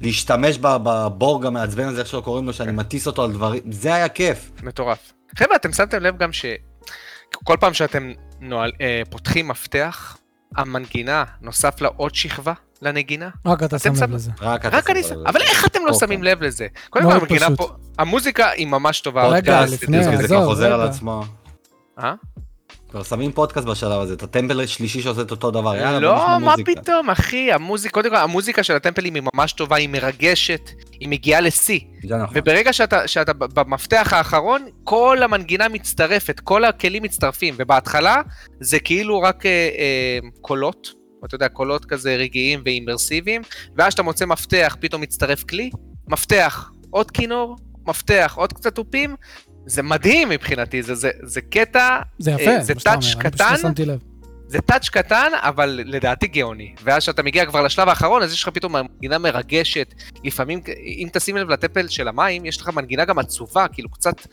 [0.00, 2.76] להשתמש ב- בבורג המעצבן הזה, איך שלא קוראים לו, שאני כן.
[2.76, 4.50] מטיס אותו על דברים, זה היה כיף.
[4.62, 5.12] מטורף.
[5.38, 10.16] חבר'ה, אתם שמתם לב גם שכל פעם שאתם נועל, אה, פותחים מפתח,
[10.56, 12.52] המנגינה נוסף לה עוד שכבה
[12.82, 13.28] לנגינה?
[13.46, 14.30] רק אתה שם שם- לב לזה.
[14.40, 15.02] רק אני...
[15.02, 15.50] שם לב אבל לזה.
[15.50, 15.98] איך אתם לא אוקיי.
[16.08, 16.66] שמים לב לזה?
[16.90, 17.58] קודם כל פשוט.
[17.58, 17.68] פה...
[17.98, 19.26] המוזיקה היא ממש טובה.
[19.26, 20.80] רגע, לפני, זה כבר עזוב, חוזר על.
[20.88, 21.24] עצמו.
[21.98, 22.14] אה?
[22.90, 26.54] כבר שמים פודקאסט בשלב הזה, את הטמפל השלישי שעושה את אותו דבר, יאללה, לא, מה.
[26.64, 30.70] פתאום, אחי, המוזיקה, קודם כל, המוזיקה של הטמפלים היא ממש טובה, היא מרגשת,
[31.00, 31.80] היא מגיעה לשיא.
[32.08, 32.36] זה נכון.
[32.38, 38.22] וברגע שאתה, שאתה במפתח האחרון, כל המנגינה מצטרפת, כל הכלים מצטרפים, ובהתחלה
[38.60, 43.42] זה כאילו רק אה, אה, קולות, אתה יודע, קולות כזה רגעיים ואימרסיביים,
[43.76, 45.70] ואז כשאתה מוצא מפתח, פתאום מצטרף כלי,
[46.08, 47.56] מפתח, עוד כינור,
[47.86, 49.16] מפתח, עוד קצת תופים,
[49.66, 53.54] זה מדהים מבחינתי, זה, זה, זה קטע, זה אה, יפה, זה טאץ' קטן.
[54.48, 56.74] זה טאץ' קטן, אבל לדעתי גאוני.
[56.84, 59.94] ואז כשאתה מגיע כבר לשלב האחרון, אז יש לך פתאום מנגינה מרגשת.
[60.24, 64.26] לפעמים, אם תשים לב לטפל של המים, יש לך מנגינה גם עצובה, כאילו קצת...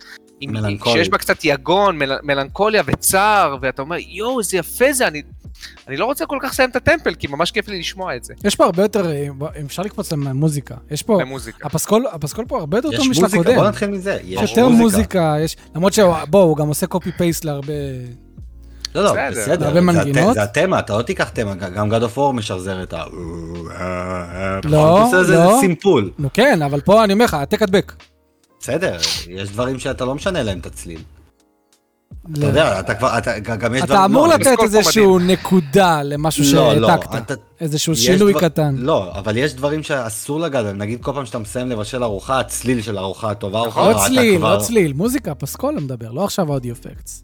[0.47, 0.97] מלנכולית.
[0.97, 5.21] שיש בה קצת יגון, מל, מלנכוליה וצער, ואתה אומר, יואו, איזה יפה זה, אני...
[5.87, 8.33] אני לא רוצה כל כך לסיים את הטמפל, כי ממש כיף לי לשמוע את זה.
[8.43, 9.27] יש פה הרבה יותר, אה,
[9.65, 10.75] אפשר לקפוץ למוזיקה.
[10.91, 11.67] יש פה, במוזיקה.
[11.67, 13.55] הפסקול, הפסקול פה הרבה יותר יש טוב משל מוזיקה, הקודם.
[13.55, 14.17] בוא נתחיל מזה.
[14.23, 15.57] יש יותר מוזיקה, יש...
[15.75, 17.73] למרות שהוא, בוא, הוא גם עושה קופי פייסט להרבה...
[18.95, 19.65] לא, לא, בסדר.
[19.67, 20.33] הרבה זה מנגינות.
[20.33, 23.03] זה התמה, אתה לא תיקח תמה, גם God of War משחזר את ה...
[24.63, 25.57] לא, אתה עושה איזה לא.
[25.59, 26.11] סימפול.
[26.19, 27.93] נו כן, אבל פה אני אומר לך, העתק הדבק.
[28.59, 28.97] בסדר,
[29.27, 31.01] יש דברים שאתה לא משנה להם את הצליל.
[32.29, 32.37] לא.
[32.39, 34.05] אתה יודע, אתה כבר, אתה- גם יש אתה.
[34.05, 37.37] אמור לא, לתת איזשהו נקודה למשהו לא, לא, שהעתקת.
[37.61, 38.75] איזשהו שינוי קטן.
[38.77, 42.81] לא, אבל יש דברים שאסור לגעת בהם, נגיד כל פעם שאתה מסיים לבשל ארוחה, הצליל
[42.81, 43.83] של הארוחה הטובה נכון.
[43.83, 47.23] רעה, לא אתה צליל, כבר- לא צליל, מוזיקה, פסקול מדבר, לא עכשיו audio effects.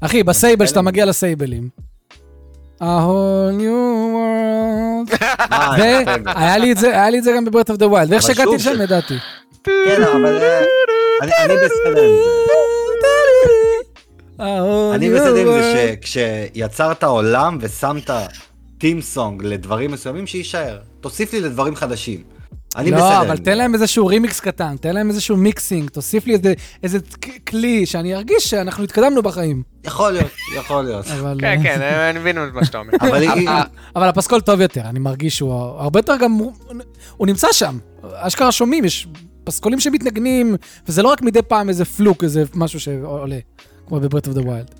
[0.00, 1.68] אחי, ב sable, כשאתה מגיע ל stableים,
[2.80, 3.80] A whole new
[4.14, 5.24] world.
[5.78, 8.10] והיה לי את זה, היה לי את זה גם ב Breath of the Wild.
[8.10, 9.14] ואיך שהגעתי לשם ידעתי.
[9.64, 10.60] כן, אבל אה,
[11.22, 12.79] אני אני בסדר עם זה.
[14.94, 18.10] אני בסדר עם זה שכשיצרת עולם ושמת
[18.78, 20.78] טים סונג לדברים מסוימים, שיישאר.
[21.00, 22.22] תוסיף לי לדברים חדשים.
[22.76, 23.42] אני בסדר לא, אבל זה.
[23.42, 26.98] תן להם איזשהו רימיקס קטן, תן להם איזשהו מיקסינג, תוסיף לי איזה- איזה
[27.48, 29.62] כלי שאני ארגיש שאנחנו התקדמנו בחיים.
[29.84, 31.06] יכול להיות, יכול להיות.
[31.20, 31.36] אבל...
[31.40, 32.92] כן, אה, כן, אני מבין את מה שאתה אומר.
[33.10, 33.24] אבל
[33.96, 36.32] אבל הפסקול טוב יותר, אני מרגיש שהוא הרבה יותר גם...
[37.16, 37.78] הוא נמצא שם.
[38.14, 39.06] אשכרה שומעים, יש
[39.44, 40.56] פסקולים שמתנגנים,
[40.88, 43.38] וזה לא רק מדי פעם איזה fluke, איזה משהו שעולה,
[43.90, 44.70] כמו ב Breath of the Wild.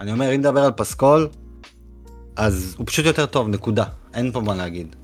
[0.00, 1.28] אני אומר, אם נדבר על פסקול,
[2.36, 3.84] אז הוא פשוט יותר טוב, נקודה.
[4.14, 4.96] אין פה מה להגיד.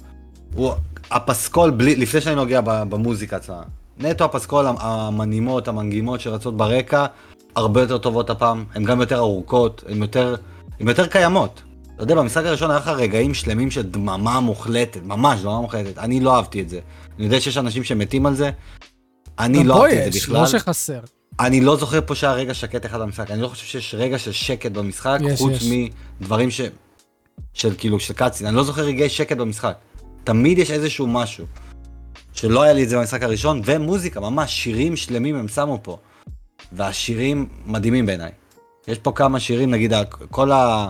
[0.54, 0.72] הוא,
[1.10, 3.62] הפסקול, בלי, לפני שאני נוגע במוזיקה עצמה,
[3.98, 7.06] נטו הפסקול, המנעימות, המנגימות שרצות ברקע,
[7.56, 10.36] הרבה יותר טובות הפעם, הן גם יותר ארוכות, הן יותר,
[10.80, 11.62] הן יותר קיימות.
[11.94, 15.98] אתה יודע, במשחק הראשון היה לך רגעים שלמים של דממה מוחלטת, ממש דממה מוחלטת.
[15.98, 16.80] אני לא אהבתי את זה.
[17.16, 18.50] אני יודע שיש אנשים שמתים על זה,
[19.38, 20.40] אני גם לא פה אהבתי את זה יש, בכלל.
[20.40, 21.00] לא שחסר.
[21.40, 24.32] אני לא זוכר פה שהיה רגע שקט אחד במשחק, אני לא חושב שיש רגע של
[24.32, 25.90] שקט במשחק, יש, חוץ יש.
[26.20, 26.60] מדברים ש...
[27.52, 29.76] של כאילו, של קאצין, אני לא זוכר רגעי שקט במשחק.
[30.24, 31.46] תמיד יש איזשהו משהו.
[32.32, 35.98] שלא היה לי את זה במשחק הראשון, ומוזיקה, ממש שירים שלמים הם שמו פה.
[36.72, 38.30] והשירים מדהימים בעיניי.
[38.88, 39.92] יש פה כמה שירים, נגיד,
[40.30, 40.88] כל ה...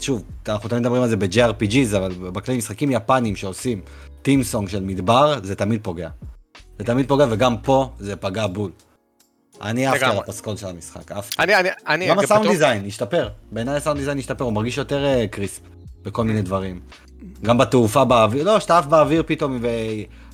[0.00, 3.80] שוב, אנחנו תמיד מדברים על זה ב-JRPGs, אבל בכלי משחקים יפנים שעושים
[4.22, 6.08] טים סונג של מדבר, זה תמיד פוגע.
[6.78, 8.70] זה תמיד פוגע, וגם פה זה פגע בול.
[9.62, 10.18] אני אהבתי על.
[10.18, 11.42] הפסקול של המשחק, אהבתי.
[11.42, 12.08] אני, אני, אני...
[12.08, 15.60] גם הסאונד דיזיין השתפר, בעיניי הסאונד דיזיין השתפר, הוא מרגיש יותר אה, קריספ
[16.02, 16.80] בכל מיני דברים.
[17.42, 19.60] גם בתעופה באוויר, לא, שאתה עף באוויר פתאום,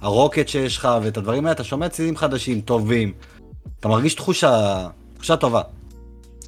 [0.01, 3.13] והרוקט שיש לך, ואת הדברים האלה, אתה שומע צלילים חדשים, טובים.
[3.81, 5.63] אתה מרגיש תחושה, תחושה טובה.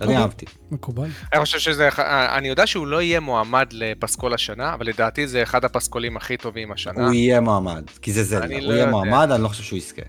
[0.00, 0.16] אני אוקיי.
[0.22, 0.46] אהבתי.
[0.70, 1.08] מקובל.
[1.32, 5.42] אני חושב שזה, אחד- אני יודע שהוא לא יהיה מועמד לפסקול השנה, אבל לדעתי זה
[5.42, 7.04] אחד הפסקולים הכי טובים השנה.
[7.06, 8.86] הוא יהיה מועמד, כי זה זלדה, הוא לא יהיה.
[8.86, 10.02] מועמד, אני לא חושב שהוא יזכה.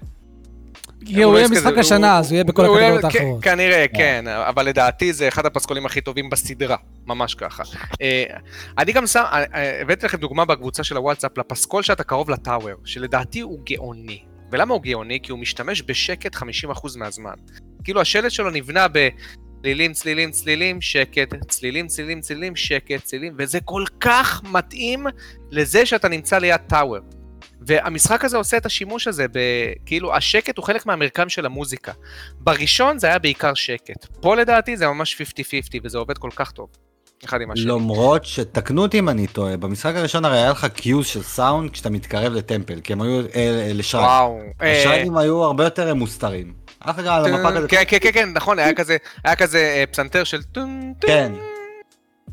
[1.13, 3.43] הוא יהיה משחק השנה, אז הוא יהיה בכל הקטגוריות כן, האחרות.
[3.43, 7.63] כנראה, כן, אבל לדעתי זה אחד הפסקולים הכי טובים בסדרה, ממש ככה.
[8.01, 8.23] אה,
[8.77, 12.75] אני גם שם, אה, אה, הבאתי לכם דוגמה בקבוצה של הוואטסאפ לפסקול שאתה קרוב לטאוור,
[12.85, 14.19] שלדעתי הוא גאוני.
[14.51, 15.19] ולמה הוא גאוני?
[15.23, 17.33] כי הוא משתמש בשקט 50% מהזמן.
[17.83, 19.09] כאילו השלט שלו נבנה ב...
[19.61, 25.05] צלילים, צלילים, צלילים, שקט, צלילים, צלילים, צלילים, שקט, צלילים, וזה כל כך מתאים
[25.51, 26.99] לזה שאתה נמצא ליד טאוור.
[27.65, 29.39] והמשחק הזה עושה את השימוש הזה, ב...
[29.85, 31.91] כאילו השקט הוא חלק מהמרקם של המוזיקה.
[32.39, 34.05] בראשון זה היה בעיקר שקט.
[34.21, 36.69] פה לדעתי זה ממש 50-50 וזה עובד כל כך טוב.
[37.25, 37.71] אחד עם השני.
[37.71, 41.89] למרות שתקנו אותי אם אני טועה, במשחק הראשון הרי היה לך קיוז של סאונד כשאתה
[41.89, 44.07] מתקרב לטמפל, כי הם היו אה, אה, לשריים.
[44.07, 44.39] וואו.
[44.61, 46.53] אה, השריינים היו הרבה יותר מוסתרים.
[46.79, 50.43] אף אחד על המפה כזה, כן, כן, כן, כן, נכון, היה כזה, אה, פסנתר של
[50.43, 51.09] טון טון.
[51.09, 51.31] כן.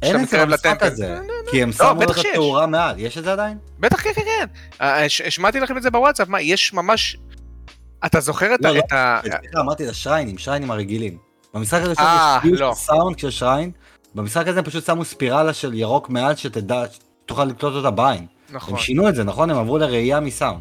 [0.03, 0.82] אין את זה במשחק.
[0.82, 1.18] הזה,
[1.50, 2.26] כי הם שמו לא, לו את.
[2.30, 3.59] התאורה מעל, יש את זה עדיין?
[3.80, 4.46] בטח, כן, כן, כן.
[4.80, 7.16] אה, הש- השמעתי לכם את זה בוואטסאפ, מה, יש ממש...
[8.07, 8.80] אתה זוכר את לא, ה- לא.
[9.40, 11.18] סליחה, אמרתי את השריינים, שריינים הרגילים.
[11.55, 12.74] במשחק הראשון אה, יש לא.
[12.74, 13.70] של סאונד כשיש שריין,
[14.14, 16.82] במשחק הזה הם פשוט שמו ספירלה של ירוק מעל שתדע,
[17.24, 18.26] שתוכל לקלוט אותה בעין.
[18.50, 18.74] נכון.
[18.74, 19.50] הם שינו את זה, נכון?
[19.50, 20.61] הם עברו לראייה מסאונד.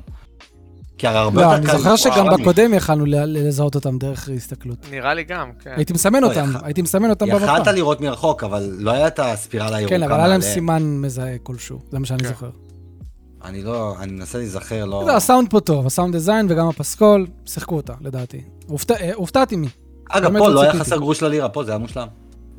[1.01, 1.77] כי הרי הרבה לא, יותר אני קל...
[1.77, 3.15] זוכר שגם בקודם יכלנו ל-
[3.47, 4.77] לזהות אותם דרך הסתכלות.
[4.91, 5.73] נראה לי גם, כן.
[5.75, 7.71] הייתי מסמן לא, אותם, הייתי מסמן אותם יכלת במפה.
[7.71, 10.41] לראות מרחוק, אבל לא היה את הספירלה הירוקה כן, אבל היה להם.
[10.41, 12.29] סימן מזהה כלשהו, זה מה שאני כן.
[12.29, 12.49] זוכר.
[13.43, 15.03] אני לא, אני מנסה להיזכר, לא...
[15.05, 18.41] זה, הסאונד פה טוב, הסאונד דיזיין וגם הפסקול, שיחקו אותה, לדעתי.
[18.91, 19.67] אה, הופתעתי מי.
[20.09, 20.73] אגב, פה לא לא היה.
[20.73, 22.07] חסר גרוש ללירה, פה זה היה מושלם.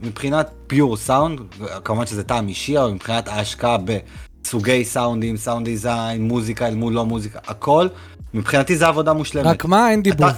[0.03, 1.40] מבחינת פיור סאונד,
[1.84, 3.76] כמובן שזה טעם אישי, אבל מבחינת ההשקעה
[4.45, 7.88] בסוגי סאונדים, sound design, מוזיקה אל מול לא מוזיקה, הכל,
[8.34, 9.46] מבחינתי זה עבודה מושלמת.
[9.46, 10.30] רק מה, אין דיבוב.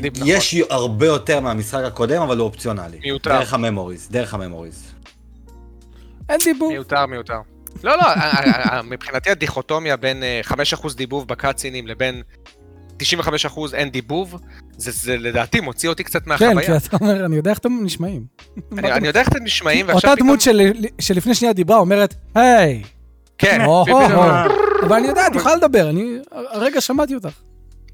[0.00, 0.28] דיב, נכון.
[0.28, 2.98] יש הרבה יותר מהמשחק הקודם, אבל הוא אופציונלי.
[3.02, 3.30] מיותר.
[3.38, 4.92] דרך ה memories, דרך ה memories.
[6.28, 6.72] אין דיבוב.
[6.72, 7.38] מיותר, מיותר.
[7.84, 12.22] לא, לא, ה- ה- ה- מבחינתי הדיכוטומיה בין אה, 5% דיבוב ב cutsceneים לבין
[13.02, 13.02] 95%
[13.74, 14.40] אין דיבוב,
[14.76, 16.80] זה, זה לדעתי מוציא אותי קצת כן, מהחוויה.
[16.80, 18.24] כי אתה אומר, אני יודע איך אתם נשמעים.
[18.78, 22.82] אני, אני יודע איך אתם נשמעים, ועכשיו אותה דמות של- שלפני שנייה דיברה אומרת, היי,
[23.38, 23.60] כן.
[24.82, 27.40] אבל אני יודע, את יכולה לדבר, אני הרגע שמעתי אותך.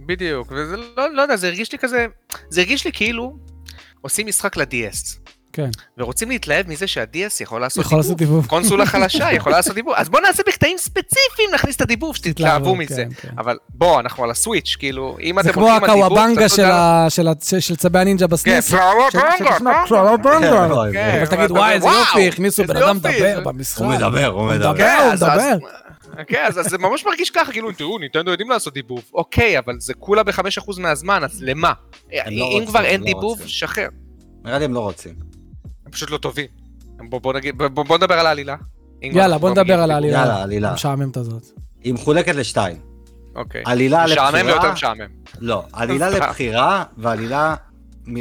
[0.01, 2.07] בדיוק, וזה לא, לא יודע, זה הרגיש לי כזה,
[2.49, 3.37] זה הרגיש לי כאילו
[4.01, 5.19] עושים משחק ל-DS,
[5.53, 8.19] כן, ורוצים להתלהב מזה שה-DS יכול לעשות יכול דיבוב.
[8.19, 8.47] דיבוב.
[8.47, 13.05] קונסולה חלשה יכולה לעשות דיבוב, אז בוא נעשה בקטעים ספציפיים נכניס את הדיבוב, שתתלהבו מזה.
[13.21, 13.35] כן, כן.
[13.39, 16.57] אבל בוא, אנחנו על הסוויץ', כאילו, אם זה אתם כמו הולכים על דיבוב, הקוואבנגה תעשו
[16.57, 18.71] של את זה- ה- של ה- של- של צבי הנינג'ה כן, בסניס.
[18.71, 19.59] פלאוואבנגה,
[19.89, 20.93] קוואבנגה.
[20.93, 21.15] כן.
[21.19, 23.81] אבל תגיד, ואתה וואי, אומר, איזה יופי, הכניסו בן אדם מדבר זה- במשחק.
[23.83, 24.73] הוא מדבר, הוא מדבר.
[24.73, 25.57] מדבר, הוא מדבר.
[26.27, 29.03] כן, אז זה ממש מרגיש ככה, כאילו, תראו, ניטנדו יודעים לעשות דיבוב.
[29.15, 30.41] אוקיי, אבל זה כולה ב-5%
[30.81, 31.73] מהזמן, אז למה?
[32.27, 33.41] לא אם כבר אין לא דיבוב.
[33.47, 33.89] שחרר.
[34.45, 35.32] נראה לי הם לא רוצים.
[35.93, 36.47] פשוט לא טובים.
[37.09, 38.57] בוא, בוא נגיד, בוא, בוא נדבר על העלילה.
[39.03, 40.19] יאללה, בוא נדבר על העלילה.
[40.19, 40.71] יאללה, עלילה.
[40.71, 41.47] המשעממת הזאת.
[41.85, 42.77] היא מחולקת לשתיים.
[43.35, 43.63] אוקיי.
[43.65, 44.53] עלילה משעמם לבחירה...
[44.53, 45.07] ויותר משעמם.
[45.41, 46.11] לא, עלילה.
[46.11, 47.55] לבחירה ועלילה
[48.07, 48.17] מ...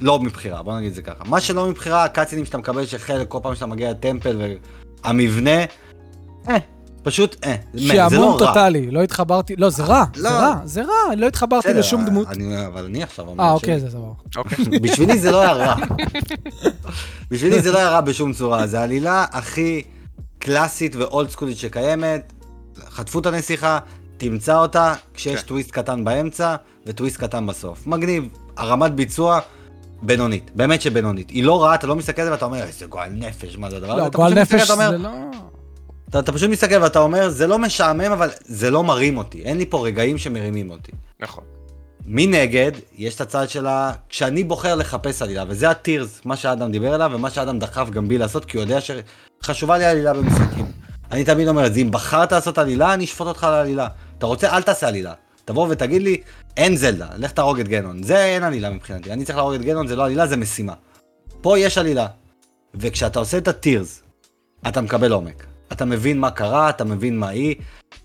[0.00, 1.24] לא מבחירה, בוא נגיד את זה ככה.
[1.24, 4.56] מה שלא מבחירה, הקאצינים שאתה מקבל שחלק כל פעם שאתה מגיע לטמפל
[5.04, 5.64] והמבנה,
[6.48, 6.56] אה,
[7.08, 8.38] פשוט אה, זה שעמום לא רע.
[8.38, 10.28] טוטאלי, לא התחברתי, לא, זה רע, זה לא.
[10.28, 12.28] רע, זה רע, לא התחברתי לשום דמות.
[12.28, 13.52] אני, אבל אני עכשיו אומר אה.
[13.52, 14.12] אוקיי, זה סבבה.
[14.36, 14.64] אוקיי.
[14.82, 15.74] בשבילי זה לא היה רע.
[17.30, 19.82] בשבילי זה לא היה רע בשום צורה, זה העלילה הכי
[20.38, 22.32] קלאסית ואולד סקולית שקיימת.
[22.90, 23.78] חטפו את הנסיכה,
[24.16, 25.46] תמצא אותה כשיש כן.
[25.46, 26.56] טוויסט קטן באמצע
[26.86, 27.86] וטוויסט קטן בסוף.
[27.86, 29.40] מגניב, הרמת ביצוע
[30.02, 31.30] בינונית, באמת שבינונית.
[31.30, 33.76] היא לא רעה, אתה לא מסתכל על זה ואתה אומר, איזה גועל נפש, מה זה
[33.76, 34.02] הדבר הזה?
[34.02, 35.10] לא, גועל נפש אתה אומר, זה לא...
[36.10, 39.42] אתה, אתה פשוט מסתכל ואתה אומר, זה לא משעמם, אבל זה לא מרים אותי.
[39.42, 40.92] אין לי פה רגעים שמרימים אותי.
[41.20, 41.44] נכון.
[42.06, 47.10] מנגד, יש את הצד שלה, כשאני בוחר לחפש עלילה, וזה הטירס, מה שאדם דיבר עליו,
[47.14, 50.66] ומה שאדם דחף גם בי לעשות, כי הוא יודע שחשובה לי עלילה במשחקים.
[51.10, 53.88] אני תמיד אומר את זה, אם בחרת לעשות עלילה, אני אשפוט אותך על העלילה.
[54.18, 55.12] אתה רוצה, אל תעשה עלילה.
[55.44, 56.20] תבוא ותגיד לי,
[56.56, 58.02] אין זלדה, לך תהרוג את גנון.
[58.02, 60.74] זה אין עלילה מבחינתי, אני צריך להרוג את גנון, זה לא עלילה, זה משימה.
[61.40, 62.06] פה יש עלילה.
[62.74, 64.02] וכשאתה עושה את ה Tears,
[64.68, 65.47] אתה מקבל עומק.
[65.72, 67.54] אתה מבין מה קרה, אתה מבין מה היא.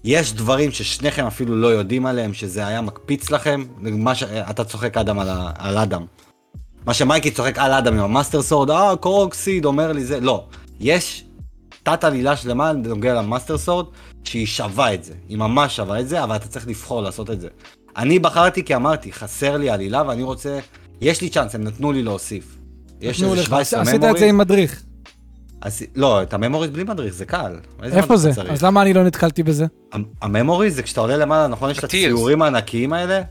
[0.03, 3.63] יש דברים ששניכם אפילו לא יודעים עליהם, שזה היה מקפיץ לכם.
[3.79, 4.23] מה ש...
[4.23, 5.51] אתה צוחק אדם על, ה...
[5.57, 6.05] על אדם.
[6.85, 10.19] מה שמייקי צוחק על אדם עם ה Master Sword, אה, קורוק seed אומר לי זה.
[10.19, 10.45] לא.
[10.79, 11.25] יש
[11.83, 13.85] תת עלילה שלמה בנוגע ל Master Sword,
[14.23, 15.13] שהיא שווה את זה.
[15.29, 17.47] היא ממש שווה את זה, אבל אתה צריך לבחור לעשות את זה.
[17.97, 20.59] אני בחרתי כי אמרתי, חסר לי עלילה ואני רוצה...
[21.01, 22.57] יש לי צ'אנס, הם נתנו לי להוסיף.
[23.01, 24.17] יש איזה לך, 17 עשית את.
[24.17, 24.83] זה עם מדריך.
[25.63, 27.55] אז, לא, את ה memories בלי מדריך, זה קל.
[27.83, 28.31] איפה זה?
[28.33, 28.51] צריך?
[28.51, 29.65] אז למה אני לא נתקלתי בזה?
[29.93, 31.69] המ- ה memories זה כשאתה עולה למעלה, נכון?
[31.69, 31.83] יש את.
[31.83, 33.21] הציורים הענקיים האלה?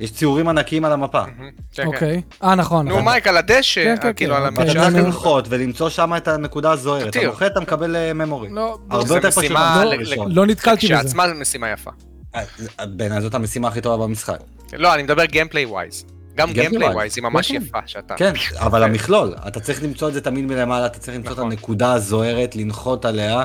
[0.00, 1.24] יש ציורים ענקיים על המפה.
[1.24, 1.32] כן,
[1.72, 1.86] כן.
[1.86, 2.22] אוקיי.
[2.42, 2.88] אה, נכון.
[2.88, 3.04] נו, נכון.
[3.04, 4.58] מייק, על הדשא, כן, כן, כאילו, על אוקיי.
[4.58, 4.90] ואתה הממשלה.
[4.92, 5.04] צריך.
[5.04, 7.16] לנחות ולמצוא שם את הנקודה הזוהרת.
[7.16, 7.26] אתה.
[7.26, 8.48] נוחת, אתה מקבל אה, memory.
[8.50, 9.44] לא, הרבה יותר פשוט.
[9.44, 10.32] משימה מהמסלול ל- הראשון.
[10.32, 10.94] לא נתקלתי בזה.
[10.96, 11.90] כשעצמה זו משימה יפה.
[12.34, 12.42] אה,
[12.86, 14.38] בעיניי זאת המשימה הכי טובה במשחק.
[14.72, 16.04] לא, אני מדבר gameplay wise.
[16.34, 16.94] גם gameplay.
[16.94, 17.64] wise היא ממש כן, כן.
[17.64, 18.14] יפה, שאתה...
[18.14, 21.50] כן, אבל המכלול, אתה צריך למצוא את זה תמיד מלמעלה, אתה צריך למצוא את נכון.
[21.50, 23.42] הנקודה הזוהרת, לנחות עליה.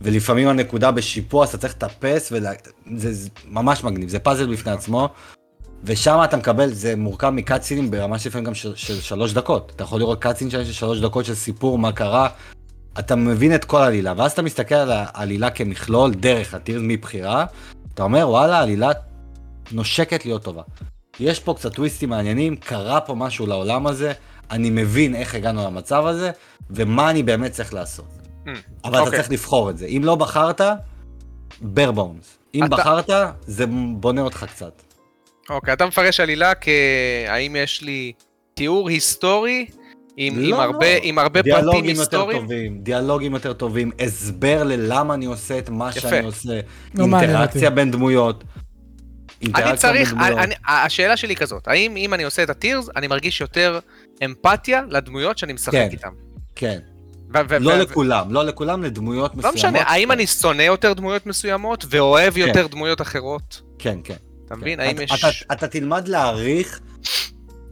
[0.00, 5.08] ולפעמים הנקודה בשיפוע, אז אתה צריך לטפס, וזה זה ממש מגניב, זה פאזל בפני עצמו,
[5.84, 9.72] ושם אתה מקבל, זה מורכב מקאצינים ברמה שלפעמים גם של, של שלוש דקות.
[9.76, 12.28] אתה יכול לראות קאצין של שלוש דקות של סיפור, מה קרה,
[12.98, 17.44] אתה מבין את כל העלילה, ואז אתה מסתכל על העלילה כמכלול, דרך הטיר מבחירה,
[17.94, 18.90] אתה אומר, וואלה, העלילה
[19.72, 20.62] נושקת להיות טובה.
[21.20, 24.12] יש פה קצת טוויסטים מעניינים, קרה פה משהו לעולם הזה,
[24.50, 26.30] אני מבין איך הגענו למצב הזה,
[26.70, 28.06] ומה אני באמת צריך לעשות.
[28.46, 28.48] Mm,
[28.84, 29.18] אבל אתה אוקיי.
[29.18, 29.86] צריך לבחור את זה.
[29.86, 30.60] אם לא בחרת,
[31.62, 32.26] bare bones.
[32.54, 33.10] אם אתה- בחרת,
[33.46, 33.64] זה
[33.96, 34.82] בונה אותך קצת.
[35.50, 38.12] אוקיי, אתה מפרש עלילה כהאם יש לי
[38.54, 39.66] תיאור היסטורי
[40.16, 41.00] עם עם לא, הרבה- לא.
[41.02, 42.40] עם הרבה פרטים דיאלוגים יותר היסטוריים?
[42.42, 46.00] טובים, דיאלוגים יותר טובים, הסבר ללמה אני עושה את מה יפה.
[46.00, 46.60] שאני עושה,
[46.94, 47.70] לא אינטראקציה.
[47.70, 48.44] בין דמויות.
[49.54, 50.38] אני צריך, דמויות.
[50.38, 53.78] אני- השאלה שלי כזאת, האם אם אני עושה את הטירס, אני מרגיש יותר
[54.24, 55.88] אמפתיה לדמויות שאני משחק כן.
[55.92, 56.08] איתן?
[56.54, 56.78] כן,
[57.60, 59.54] לא לכולם, לא לכולם, לדמויות לא מסוימות.
[59.54, 62.40] משנה, האם אני שונא יותר דמויות מסוימות ואוהב כן.
[62.40, 63.60] יותר דמויות אחרות?
[63.78, 64.14] כן, כן.
[64.46, 64.78] אתה מבין?
[64.78, 64.84] כן.
[64.86, 65.44] האם אתה- יש...
[65.52, 66.80] אתה תלמד להעריך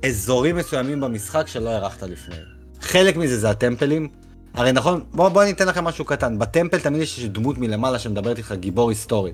[0.06, 2.36] אזורים מסוימים במשחק שלא הערכת לפני.
[2.80, 4.08] חלק מזה זה הטמפלים.
[4.58, 6.38] הרי נכון, בוא, בוא אני אתן לכם משהו קטן.
[6.38, 9.32] בטמפל תמיד יש דמות מלמעלה שמדברת איתך, גיבור היסטורי.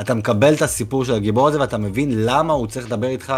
[0.00, 3.34] אתה מקבל את הסיפור של הגיבור הזה ואתה מבין למה הוא צריך לדבר איתך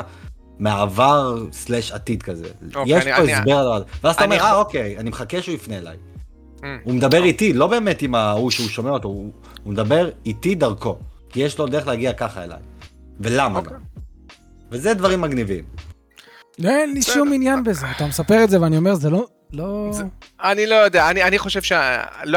[0.59, 2.45] מעבר סלאש עתיד כזה.
[2.75, 3.85] אוקיי, יש אני- פה אני- הסבר לדבר הזה.
[4.05, 5.97] ואז אתה אני אומר, אה אוקיי, אני מחכה שהוא יפנה אליי.
[6.59, 6.63] Mm.
[6.85, 9.31] הוא מדבר איתי, לא באמת עם ההוא שהוא שומע אותו, הוא,
[9.65, 10.97] הוא מדבר איתי דרכו.
[11.29, 12.59] כי יש לו דרך להגיע ככה אליי.
[13.21, 13.73] ולמה אוקיי.
[13.73, 13.81] גם.
[14.71, 15.65] וזה דברים מגניבים.
[16.59, 17.03] לא, אין לי.
[17.03, 17.87] שום עניין בזה.
[17.97, 19.27] אתה מספר את זה ואני אומר, זה לא...
[19.53, 19.89] לא...
[19.93, 20.05] זה-
[20.43, 21.79] אני לא יודע, אני אני חושב שלא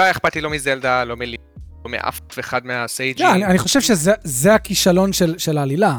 [0.02, 1.36] היה אכפת לי לא מזלדה, לא מלי,
[1.86, 3.26] לא מאף אחד מהסייג'ים.
[3.28, 5.94] לא, אני אני חושב שזה זה הכישלון של של העלילה.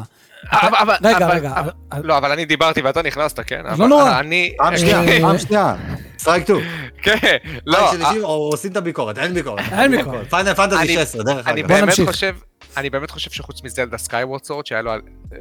[0.51, 1.51] אבל- אבל- רגע, אבל- רגע.
[1.55, 3.61] אבל- אבל- לא, אבל אני דיברתי ואתה נכנסת, כן?
[3.77, 4.19] לא נורא.
[4.19, 4.53] אני...
[4.57, 5.75] פעם שנייה, אה, פעם שנייה.
[6.19, 6.57] strike two.
[7.03, 8.25] כן, לא, לא.
[8.27, 9.63] עושים את הביקורת, אין ביקורת.
[9.71, 10.29] אין ביקורת.
[10.29, 11.69] Final Fantasy אני- 16, דרך אני אגב.
[11.69, 11.99] בוא באמת.
[12.07, 12.35] חושב,
[12.77, 14.91] אני באמת חושב שחוץ מזלדה Skyward Sword, שהיה לו,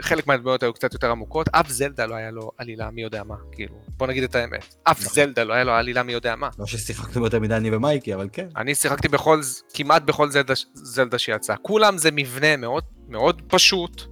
[0.01, 3.35] חלק מהדמויות היו קצת יותר עמוקות, אף זלדה לא היה לו עלילה מי יודע מה,
[3.53, 4.75] כאילו, בוא נגיד את האמת.
[4.85, 5.13] אף נכון.
[5.15, 6.49] זלדה לא היה לו עלילה מי יודע מה.
[6.59, 8.49] לא ששיחקנו יותר מדי אני ומייקי, אבל כן.
[8.57, 9.41] אני שיחקתי בכל,
[9.75, 11.55] כמעט בכל זלדה, זלדה שיצא.
[11.63, 14.03] כולם זה מבנה מאוד מאוד פשוט.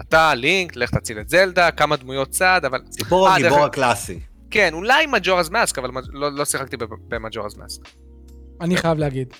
[0.00, 4.20] אתה, לינק, לך תציל את זלדה, כמה דמויות צד, אבל סיפור אה, הגיבור הקלאסי.
[4.50, 6.76] כן, אולי מג'ורס מאסק, אבל לא, לא שיחקתי
[7.08, 7.80] במג'ורס מאסק.
[8.60, 9.34] אני חייב להגיד.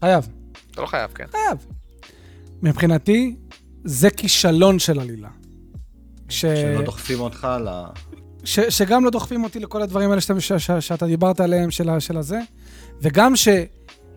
[0.00, 0.28] חייב.
[0.70, 1.26] אתה לא חייב, כן.
[1.30, 1.66] חייב.
[2.62, 3.36] מבחינתי,
[3.84, 5.28] זה כישלון של עלילה.
[6.28, 6.40] כש...
[6.40, 7.68] שלא דוחפים אותך ל...
[8.44, 11.98] ש, שגם לא דוחפים אותי לכל הדברים האלה שאתה, ש, ש, שאתה דיברת עליהם, של,
[11.98, 12.40] של הזה,
[13.02, 13.48] וגם ש...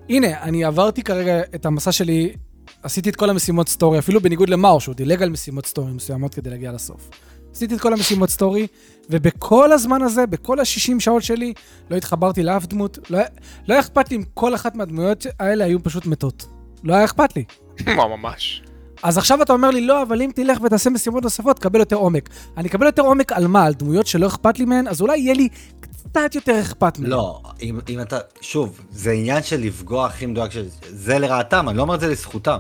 [0.10, 2.36] הנה, אני עברתי כרגע את המסע שלי,
[2.84, 6.50] עשיתי את כל המשימות story, אפילו בניגוד למאור, שהוא דילג על משימות story מסוימות כדי
[6.50, 7.10] להגיע לסוף.
[7.52, 8.68] עשיתי את כל המשימות story,
[9.10, 11.54] ובכל הזמן הזה, בכל ה-60 שעות שלי,
[11.90, 13.20] לא התחברתי לאף דמות, לא,
[13.68, 16.46] לא היה אכפת לי אם כל אחת מהדמויות האלה היו פשוט מתות.
[16.84, 17.44] לא היה אכפת לי.
[17.98, 18.62] מה, ממש.
[19.04, 22.30] אז עכשיו אתה אומר לי, לא, אבל אם תלך ותעשה משימות נוספות, תקבל יותר עומק.
[22.58, 23.66] אני אקבל יותר עומק על מה?
[23.66, 24.88] על דמויות שלא אכפת לי מהן?
[24.88, 25.50] אז אולי יהיה לי
[25.80, 27.10] קצת יותר אכפת מהן.
[27.10, 31.78] לא, אם, אם אתה, שוב, זה עניין של לפגוע הכי מדויק, של, זה לרעתם, אני
[31.78, 32.58] לא אומר את זה לזכותם.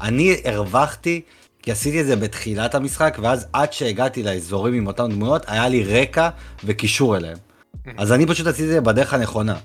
[0.00, 1.20] אני הרווחתי,
[1.62, 5.84] כי עשיתי את זה בתחילת המשחק, ואז עד שהגעתי לאזורים עם אותן דמויות, היה לי
[5.84, 6.28] רקע
[6.64, 7.38] וקישור אליהם.
[7.98, 9.56] אז אני פשוט עשיתי את זה בדרך הנכונה.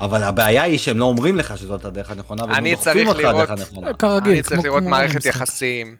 [0.00, 3.08] אבל הבעיה היא שהם לא אומרים לך שזאת הדרך הנכונה, והם אני לא דוחפים צריך
[3.08, 3.92] אותך לראות- לדרך הנכונה.
[3.94, 5.24] כרגיל, אני צריך כמו- לראות כמו מערכת.
[5.26, 5.96] יחסים,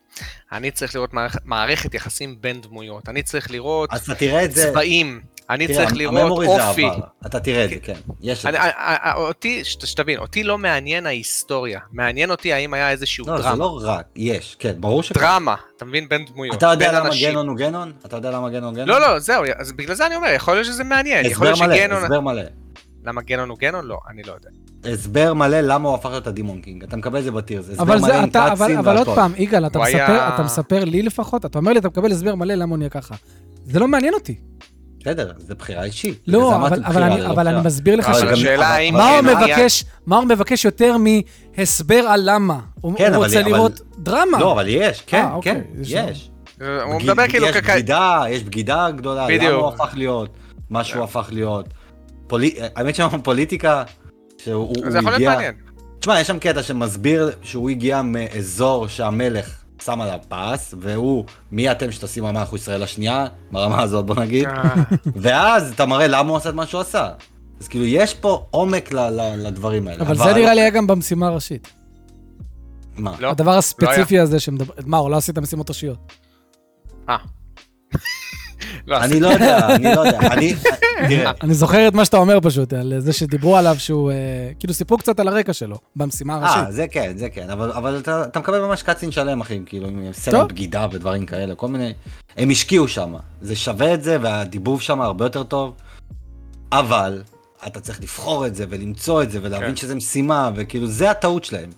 [0.53, 1.11] אני צריך לראות
[1.45, 5.21] מערכת- יחסים בין דמויות, אני צריך לראות אז אתה תראה את זה, צבעים,
[5.51, 6.85] אני תראה, צריך לראות זה אופי.
[6.87, 6.99] עבר.
[7.27, 7.95] אתה תראה את זה, כן.
[8.21, 8.63] יש את אני- זה.
[8.63, 8.71] אני-
[9.05, 13.43] אני- אותי, שת- שתבין, אותי לא מעניין ההיסטוריה, מעניין אותי האם היה איזשהו לא, זה
[13.43, 13.57] דרמה.
[13.57, 15.21] לא רק, יש, כן, ברור שכן.
[15.21, 16.09] דרמה, אתה מבין?
[16.09, 17.31] בין דמויות, אתה יודע למה אנשים.
[17.31, 17.93] גנון הוא גנון?
[18.07, 18.89] אתה יודע למה גנון הוא גנון?
[18.89, 21.77] לא, לא, זהו, אז בגלל זה אני אומר, יכול להיות שזה מעניין, יכול הסבר מלא,
[21.77, 22.03] שגנון...
[22.05, 22.43] הסבר מלא.
[23.05, 23.87] למה גנון הוא גנון?
[23.87, 24.49] לא, אני לא יודע.
[24.95, 26.83] הסבר מלא למה הוא הפך להיות הדימון קינג.
[26.85, 27.69] אתה מקבל את זה בטירס.
[27.71, 29.07] הסבר אבל מלא זה, עם אתה, אבל, קאצים אבל עוד.
[29.07, 32.35] פעם, יגאל, אתה מספר, היה- אתה מספר לי לפחות, אתה אומר לי, אתה מקבל הסבר
[32.35, 33.15] מלא למה הוא נהיה ככה.
[33.65, 34.35] זה לא מעניין אותי.
[35.01, 36.23] בסדר, זה בחירה אישית.
[36.27, 37.67] לא, אבל, אמרתי, אבל, בחירה, אני, זה לא אבל אני.
[37.67, 38.23] מסביר לך אבל ש...
[38.45, 40.97] אבל- אבל- מה הוא כן, היה- מבקש, מה הוא מבקש יותר
[41.57, 42.59] מהסבר על למה?
[42.81, 44.39] הוא, כן, הוא אבל- רוצה אבל- לראות דרמה.
[44.41, 46.31] לא, אבל יש, כן, אה, אוקיי, כן, יש יש.
[46.85, 47.57] הוא מדבר כאילו יש.
[47.57, 49.49] בגידה, יש בגידה גדולה, למה.
[49.49, 50.31] הוא הפך להיות
[50.71, 51.69] מה שהוא הפך להיות.
[52.31, 53.83] פולי- האמת שאמרנו פוליטיקה,
[54.39, 55.31] שהוא הוא זה יכול להיות הגיע...
[55.35, 55.55] מעניין.
[56.01, 61.93] תשמע, יש שם קטע שמסביר שהוא הגיע מאזור שהמלך שם עליו פס, והוא, מי אתם
[61.93, 64.75] שטסים על אנחנו ישראל השנייה, ברמה הזאת בוא נגיד, אה,
[65.17, 67.09] ואז אתה מראה למה הוא עשה את מה שהוא עשה.
[67.61, 70.03] אז כאילו, יש פה עומק ל- ל- לדברים האלה.
[70.03, 71.69] אבל זה נראה לי היה גם במשימה הראשית.
[72.97, 73.15] מה?
[73.21, 74.73] לא, הדבר הספציפי הזה שמדבר...
[74.87, 76.13] מה, הוא לא עשית משימות ראשיות.
[77.09, 77.17] אה.
[78.89, 80.19] אני לא יודע, אני לא יודע.
[81.43, 84.11] אני, זוכר את מה שאתה אומר פשוט, על זה שדיברו עליו שהוא...
[84.11, 84.17] אה,
[84.59, 86.75] כאילו סיפרו קצת על הרקע שלו, במשימה אה, הראשית.
[86.75, 90.13] זה כן, זה כן, אבל, אתה, מקבל ממש קאצין שלם, אחי, כאילו, עם.
[90.13, 91.93] סצנת בגידה ודברים כאלה, כל מיני...
[92.37, 95.75] הם השקיעו שם, זה שווה את זה, והדיבוב שם הרבה יותר טוב,
[96.73, 97.23] אבל
[97.67, 99.77] אתה צריך לבחור את זה ולמצוא את זה ולהבין כן.
[99.77, 101.71] שזה משימה, וכאילו, זה הטעות שלהם.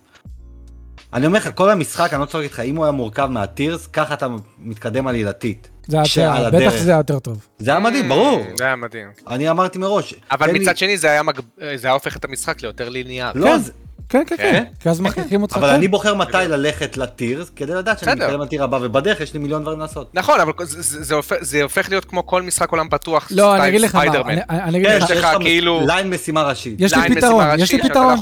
[1.12, 4.14] אני אומר לך, כל המשחק, אני לא צוחק איתך, אם הוא היה מורכב מהטירס, ככה
[4.14, 4.26] אתה
[4.58, 5.68] מתקדם עלילתית.
[5.86, 7.46] זה היה- שעל בטח הדרך- שזה היה יותר טוב.
[7.58, 8.42] זה היה מדהים, ברור.
[8.58, 9.06] זה היה מדהים.
[9.28, 10.14] אני אמרתי מראש.
[10.30, 11.38] אבל תן לי- מצד שני זה היה מג-
[11.74, 13.40] זה היה הופך את המשחק ליותר ליניארי.
[13.40, 13.58] לא, כן.
[13.58, 13.72] זה-
[14.08, 14.42] כן, כן, כן.
[14.52, 14.64] כן?
[14.80, 15.56] כי אז מכריחים אותך.
[15.56, 15.74] אבל כן.
[15.74, 18.20] אני בוחר מתי ללכת לטירס, כדי לדעת שאני.
[18.20, 20.10] מתקדם לטיר הבא, ובדרך יש לי מיליון דברים לעשות.
[20.14, 23.56] נכון, אבל זה- זה זה הופך- זה הופך להיות כמו כל משחק עולם פתוח, לא,
[23.56, 24.02] אני אגיד לך מה.
[24.02, 26.74] אני- אני אגיד כן, לך, יש לך כאילו- ליין משימה ראשית.
[26.80, 28.18] יש לי פתרון, יש לי לא פתרון.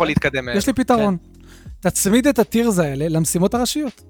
[0.55, 1.17] יש לי פתרון.
[1.81, 4.03] תצמיד את הטירס האלה למשימות הראשיות.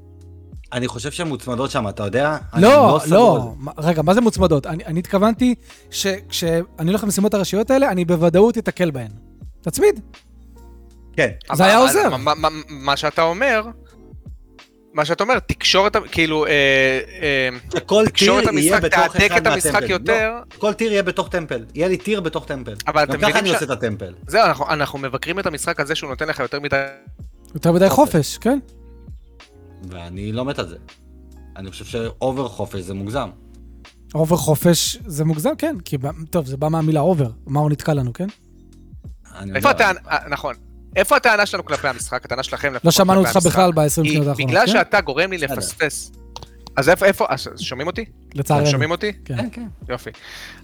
[0.72, 2.36] אני חושב שהן מוצמדות שם, אתה יודע?
[2.56, 3.40] לא, לא.
[3.42, 3.56] זה.
[3.58, 4.66] מה- רגע, מה זה מוצמדות?
[4.66, 5.54] אני אני התכוונתי
[5.90, 9.08] שכשאני הולך למשימות הראשיות האלה, אני בוודאות אתקל בהן.
[9.60, 10.00] תצמיד.
[11.16, 11.28] כן.
[11.52, 12.16] זה היה עוזר.
[12.16, 13.62] מה- מה- מה שאתה אומר,
[14.94, 16.00] מה שאתה אומר, תקשור את ה...
[16.12, 16.50] כאילו, אה,
[17.22, 19.90] אה, שכל תקשור את המשחק, תעתק את המשחק מהטמפל.
[19.90, 20.30] יותר.
[20.50, 21.64] לא, כל טיר יהיה בתוך טמפל.
[21.74, 22.74] יהיה לי טיר בתוך טמפל.
[22.86, 24.14] אבל אתם גם ככה מבינים אני ש- עושה את הטמפל.
[24.26, 26.84] זהו, אנחנו- אנחנו מבקרים את המשחק הזה שהוא נותן לך יותר מדי...
[27.54, 28.58] יותר מדי חופש, כן?
[29.88, 30.76] ואני לא מת על זה.
[31.56, 33.30] אני חושב ש over חופש זה מוגזם.
[34.14, 35.76] over חופש זה מוגזם, כן.
[35.84, 35.96] כי,
[36.30, 37.30] טוב, זה בא מהמילה over.
[37.46, 38.26] מה הוא נתקע לנו, כן?
[39.54, 39.98] איפה יודע, הטענה...
[40.10, 40.54] אה, נכון.
[40.96, 42.24] איפה הטענה שלנו כלפי המשחק?
[42.24, 43.52] הטענה שלכם לפחות לא שמענו כלפי אותך המשחק.
[43.58, 44.72] בכלל ב-20 היא- שניות האחרונות, בגלל כן?
[44.72, 45.38] שאתה גורם לי.
[45.38, 46.12] לפספס.
[46.76, 48.04] אז איפה, איפה, אז שומעים אותי?
[48.34, 48.66] לצערנו.
[48.66, 49.12] שומעים אותי?
[49.24, 49.36] כן.
[49.36, 49.66] כן, כן.
[49.88, 50.10] יופי.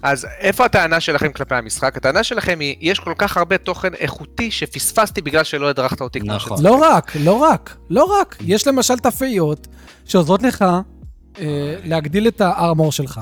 [0.03, 1.97] אז איפה הטענה שלכם כלפי המשחק?
[1.97, 6.35] הטענה שלכם היא, יש כל כך הרבה תוכן איכותי שפספסתי בגלל שלא הדרכת אותי כמו
[6.35, 6.59] נכון.
[6.59, 6.73] שצריך.
[6.73, 8.37] לא רק, לא רק, לא רק.
[8.41, 9.67] יש למשל תפאיות
[10.05, 10.65] שעוזרות לך
[11.39, 11.45] אה,
[11.85, 13.21] להגדיל את הארמור שלך.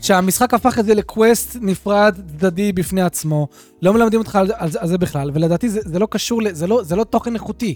[0.00, 3.48] שהמשחק הפך את זה לקווסט נפרד, צדדי בפני עצמו.
[3.82, 6.66] לא מלמדים אותך על, על, זה- על זה בכלל, ולדעתי זה, זה לא קשור, זה
[6.66, 7.74] לא, זה לא תוכן איכותי.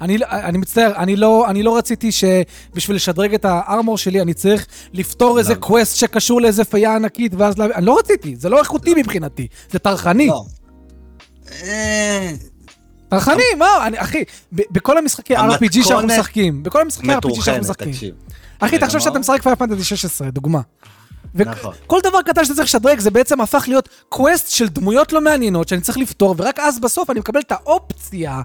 [0.00, 4.66] אני, אני מצטער, אני לא, אני לא רציתי שבשביל לשדרג את הארמור שלי, אני צריך
[4.92, 5.58] לפתור איזה לא.
[5.58, 7.54] קווסט שקשור לאיזה פייה ענקית, ואז...
[7.60, 10.26] אני לא רציתי, זה לא איכותי מבחינתי, זה טרחני.
[10.26, 10.44] לא.
[11.62, 12.32] אה,
[13.08, 17.92] טרחני, מה, אני, אחי, בכל המשחקי RPG שאנחנו משחקים, בכל המשחקי RPG שאנחנו משחקים.
[18.58, 19.18] אחי, תחשוב מה שאתה?
[19.18, 20.60] משחק פייר פנטזי 16, דוגמה.
[21.34, 21.72] נכון.
[21.84, 25.68] וכל דבר קטן שאתה צריך לשדרג זה בעצם הפך להיות קווסט של דמויות לא מעניינות
[25.68, 28.40] שאני צריך לפתור, ורק אז בסוף אני מקבל את האופציה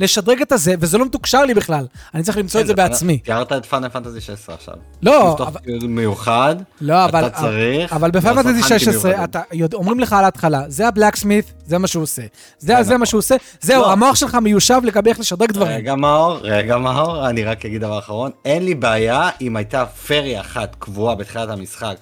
[0.00, 1.86] לשדרג את הזה, וזה לא מתוקשר לי בכלל.
[2.14, 3.18] אני צריך למצוא את זה כן, בעצמי.
[3.18, 4.74] תיארת את פאנל פנטזי 16 עכשיו.
[5.02, 7.26] לא, לפתוח אבל- טיול מיוחד, לא, אבל...
[7.26, 9.24] אתה צריך אבל בפאנטזי חנקים 16, מיוחדים.
[9.24, 12.22] אתה יודע, אומרים לך על ההתחלה, זה הבלקסמית, זה מה שהוא עושה.
[12.58, 13.06] זה, כן, זה מה נכון.
[13.06, 13.92] שהוא עושה, זהו, לא.
[13.92, 15.76] המוח שלך מיושב לגבי איך לשדרג דברים.
[15.76, 20.40] רגע מאור, רגע מאור, אני רק אגיד דבר אחרון, אין לי בעיה אם הייתה פרי
[20.40, 21.96] אחת קבועה בתחילת המשחק,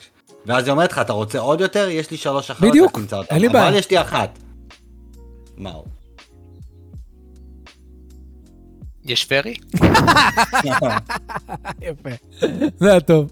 [0.46, 1.88] ואז היא אומרת לך, אתה רוצה עוד יותר?
[1.88, 2.98] יש לי שלוש אחרות, בדיוק.
[3.30, 3.68] אין לי בעיה.
[3.68, 4.38] אבל יש לי אחת.
[5.58, 5.86] מאור.
[9.06, 9.54] יש פרי?
[11.82, 12.08] יפה.
[12.80, 13.30] זה היה טוב.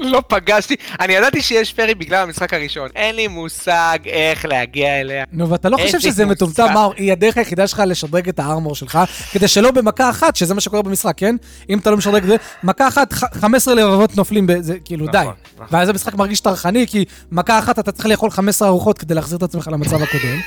[0.00, 5.24] לא פגשתי, אני ידעתי שיש פרי בגלל המשחק הראשון, אין לי מושג איך להגיע אליה.
[5.32, 6.26] נו, ואתה לא חושב שזה.
[6.26, 8.98] מטומטם, מאור, היא הדרך היחידה שלך לשדרג את הארמור שלך,
[9.32, 11.36] כדי שלא במכה אחת, שזה מה שקורה במשחק, כן?
[11.70, 15.18] אם אתה לא משדרג את זה, מכה אחת, ח- 15 לבבות נופלים בזה, כאילו, די.
[15.18, 15.66] נכון, נכון.
[15.70, 19.42] ואז המשחק מרגיש טרחני, כי מכה אחת אתה צריך לאכול 15 ארוחות כדי להחזיר את
[19.42, 20.40] עצמך למצב הקודם.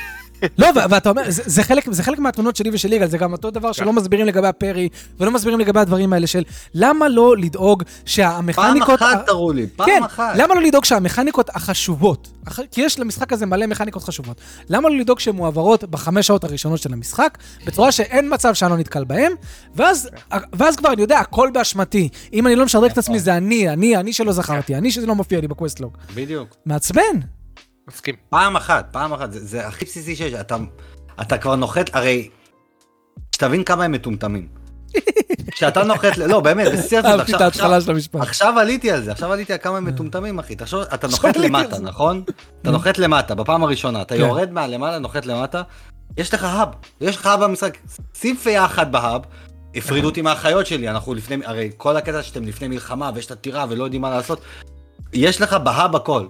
[0.57, 3.51] לא, ואתה אומר, זה, זה, חלק, זה חלק מהתלונות שלי ושל יגאל, זה גם אותו
[3.51, 4.89] דבר שלא מסבירים לגבי הפרי,
[5.19, 6.43] ולא מסבירים לגבי הדברים האלה של
[6.73, 9.01] למה לא לדאוג פעם שהמכניקות...
[9.01, 10.33] אחת תראו לי, פעם כן, אחת.
[10.35, 12.29] למה לא לדאוג שהמכניקות החשובות,
[12.71, 16.79] כי יש למשחק הזה מלא מכניקות חשובות, למה לא לדאוג שהן מועברות בחמש שעות הראשונות
[16.79, 19.31] של המשחק, בצורה שאין מצב שאני לא נתקל בהן,
[19.75, 20.09] ואז,
[20.53, 22.09] ואז כבר אני יודע, הכל באשמתי.
[22.33, 25.15] אם אני לא משדרג את עצמי, זה אני, אני, אני שלא זכרתי, אני שזה לא
[25.15, 25.97] מופיע לי בקווסטלוג.
[26.15, 26.55] בדיוק.
[26.65, 27.19] מעצבן.
[27.87, 28.15] מסכים.
[28.29, 30.57] פעם אחת, פעם אחת, זה, זה הכי בסיסי שיש, אתה,
[31.21, 32.29] אתה כבר נוחת, הרי,
[33.35, 34.47] שתבין כמה הם מטומטמים.
[35.51, 38.21] כשאתה נוחת, לא באמת, בשיא הזאת, אהבתי את ההתחלה של המשפט.
[38.21, 40.55] עכשיו עליתי על זה, עכשיו עליתי על כמה הם מטומטמים, אחי.
[40.55, 41.79] תחשוב, אתה נוחת למטה.
[41.79, 42.23] נכון?
[42.61, 44.21] אתה נוחת למטה, בפעם הראשונה, אתה כן.
[44.21, 45.61] יורד מהלמעלה, נוחת למטה,
[46.17, 46.69] יש לך האב,
[47.01, 47.77] יש לך האב במשחק,
[48.13, 49.21] שים פייה אחת בהאב,
[49.75, 53.65] הפרידו אותי מהחיות שלי, אנחנו לפני, הרי כל הקטע שאתם לפני מלחמה, ויש את הטירה
[53.69, 54.41] ולא יודעים מה לעשות,
[55.13, 56.25] יש לך בהאב הכל.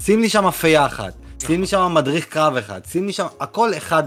[0.00, 1.12] שים לי שם פייה אחת,
[1.46, 4.02] שים לי שם מדריך קרב אחד, שים לי שם, הכל אחד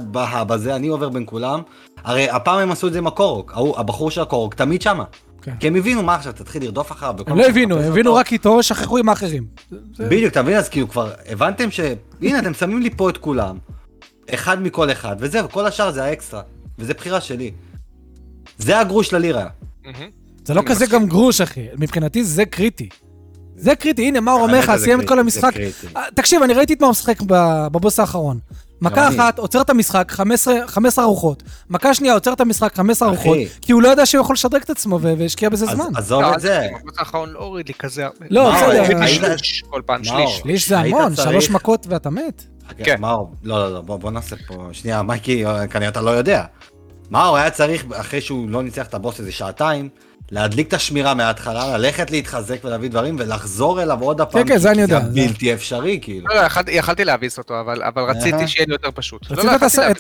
[0.49, 1.61] הזה, אני עובר בין כולם.
[2.03, 5.03] הרי הפעם הם עשו את זה עם הקורוק, הבחור של הקורוק תמיד שמה.
[5.41, 5.53] כן.
[5.59, 7.15] כי הם הבינו מה עכשיו, תתחיל לרדוף אחריו.
[7.27, 8.15] הם לא הבינו, הם הבינו.
[8.15, 9.45] רק איתו, שכחו עם האחרים.
[9.99, 10.57] בדיוק, אתה מבין?
[10.57, 11.79] אז כאילו כבר הבנתם ש...
[12.21, 13.57] הנה, אתם שמים לי פה את כולם,
[14.33, 16.41] אחד מכל אחד, וזהו, כל השאר זה האקסטרה,
[16.79, 17.51] וזה בחירה שלי.
[18.57, 19.47] זה הגרוש ללירה.
[20.45, 20.85] זה לא כזה.
[20.85, 21.67] גם גרוש, אחי.
[21.77, 22.89] מבחינתי זה קריטי.
[23.57, 25.51] זה קריטי, הנה, מאור אומר לך, סיים את כל המשחק.
[25.97, 28.39] אה, תקשיב, אני ראיתי את הוא משחק ב- בבוס האחרון.
[28.81, 29.07] מכה.
[29.09, 31.43] אחת, עוצר את המשחק, 15 15 ארוחות.
[31.69, 33.17] מכה שנייה, עוצר את המשחק, 15 אחי.
[33.29, 35.85] ארוחות, כי הוא לא ידע שהוא יכול לשדרג את עצמו והשקיע בזה אז זמן.
[35.95, 36.61] עזוב לא, את זה.
[36.81, 38.25] הבוס האחרון לא הוריד לי כזה הרבה.
[38.29, 39.37] לא, מאור, בסדר.
[39.37, 40.27] שליש כל פעם, מאור.
[40.27, 40.37] שליש.
[40.37, 42.43] שליש זה המון, שלוש מכות ואתה מת.
[42.83, 42.95] כן.
[43.01, 46.43] מאור, לא, לא, לא, בוא, נעשה פה, שנייה, מייקי, אה, כנראה אתה לא יודע.
[47.11, 49.89] מאור היה צריך, אחרי שהוא לא ניצח את הבוס איזה שעתיים,
[50.31, 54.43] להדליק את השמירה מההתחלה, ללכת להתחזק ולהביא דברים, ולחזור אליו עוד הפעם.
[54.43, 56.27] כן, כי- זה אני יודע, זה בלתי אפשרי, כאילו.
[56.27, 56.41] לא, לא,
[56.75, 58.47] יכלתי- להביס אותו, אבל אבל רציתי.
[58.47, 59.31] שיהיה לי יותר פשוט.
[59.31, 59.51] לא, לא,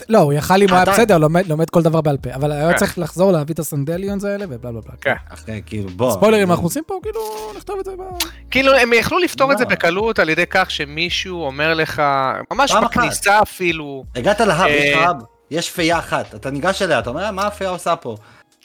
[0.09, 0.85] לא, הוא יכל אם היה.
[0.85, 2.77] בסדר, לומד לומד כל דבר בעל פה, אבל היה כן.
[2.77, 4.93] צריך לחזור להביא את הסנדליונס האלה ובלה בלה בלה.
[5.01, 5.13] כן.
[5.29, 6.11] אחרי, כאילו, בוא.
[6.13, 7.19] ספוילרים אנחנו עושים פה, כאילו,
[7.57, 8.01] נכתוב את זה ב...
[8.51, 9.69] כאילו, הם יכלו לפתור את זה לא.
[9.69, 12.01] בקלות על ידי כך שמישהו אומר לך,
[12.53, 12.71] ממש.
[12.83, 15.15] בכניסה אפילו, הגעת להאב, יש אה, האב,
[15.51, 18.15] יש פייה אחת, אתה ניגש אליה, אתה אומר, "אה, מה הפייה עושה פה?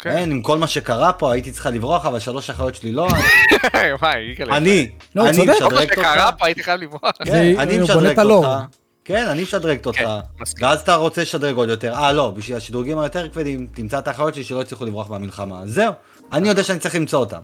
[0.03, 0.31] כן.
[0.31, 3.09] עם כל מה שקרה פה, הייתי צריכה לברוח, אבל שלוש אחיות שלי לא,
[4.03, 5.53] וואי, אני, לא, אני צודק.
[5.59, 5.93] כל מה משדרג אותך.
[5.93, 7.13] שקרה פה הייתי חייב לברוח.
[7.25, 8.47] כן, אני הוא בונה משדרג את הלור.
[8.47, 8.65] אותך.
[9.05, 9.99] כן, אני משדרגת אותך.
[9.99, 10.07] כן,
[10.41, 10.67] מסכים.
[10.67, 11.95] ואז אתה רוצה לשדרג עוד יותר.
[11.95, 15.63] אה, לא, בשביל השדרוגים היותר כבדים, תמצא את האחיות שלי שלא הצליחו לברוח מהמלחמה.
[15.67, 15.93] זהו,
[16.33, 17.41] אני יודע שאני צריך למצוא אותם.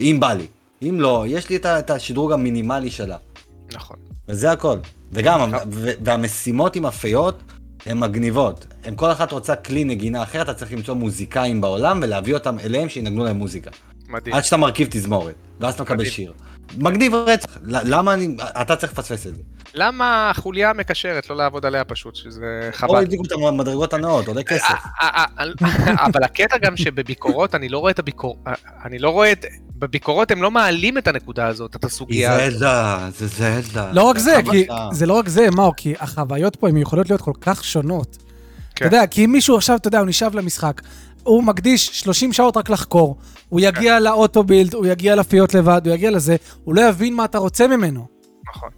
[0.00, 0.46] אם בא לי.
[0.82, 3.16] אם לא, יש לי את השדרוג המינימלי שלה.
[3.72, 3.96] נכון.
[4.28, 4.78] וזה הכל.
[5.12, 5.68] וגם, נכון.
[6.04, 7.42] והמשימות עם הפיות
[7.88, 8.66] הן מגניבות.
[8.84, 12.88] הם כל אחת רוצה כלי נגינה אחר, אתה צריך למצוא מוזיקאים בעולם ולהביא אותם אליהם
[12.88, 13.70] שינגנו להם מוזיקה.
[14.08, 14.34] מדהים.
[14.34, 16.04] עד שאתה מרכיב תזמורת, ואז אתה מקבל.
[16.04, 16.32] שיר.
[16.76, 17.58] מגניב רצח.
[17.64, 18.36] למה אני...
[18.60, 19.42] אתה צריך לפספס את זה.
[19.74, 22.96] למה החוליה המקשרת לא לעבוד עליה פשוט, שזה או חבל.
[22.96, 24.70] הדליקו את המדרגות הנאות, עולה כסף.
[24.70, 28.38] אה, אה, אה, אבל הקטע גם שבביקורות, אני לא רואה את הביקורת,
[28.84, 29.44] אני לא רואה את...
[29.78, 32.52] בביקורות הם לא מעלים את הנקודה הזאת, את הסוגיה הזאת.
[32.52, 33.92] זלדה, זה זלדה.
[33.92, 34.66] לא רק זה, כי.
[34.92, 38.16] זה לא רק זה, מאור, כי החוויות פה הן יכולות להיות כל כך שונות.
[38.74, 38.86] כן.
[38.86, 40.82] אתה יודע, כי אם מישהו עכשיו, אתה יודע, הוא נשאב למשחק,
[41.28, 43.16] הוא מקדיש 30 שעות רק לחקור,
[43.48, 47.24] הוא יגיע ל Autobuild, הוא יגיע לפיות לבד, הוא יגיע לזה, הוא לא יבין מה
[47.24, 48.06] אתה רוצה ממנו.
[48.54, 48.68] נכון.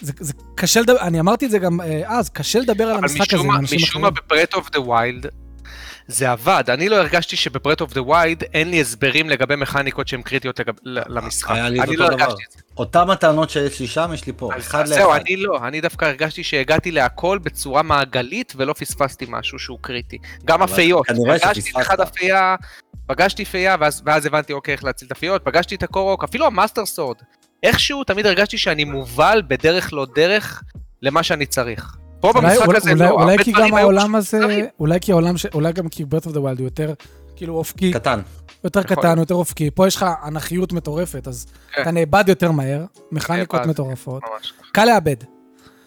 [0.00, 2.98] זה, זה קשה לדבר, אני אמרתי את זה גם אה, אז, קשה לדבר על אבל
[2.98, 4.10] המשחק הזה אנשים משום מה.
[4.10, 5.26] ב Breath of the Wild
[6.08, 6.64] זה עבד.
[6.68, 10.60] אני לא הרגשתי שב Breath of the Wild אין לי הסברים לגבי מכניקות שהן קריטיות
[10.60, 11.50] לגב- ל- למשחק.
[11.50, 12.24] היה לי אני לא אותו דבר.
[12.24, 12.58] הרגשתי את זה.
[12.76, 14.50] אותם הטענות שיש לי שם, יש לי פה.
[14.58, 15.20] אחד אז זהו, לאחד.
[15.20, 20.18] אני לא, אני דווקא הרגשתי שהגעתי להכל בצורה מעגלית ולא פספסתי משהו שהוא קריטי.
[20.44, 21.70] גם הפיות, פגשתי.
[21.80, 22.56] אחד הפייה,
[23.06, 26.46] פגשתי פייה ואז, ואז הבנתי אוקיי איך להציל את הפיות, פגשתי את ה Korok, אפילו
[26.46, 27.16] ה Master Sword.
[27.62, 30.62] איכשהו תמיד הרגשתי שאני מובל בדרך לא דרך
[31.02, 31.96] למה שאני צריך.
[32.20, 34.40] פה אולי- במשחק אולי- הזה אולי- לא, אולי כי גם היו העולם הזה.
[34.80, 36.92] אולי כי העולם, ש- אולי גם כי Breath of the Wild הוא יותר
[37.36, 38.20] כאילו אופקי, קטן.
[38.64, 39.18] יותר יכול קטן, להיות.
[39.18, 39.70] יותר אופקי.
[39.70, 41.82] פה יש לך אנכיות מטורפת, אז כן.
[41.82, 43.70] אתה נאבד יותר מהר, מכניקות נאבד.
[43.70, 44.22] מטורפות.
[44.22, 44.52] ממש.
[44.72, 45.16] קל לאבד.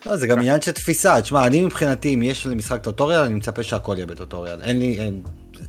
[0.06, 1.22] לא, זה גם עניין של תפיסה.
[1.22, 4.62] תשמע, אני מבחינתי, אם יש לי משחק tutorial, אני מצפה שהכל יהיה ב tutorial.
[4.62, 5.22] אין לי, אין...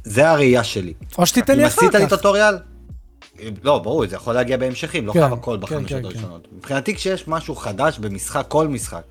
[0.05, 0.93] זה הראייה שלי.
[1.19, 2.11] או שתיתן אם לי אחר עשית לי כך.
[2.11, 2.59] tutorial,
[3.63, 6.19] לא, ברור, זה יכול להגיע בהמשכים, לא כן, חייב הכל כן, בחמש כן, שעות כן.
[6.19, 6.49] הראשונות.
[6.57, 9.03] מבחינתי, כשיש משהו חדש במשחק, כל משחק,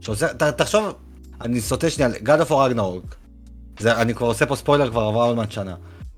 [0.00, 0.94] שעושה, ת- תחשוב,
[1.40, 3.14] אני סוטה שנייה, God of War Ragnarok,
[3.80, 5.74] זה, אני כבר עושה פה ספוילר, כבר עברה עוד מעט שנה.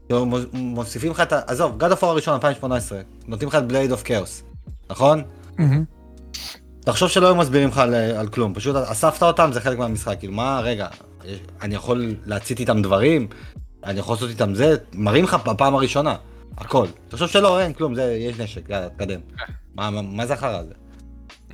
[0.06, 1.40] כאילו, מוס- מוסיפים לך את ה...
[1.46, 4.42] עזוב, God of War הראשון, 2018, נותנים לך את בלייד אוף כאוס,
[4.90, 5.22] נכון?
[6.80, 10.32] תחשוב שלא היו מסבירים לך על, על כלום, פשוט אספת אותם, זה חלק מהמשחק, כאילו
[10.32, 10.88] מה, רגע,
[11.62, 13.28] אני יכול להצית איתם דברים,
[13.84, 16.16] אני יכול לעשות איתם זה, מראים לך בפעם הראשונה,
[16.58, 16.86] הכל.
[17.08, 19.20] תחשוב שלא, אין כלום, זה, יש נשק, יאללה, תקדם.
[19.74, 20.72] מה, מה, מה זה החרא הזה?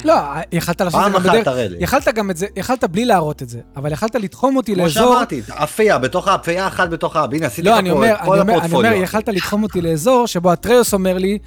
[0.04, 0.14] לא,
[0.52, 1.44] יכלת לעשות את פעם זה גם אחת בדרך...
[1.44, 1.76] תראה לי.
[1.80, 5.14] יכלת גם את זה, יכלת בלי להראות את זה, אבל יכלת לתחום אותי כמו לאזור...
[5.14, 8.32] שאמרתי, אפייה, בתוך האפייה אחת בתוך האב, הנה עשיתי לא, לך אני פה את כל
[8.32, 8.92] אני אומר, אני הפורטפוליו.
[8.92, 11.38] אומר, יכלת לתחום אותי לאזור שבו אטריוס אומר לי,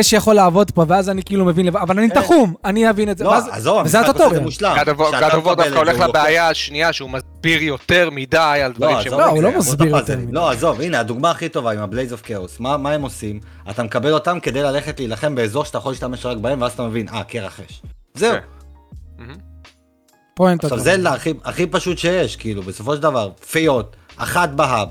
[0.00, 2.20] אש יכול לעבוד פה, ואז אני כאילו מבין לבד, אבל אני כן.
[2.20, 4.42] תחום, אני אבין את זה, לא, עזוב, המשחק עושה את זה הטוטוריאל.
[4.42, 4.76] מושלם.
[4.76, 9.12] War מקבל דווקא הולך הוא לבעיה השנייה, שהוא מסביר יותר מדי על דברים לא, שהם...
[9.12, 10.16] עזוב לא, הוא לא מסביר יותר.
[10.16, 10.32] מדי.
[10.32, 12.60] לא, עזוב, הנה, הדוגמה הכי טובה עם הבלייז אוף כאוס.
[12.60, 13.40] מה הם עושים?
[13.70, 17.08] אתה מקבל אותם כדי ללכת להילחם באזור שאתה יכול להשתמש רק בהם, ואז אתה מבין,
[17.08, 17.82] אה, קרח אש.
[18.14, 18.32] זהו.
[18.32, 19.24] כן.
[20.34, 20.64] פוינט.
[20.64, 20.96] עכשיו זה
[21.44, 24.88] הכי פשוט שיש, כאילו, בסופו של דבר, פיות, אחת בהאב,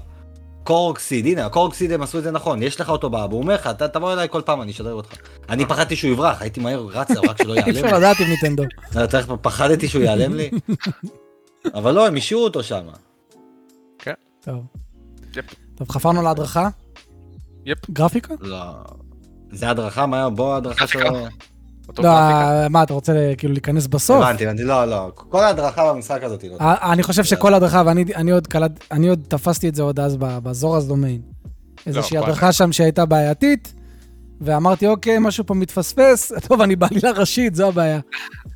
[0.65, 3.67] קורקסיד, הנה, הקורקסיד הם עשו את זה נכון, יש לך אותו בהאב, הוא אומר לך,
[3.67, 5.09] "אתה תבוא אליי כל פעם, אני אשדר אותך.
[5.49, 7.97] אני פחדתי שהוא יברח, הייתי מהר רץ, רק שלא אי ייעלם אפשר לי.
[7.97, 8.63] לדעת עם ניטנדו.
[8.91, 10.49] אתה צריך- פחדתי שהוא ייעלם לי.
[11.73, 12.85] אבל לא, הם השאירו אותו שם.
[14.45, 14.63] טוב.
[15.35, 15.45] יפ.
[15.75, 16.69] טוב, חפרנו להדרכה?
[17.65, 17.89] יפ.
[17.89, 18.33] גרפיקה?
[18.39, 18.57] לא.
[19.51, 20.99] זה הדרכה, מה, בוא הדרכה של...
[21.87, 22.01] גרפיקה.
[22.01, 22.69] אותו לא, גרפיקה.
[22.69, 24.23] מה, אתה רוצה כאילו להיכנס בסוף?
[24.23, 25.11] הבנתי, הבנתי, לא, לא.
[25.15, 26.57] כל ההדרכה במשחק הזאת היא לא...
[26.61, 29.99] אה, אני חושב שכל הדרכה, ואני אני עוד קלט, אני עוד תפסתי את זה עוד
[29.99, 31.21] אז בזורז דומיין.
[31.87, 33.73] איזושהי פה הדרכה שם שהייתה בעייתית,
[34.41, 37.99] ואמרתי, אוקיי, משהו פה מתפספס, טוב, אני בעלילה ראשית, זו הבעיה.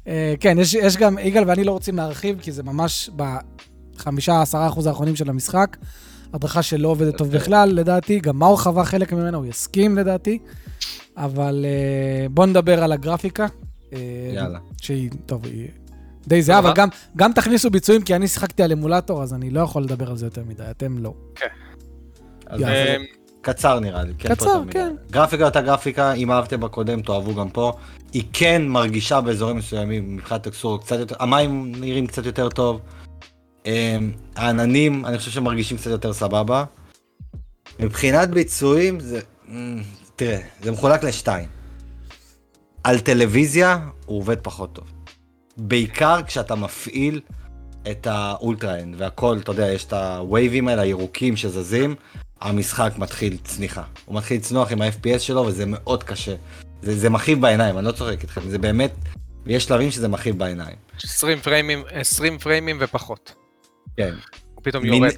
[0.08, 4.68] אה, כן, יש, יש גם, יגאל ואני לא רוצים להרחיב, כי זה ממש בחמישה, עשרה
[4.68, 5.78] אחוז האחרונים של המשחק.
[6.34, 10.40] הדרכה שלא עובדת טוב בכלל, לדעתי, גם מאור חווה חלק ממנה, הוא יסכים לדעתי.
[11.20, 13.48] אבל אה, בוא נדבר על הגרפיקה.
[13.94, 14.00] אה,
[14.34, 14.60] יאללה.
[14.82, 15.68] שהיא, טוב, היא
[16.28, 16.74] די זהה, אבל.
[16.76, 16.88] גם,
[17.18, 20.26] גם תכניסו ביצועים, כי אני שיחקתי על אמולטור, אז אני לא יכול לדבר על זה
[20.26, 21.14] יותר מדי, אתם לא.
[22.46, 22.74] אז יאללה.
[22.74, 23.04] זה אמ,
[23.42, 24.14] קצר נראה לי.
[24.18, 24.72] כן, קצר, יותר מדי.
[24.72, 24.96] כן.
[25.12, 27.74] גרפיקה אותה גרפיקה, אם אהבתם בקודם, תאהבו גם פה.
[28.14, 32.82] היא כן מרגישה באזורים מסוימים, מבחינת טקסטורה קצת יותר, המים נראים קצת יותר טוב.
[34.36, 36.64] העננים, אני חושב שמרגישים קצת יותר סבבה.
[37.80, 39.20] מבחינת ביצועים, זה...
[40.20, 41.48] תראה, זה מחולק לשתיים.
[42.84, 44.86] על טלוויזיה הוא עובד פחות טוב.
[45.58, 47.22] בעיקר כשאתה מפעיל
[47.92, 51.96] את ה Ultrahand והכל, אתה יודע, יש את הווייבים האלה, הירוקים שזזים,
[52.42, 53.84] המשחק מתחיל צניחה.
[54.06, 56.36] הוא מתחיל לצנוח עם ה-FPS שלו וזה מאוד קשה.
[56.82, 58.92] זה, זה מכאיב בעיניים, אני לא צוחק איתכם, זה באמת,
[59.46, 60.76] יש שלבים שזה מכאיב בעיניים.
[61.04, 63.34] 20 פריימים, 20 פריימים ופחות.
[63.98, 64.14] כן.
[64.56, 65.14] הוא פתאום מין- יורד.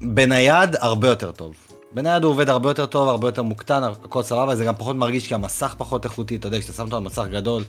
[0.00, 1.54] בנייד הרבה יותר טוב.
[1.96, 5.28] בנייד הוא עובד הרבה יותר טוב, הרבה יותר מוקטן, הכל סבבה, זה גם פחות מרגיש
[5.28, 7.62] כי המסך פחות איכותי, אתה יודע, כשאתה שם אותו על מסך גדול,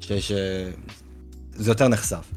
[0.00, 0.32] שיש...
[1.54, 2.32] זה יותר נחשף.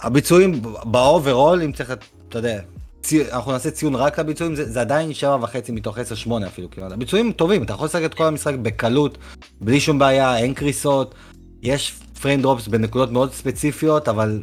[0.00, 1.92] הביצועים ב overall, אם צריך,
[2.28, 2.60] אתה יודע,
[3.02, 3.32] צי...
[3.32, 6.92] אנחנו נעשה ציון רק לביצועים, זה, זה עדיין שבע וחצי מתוך עשר, שמונה אפילו, כמעט.
[6.92, 9.18] הביצועים טובים, אתה יכול לשחק את כל המשחק בקלות,
[9.60, 11.14] בלי שום בעיה, אין קריסות,
[11.62, 14.42] יש פריים דרופס בנקודות מאוד ספציפיות, אבל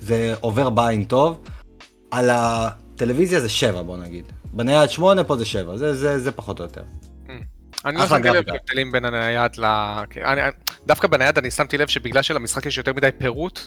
[0.00, 1.38] זה עובר בעין טוב.
[2.10, 4.24] על הטלוויזיה זה שבע בוא נגיד.
[4.56, 6.82] בנייד שמונה, פה זה שבע, זה, זה, זה פחות או יותר.
[7.84, 8.44] אני לא שמתי לב.
[8.50, 9.64] להבדלים בין הנייד ל...
[10.10, 10.40] כן, אני-
[10.86, 13.60] דווקא בנייד אני שמתי לב שבגלל שלמשחק יש יותר מדי פירוט,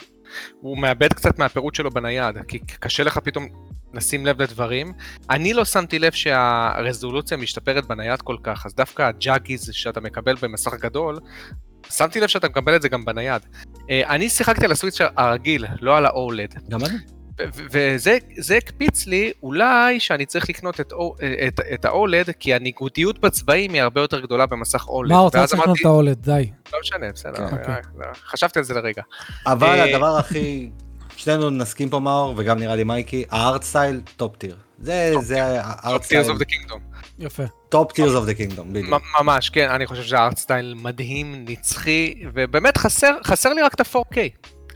[0.62, 3.48] הוא מאבד קצת מהפירוט שלו בנייד, כי קשה לך פתאום
[3.94, 4.94] לשים לב לדברים.
[5.30, 10.74] אני לא שמתי לב שהרזולוציה משתפרת בנייד כל כך, אז דווקא הג'אגיז שאתה מקבל במסך
[10.74, 11.20] גדול,
[11.90, 13.42] שמתי לב שאתה מקבל את זה גם בנייד.
[13.90, 16.70] אה, אני שיחקתי על ה Switch הרגיל, לא על ה-OLED.
[16.70, 16.98] גם אני.
[17.52, 20.94] וזה זה הקפיץ לי אולי שאני צריך לקנות את,
[21.48, 25.10] את, את ה-OLED כי הניגודיות בצבעים היא הרבה יותר גדולה במסך OLED.
[25.10, 26.52] מה רוצה ואז צריך לקנות אמרתי, את ה OLED, די.
[26.74, 27.58] לא משנה, בסדר, כן.
[27.58, 27.74] אוקיי.
[27.74, 29.02] אה, חשבתי על זה לרגע.
[29.46, 30.70] אבל אה, הדבר הכי...
[31.18, 34.56] שנינו נסכים פה מאור, וגם נראה לי מייקי, ה art style top tier.
[34.80, 36.98] זה, זה ה art style, of the Kingdom.
[37.20, 37.44] יפה.
[37.70, 39.02] top Tears of the Kingdom, בדיוק.
[39.22, 43.80] ממש, כן, אני חושב שזה art style מדהים, נצחי, ובאמת חסר, חסר לי רק את
[43.80, 44.18] ה-4K.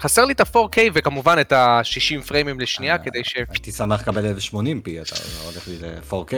[0.02, 3.36] חסר לי את ה-4K וכמובן את ה-60 פריימים לשנייה אה, כדי ש...
[3.50, 5.16] הייתי שמח לקבל 1080 p, אתה
[5.46, 6.34] הולך לי ל-4K.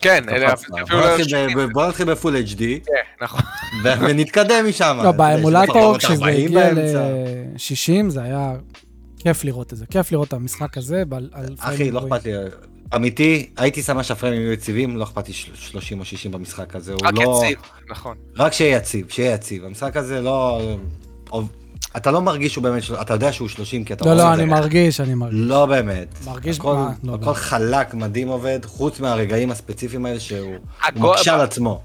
[0.00, 0.24] כן,
[0.90, 1.16] בוא לא...
[1.18, 3.40] נתחיל בוא נתחיל ב full HD, כן, נכון.
[3.82, 4.98] ונתקדם משם.
[5.02, 7.08] לא, באמולטור, כשזה 40 הגיע באמצע.
[7.08, 8.52] ל-60, זה היה
[9.18, 9.86] כיף לראות את זה.
[9.86, 11.02] כיף לראות את המשחק הזה
[11.58, 11.98] אחי, לא.
[11.98, 12.32] אכפת לי.
[12.96, 16.92] אמיתי, הייתי שם שהפריימים יהיו יציבים, לא אכפת לי של- 30 או 60 במשחק הזה.
[16.92, 17.40] הוא רק לא...
[17.44, 17.58] יציב,
[17.90, 18.16] נכון.
[18.36, 19.64] רק שיהיה יציב, שיהיה יציב.
[19.64, 20.60] המשחק הזה לא...
[21.96, 22.82] אתה לא מרגיש שהוא באמת...
[22.82, 24.42] של- אתה יודע שהוא 30 כי אתה לא, רואה לא, את זה.
[24.42, 25.38] אני מרגיש, אני מרגיש.
[25.40, 26.14] לא באמת.
[26.26, 26.90] מרגיש הכל, מה?
[27.04, 27.36] לא הכל באמת.
[27.36, 30.54] חלק, מדהים עובד, חוץ מהרגעים הספציפיים האלה שהוא
[30.96, 31.80] מקשה על עצמו.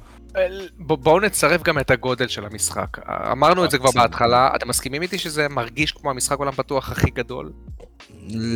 [0.79, 2.97] בואו נצרף גם את הגודל של המשחק.
[3.31, 3.89] אמרנו את זה כבר.
[3.95, 7.51] בהתחלה, אתם מסכימים איתי שזה מרגיש כמו המשחק עולם פתוח הכי גדול?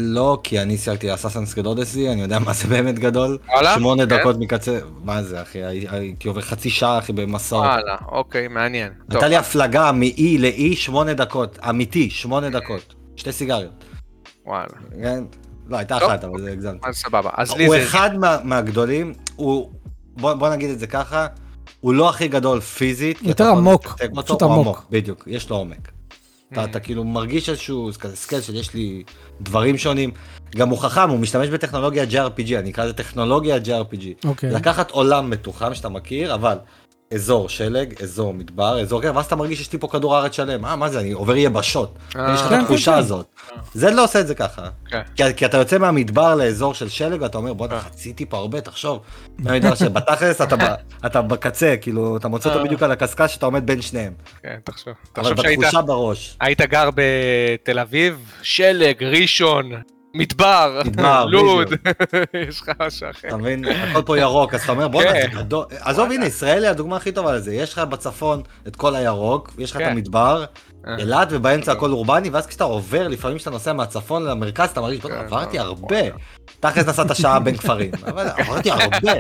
[0.04, 3.38] לא, כי אני סייגתי אסאסנס גדול אודסי, אני יודע מה זה באמת גדול.
[3.48, 3.76] וואלה?
[3.76, 4.18] שמונה כן?
[4.18, 7.64] דקות מקצה, מה זה אחי, הי- הייתי עובר חצי שעה אחי במסעות.
[7.66, 8.88] וואלה, אוקיי, מעניין.
[8.94, 12.94] טוב, הייתה לי הפלגה מ-E ל-E שמונה דקות, אמיתי, שמונה דקות.
[13.16, 13.84] שתי סיגריות.
[14.46, 14.68] וואלה,
[15.04, 15.24] כן?
[15.68, 16.10] לא, הייתה טוב.
[16.10, 16.90] אחת, אבל זה הגזמתי.
[16.90, 17.30] אז סבבה.
[17.38, 17.84] אז לי הוא זה...
[17.84, 19.72] אחד מה- מהגדולים, הוא,
[20.18, 21.28] בוא בוא נגיד את זה ככה,
[21.80, 23.20] הוא לא הכי גדול פיזית.
[23.22, 24.86] יותר עמוק, פשוט הוא עמוק.
[24.90, 25.92] בדיוק, יש לו עומק.
[26.54, 26.64] אתה.
[26.64, 29.04] אתה כאילו מרגיש איזשהו כזה scale של יש לי
[29.42, 30.12] דברים שונים.
[30.56, 34.28] גם הוא חכם, הוא משתמש בטכנולוגיה JRPG, אני אקרא לזה טכנולוגיה JRPG.
[34.28, 34.52] אוקיי.
[34.52, 36.58] לקחת עולם מתוחם שאתה מכיר, אבל
[37.14, 40.66] אזור שלג, אזור מדבר, אזור כזה, ואז אתה מרגיש שיש לי פה כדור הארץ שלם.
[40.66, 41.98] אה, מה זה, אני עובר יבשות.
[42.16, 43.00] אה, יש לך את כן, התחושה כן, כן.
[43.00, 43.26] הזאת.
[43.74, 44.68] זה לא עושה את זה ככה.
[44.90, 45.32] כן.
[45.36, 47.80] כי, אתה יוצא מהמדבר לאזור של שלג ואתה אומר בואנה אה.
[47.80, 49.00] חציתי פה הרבה תחשוב.
[49.76, 50.42] שבתכלס
[51.06, 52.66] אתה, בקצה כאילו אתה מוצא אותו אה.
[52.66, 54.14] בדיוק על הקשקש שאתה עומד בין שניהם.
[54.44, 54.94] כן, תחשוב.
[55.18, 56.38] אבל בתחושה בראש.
[56.40, 59.72] היית גר בתל אביב, שלג, ראשון,
[60.18, 60.82] מדבר,
[61.28, 61.74] לוד,
[62.50, 63.28] יש לך משהו אחר.
[63.28, 63.66] אתה מבין?
[63.66, 65.22] הכל פה ירוק אז אתה אומר בואנה כן.
[65.22, 65.66] זה גדול.
[65.80, 67.54] עזוב הנה ישראל היא הדוגמה הכי טובה לזה.
[67.54, 69.92] יש לך בצפון את כל הירוק, יש לך את כן.
[69.92, 70.46] המדבר,
[70.88, 70.96] אה.
[70.98, 75.16] אילת ובאמצע הכל אורבני ואז כשאתה עובר לפעמים כשאתה נוסע מהצפון למרכז אתה מרגיש בואנה
[75.16, 76.02] כן, עברתי אה, הרבה.
[76.60, 79.14] תכלס נסעת שעה בין כפרים, אבל עברתי הרבה,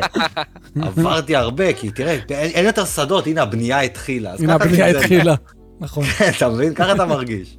[0.81, 4.33] עברתי הרבה, כי תראה, אין יותר שדות, הנה הבנייה התחילה.
[4.39, 5.35] הנה הבנייה התחילה.
[5.79, 6.03] נכון.
[6.37, 6.73] אתה מבין?
[6.73, 7.57] ככה אתה מרגיש.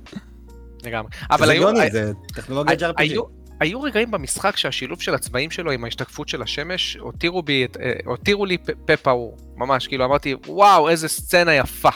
[0.88, 1.10] לגמרי.
[1.30, 1.68] אבל היו...
[1.92, 3.18] זה טכנולוגיה JRPG.
[3.60, 7.92] היו, רגעים במשחק שהשילוב של הצבעים שלו עם ההשתקפות של השמש הותירו בי, את- אה,
[8.04, 8.56] הותירו לי
[8.86, 11.88] פה- פעור, ממש, כאילו אמרתי, וואו, איזה סצנה יפה,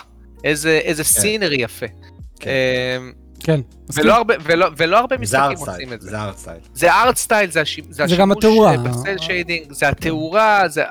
[0.44, 1.86] איזה, איזה סינרי יפה.
[2.40, 2.50] כן.
[3.00, 3.12] אמ,
[3.44, 3.60] כן.
[3.94, 6.10] ולא הרבה, ולא, ולא הרבה זה משחקים ארט עושים את זה.
[6.10, 6.58] זה ארט סטייל.
[6.74, 8.00] זה art style, זה, השימוש
[8.38, 8.72] התאורה.
[8.72, 10.84] אה, ב cel shading, זה התאורה, זה...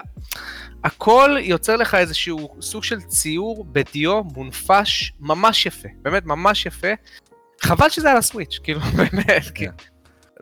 [0.84, 6.88] הכל יוצר לך איזשהו סוג של ציור בדיו מונפש ממש יפה, באמת ממש יפה.
[7.62, 9.72] חבל שזה על ה Switch, כאילו, באמת, כן.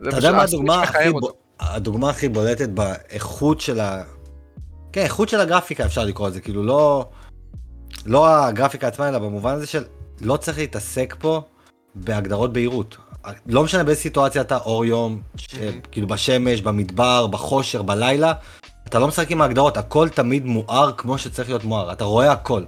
[0.08, 1.32] אתה יודע מה הדוגמה הכי אותו.
[1.60, 4.02] הדוגמה הכי בולטת באיכות של ה...
[4.92, 7.08] כן, איכות של הגרפיקה אפשר לקרוא לזה, כאילו לא...
[8.06, 9.84] לא הגרפיקה עצמה, אלא במובן הזה של
[10.20, 11.42] לא צריך להתעסק פה
[11.94, 12.96] בהגדרות בהירות.
[13.46, 15.54] לא משנה באיזה סיטואציה אתה, אור יום, ש...
[15.54, 15.80] מהמם.
[15.90, 18.32] כאילו בשמש, במדבר, בחושך, בלילה,
[18.86, 22.62] אתה לא משחק עם ההגדרות, הכל תמיד מואר כמו שצריך להיות מואר, אתה רואה הכל.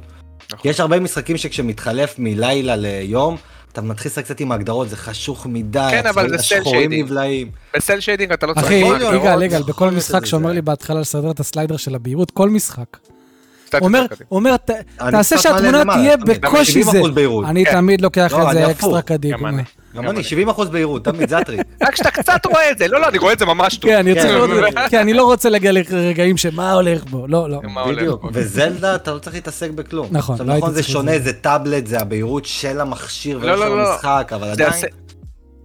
[0.53, 0.71] נכון.
[0.71, 3.37] יש הרבה משחקים שכשמתחלף מלילה ליום,
[3.73, 7.05] אתה מתחיל לשחק קצת עם ההגדרות, זה חשוך מדי, כן, אבל זה cel השחורים shading.
[7.05, 7.51] נבלעים.
[7.77, 8.67] ב cel shading אתה לא צריך...
[8.67, 8.75] אחי,
[9.15, 10.55] יגאל, יגאל, בכל משחק שאומר זה.
[10.55, 12.97] לי בהתחלה לסדר את ה slider של הבהירות, כל משחק.
[13.81, 14.71] אומר, אומר, "ת-
[15.01, 16.17] אני תעשה שהתמונה תהיה.
[16.17, 17.13] בקושי 70% זה.
[17.15, 17.47] בהירות.
[17.47, 17.73] אני כן.
[17.73, 18.71] תמיד לוקח לא, את זה.
[18.71, 19.51] אקסטרה קדימה.
[19.95, 20.07] גם אני.
[20.07, 20.25] גם גם אני, אני.
[20.25, 21.61] 70 אחוז בהירות, תמיד זה הטריק.
[21.83, 23.91] רק שאתה קצת רואה את זה, לא, לא, אני רואה את זה ממש טוב.
[23.91, 24.69] כן, אני רוצה כן, לראות באמת.
[24.69, 24.89] את זה.
[24.91, 27.27] כן, אני לא רוצה להגיע לרגעים שמה הולך בו.
[27.29, 27.61] לא, לא.
[27.87, 28.25] בדיוק.
[28.33, 30.09] וזלדה, אתה לא צריך להתעסק בכלום.
[30.11, 31.25] נכון, לא הייתי נכון, זה צריך שונה, לזה.
[31.25, 33.93] זה טאבלט, זה הבהירות של המכשיר לא, ולא של לא, לא.
[33.93, 34.73] המשחק, אבל עדיין...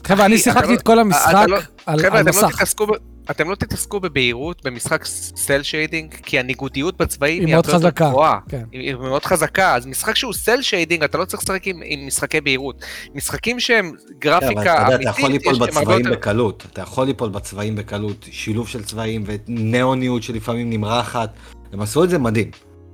[0.03, 2.51] חבר'ה, אני שיחקתי אתה את כל לא- המשחק אתה לא- על אתם לא.
[2.51, 2.87] תתעסקו
[3.31, 7.87] אתם לא תתעסקו בבהירות במשחק סל שיידינג, כי הניגודיות בצבעים היא היא מאוד הרבה יותר
[7.87, 8.09] חזקה.
[8.09, 8.39] גבוהה.
[8.49, 8.63] כן.
[8.71, 12.41] היא מאוד חזקה, אז משחק שהוא סל שיידינג, אתה לא צריך לשחק עם, עם משחקי
[12.41, 12.75] בהירות.
[13.15, 16.11] משחקים שהם כן, גרפיקה אתה יודע, אתה אמיתית, יכול ליפול בצבעים יותר...
[16.11, 21.29] בקלות, אתה יכול ליפול בצבעים בקלות, שילוב של צבעים ונאוניות שלפעמים נמרחת,
[21.73, 22.51] הם עשו את זה מדהים.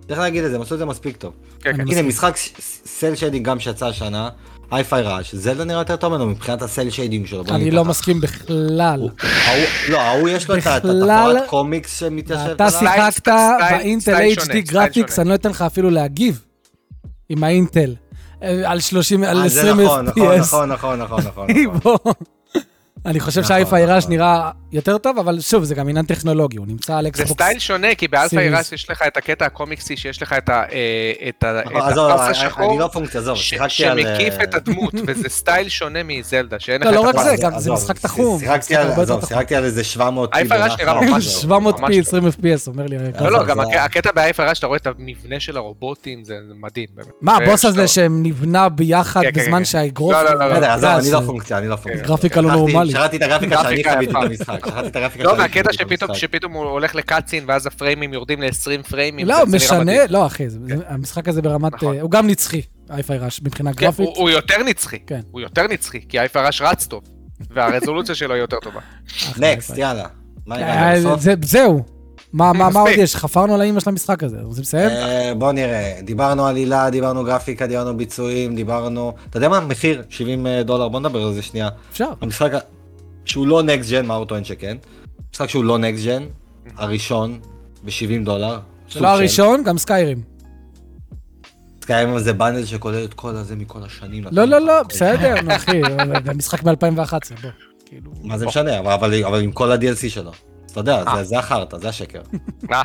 [0.07, 1.34] צריך להגיד את זה, הם עשו את זה מספיק טוב.
[1.61, 1.81] כן, כן.
[1.91, 2.38] הנה משחק
[2.85, 4.30] cel shading גם שיצא השנה,
[4.76, 7.43] Hi-Fi Rush, זלדה נראה יותר טוב ממנו מבחינת ה cel shading שלו.
[7.49, 7.85] אני לא.
[7.85, 9.09] מסכים בכלל.
[9.89, 12.79] לא, ההוא יש לו את התפארת קומיקס שמתיישב אתה עליו.
[12.80, 13.31] style- שיחקת
[13.72, 16.41] ב Intel HD Graphics, אני לא אתן לך אפילו להגיב.
[17.29, 17.95] עם האינטל.
[18.43, 20.39] אה, על 30, על אה, 20 זה נכון, נכון, FPS.
[20.41, 21.47] נכון, נכון, נכון, נכון.
[21.75, 22.13] נכון.
[23.05, 24.15] אני חושב נכון, שהאייפיי ראש נכון.
[24.15, 27.31] נראה יותר טוב, אבל שוב, זה גם עניין טכנולוגי, הוא נמצא על זה אקסבוקס.
[27.31, 28.35] סטייל שונה, כי באלפא.
[28.39, 32.09] אירס יש לך את הקטע הקומיקסי, שיש לך את ה- אה, את ה- את נכון,
[32.30, 33.99] השחור, אני לא פונקציה, עזוב, ש- שיחקתי על...
[34.03, 37.23] שמקיף אה, את הדמות, וזה סטייל שונה מזלדה, שאין לך לא, את לא רק הפס.
[37.25, 39.30] זה, גם זה משחק תחום, שיחקתי על, הרבה יותר עזוב, תחום.
[39.30, 41.41] שיחקתי על איזה 700 היי פרש נראה ממש טוב.
[41.41, 42.07] 700 ממש פי, טוב.
[42.07, 42.97] 20 FPS, אומר לי.
[43.21, 46.34] לא, לא, גם זה- הק- הקטע באייפר ראש, שאתה רואה את המבנה של הרובוטים, זה
[46.47, 47.07] זה מדהים, באמת.
[47.21, 49.65] מה, הבוס הזה שנבנה ביחד כן, כן, בזמן כן.
[49.65, 50.13] שהאגרוף...
[50.13, 50.57] לא, לא, לא, לא.
[50.57, 52.03] אתה אני לא זה- פונקציה, אני לא פונקציה.
[52.07, 52.93] גרפיקה לא נורמלית.
[52.94, 54.14] שכחתי את הגרפיקה שאני חוויתי.
[54.14, 54.60] במשחק.
[54.65, 59.28] שכחתי את הגרפיקה לא, שאני מהקטע שפתאום הוא הולך לקאצין, ואז הפריימים יורדים ל-20 פריימים.
[59.28, 59.91] לא, משנה.
[60.10, 60.57] לא אחי, זה-
[60.88, 61.74] המשחק הזה ברמת...
[61.74, 61.95] נכון.
[61.95, 62.61] אה, הוא גם נצחי,
[62.91, 64.10] אייפיי ראש, מבחינה כן, גרפית.
[64.15, 64.99] הוא- יותר נצחי.
[65.07, 65.22] כן.
[65.32, 67.03] הוא יותר נצחי, כי אייפר ראש רץ טוב.
[67.52, 68.80] והרזולוציה שלו היא יותר טובה.
[69.41, 70.06] נקסט, יאללה.
[70.52, 70.95] אה,
[71.41, 71.84] זהו.
[72.34, 72.90] מה מה- מה עוד.
[72.98, 73.15] יש?
[73.15, 74.90] חפרנו על האימא של המשחק הזה, רוצים לסיים?
[74.90, 79.14] אה, בוא נראה, דיברנו עלילה, דיברנו גרפיקה, דיברנו ביצועים, דיברנו...
[79.30, 79.60] אתה יודע מה?
[79.60, 81.70] מחיר, 70 דולר, בוא נדבר על זה שנייה.
[81.91, 82.10] אפשר.
[82.22, 82.52] המשחק
[83.25, 84.77] שהוא לא נקסט ג'ן, מה הוא טוען שכן?
[85.33, 86.23] משחק שהוא לא נקסט ג'ן,
[86.77, 87.39] הראשון,
[87.83, 88.59] ב-70 דולר.
[88.91, 90.21] זה לא הראשון, גם סקיירים.
[91.81, 94.23] סקיירים זה באנל שכולל את כל הזה מכל השנים.
[94.31, 95.81] לא, לא, לא, בסדר, נו, אחי,
[96.25, 97.49] זה משחק ב-2011, בוא.
[97.85, 98.11] כאילו...
[98.23, 100.31] מה זה משנה, אבל- עם כל ה-DLC שלו.
[100.71, 102.21] אתה יודע, זה- זה החרטא, זה השקר.
[102.71, 102.81] אה,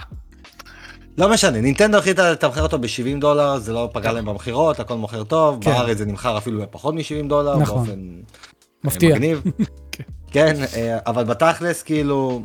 [1.19, 5.25] לא משנה, נינטנדו החליטה לתמחר אותו ב-70 דולר, זה לא פגע להם במכירות, הכל מוכר
[5.25, 5.71] טוב, כן.
[5.71, 7.77] בארץ זה נמכר אפילו בפחות מ-70 דולר, נכון.
[7.87, 8.01] באופן
[8.85, 9.15] מפתיע.
[9.15, 9.43] מגניב.
[10.31, 10.57] כן.
[10.57, 12.43] כן, אה, אבל בתכלס, כאילו,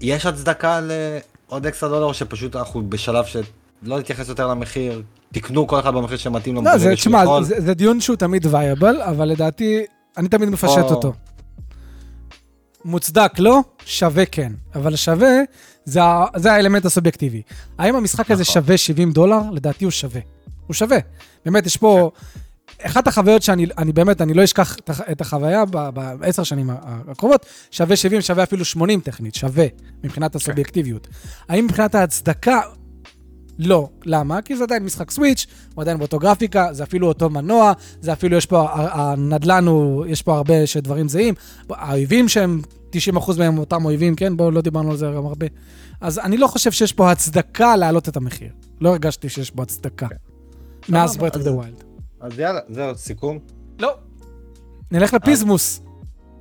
[0.00, 5.02] יש הצדקה לעוד אקסטרה דולר, שפשוט אנחנו בשלב שלא נתייחס יותר למחיר,
[5.32, 6.62] תקנו כל אחד במחיר שמתאים לו.
[6.62, 7.42] לא, זה, תשמע.
[7.42, 9.84] זה, זה דיון שהוא תמיד וייבל, אבל לדעתי,
[10.16, 11.12] אני תמיד מפשט או- אותו.
[12.84, 14.52] מוצדק לא, שווה כן.
[14.74, 15.30] אבל שווה,
[15.84, 16.00] זה,
[16.36, 17.42] זה האלמנט הסובייקטיבי.
[17.78, 18.54] האם המשחק הזה נכון.
[18.54, 19.40] שווה 70 דולר?
[19.52, 20.20] לדעתי הוא שווה.
[20.66, 20.98] הוא שווה.
[21.44, 22.10] באמת, יש פה...
[22.82, 25.64] אחת החוויות שאני אני באמת, אני לא אשכח את הח- את החוויה
[26.18, 26.70] בעשר שנים
[27.08, 29.66] הקרובות, שווה 70, שווה אפילו 80 טכנית, שווה,
[30.04, 31.08] מבחינת הסובייקטיביות.
[31.48, 32.60] האם מבחינת ההצדקה?
[33.58, 33.88] לא.
[34.04, 34.42] למה?
[34.42, 38.36] כי זה עדיין משחק Switch, הוא עדיין באותו גרפיקה, זה אפילו אותו מנוע, זה אפילו,
[38.36, 41.34] יש פה, הנדל"ן הוא, יש פה הרבה שדברים זהים.
[41.70, 42.62] האויבים שהם,
[42.92, 42.98] 90%
[43.38, 44.36] מהם אותם אויבים, כן?
[44.36, 45.46] בואו, לא דיברנו על זה גם הרבה.
[46.00, 48.48] אז אני לא חושב שיש פה הצדקה להעלות את המחיר.
[48.80, 50.06] לא הרגשתי שיש פה הצדקה.
[50.88, 51.84] מאז סבבה, Breath of the Wild.
[52.20, 53.38] אז יאללה, זהו, סיכום.
[53.78, 53.94] לא.
[54.90, 55.82] נלך לפיזמוס.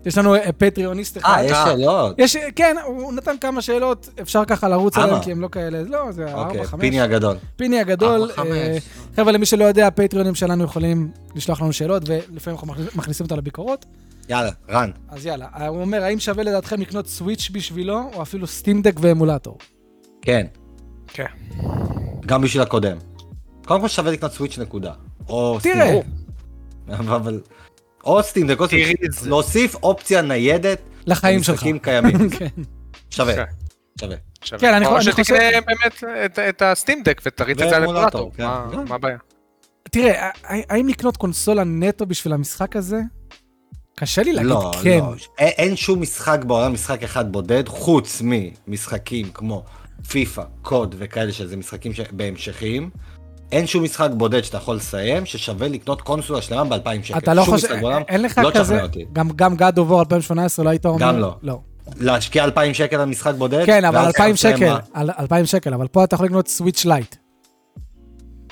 [0.06, 1.34] יש לנו אה, פטריוניסט אחד.
[1.38, 2.16] אה, יש שאלות.
[2.20, 5.04] יש, כן, הוא נתן כמה שאלות, אפשר ככה לרוץ כמה?
[5.04, 6.82] עליהם, כי הם לא כאלה, לא, זה ארבע, אוקיי, חמש.
[6.82, 7.38] פיני הגדול.
[7.56, 8.32] פיני הגדול.
[8.38, 8.78] אה,
[9.16, 13.36] חבר'ה, למי שלא יודע, הפטריונים שלנו יכולים לשלוח לנו שאלות, ולפעמים אנחנו מכניס- מכניסים אותה
[13.36, 13.86] לביקורות.
[14.30, 14.92] יאללה, רן.
[15.10, 19.58] אז יאללה, הוא אומר, האם שווה לדעתכם לקנות סוויץ' בשבילו, או אפילו סטימדק ואמולטור?
[20.22, 20.46] כן.
[21.08, 21.26] כן.
[22.26, 22.98] גם בשביל הקודם.
[23.66, 24.92] קודם כל שווה לקנות סוויץ' נקודה.
[25.30, 25.88] או תראה.
[26.02, 27.10] סטים.
[27.10, 27.42] אבל...
[28.04, 28.84] או סטים דק או סוויץ'.
[28.98, 29.30] תראי את זה.
[29.30, 31.50] להוסיף אופציה ניידת לחיים שלך.
[31.50, 32.30] למשחקים קיימים.
[32.40, 32.48] כן.
[33.10, 33.34] שווה.
[34.00, 34.16] שווה.
[34.44, 34.60] שווה.
[34.62, 35.36] כן, אני או חו- אני שתקנה חושב-
[35.66, 38.32] באמת את- את הסטימדק ותריץ את זה על אמולטור.
[38.38, 38.44] כן.
[38.44, 38.86] מה- כן.
[38.90, 39.18] מה הבעיה?
[39.84, 43.02] תראה, האם לקנות קונסולה נטו בשביל המשחק הזה?
[43.96, 45.00] קשה לי להגיד לא, כן.
[45.00, 45.14] לא.
[45.38, 49.64] אין, אין שום משחק בעולם, משחק אחד בודד, חוץ ממשחקים כמו
[50.10, 52.00] פיפא, קוד וכאלה שזה משחקים ש...
[53.52, 57.18] אין שום משחק בודד שאתה יכול לסיים, ששווה לקנות קונסולה שלמה ב-2,000 שקל.
[57.18, 57.68] אתה לא חושב,
[58.08, 58.80] אין לך לא כזה.
[59.14, 61.00] גם- גם God of War 2018 לא היית אומר?
[61.00, 61.36] גם לא.
[61.42, 61.60] לא.
[62.00, 63.66] להשקיע 2,000 שקל על משחק בודד?
[63.66, 64.80] כן, אבל ואז 2,000 לסיים שקל, מה?
[64.94, 67.16] על 2,000 שקל, אבל פה אתה יכול לקנות Switch Lite.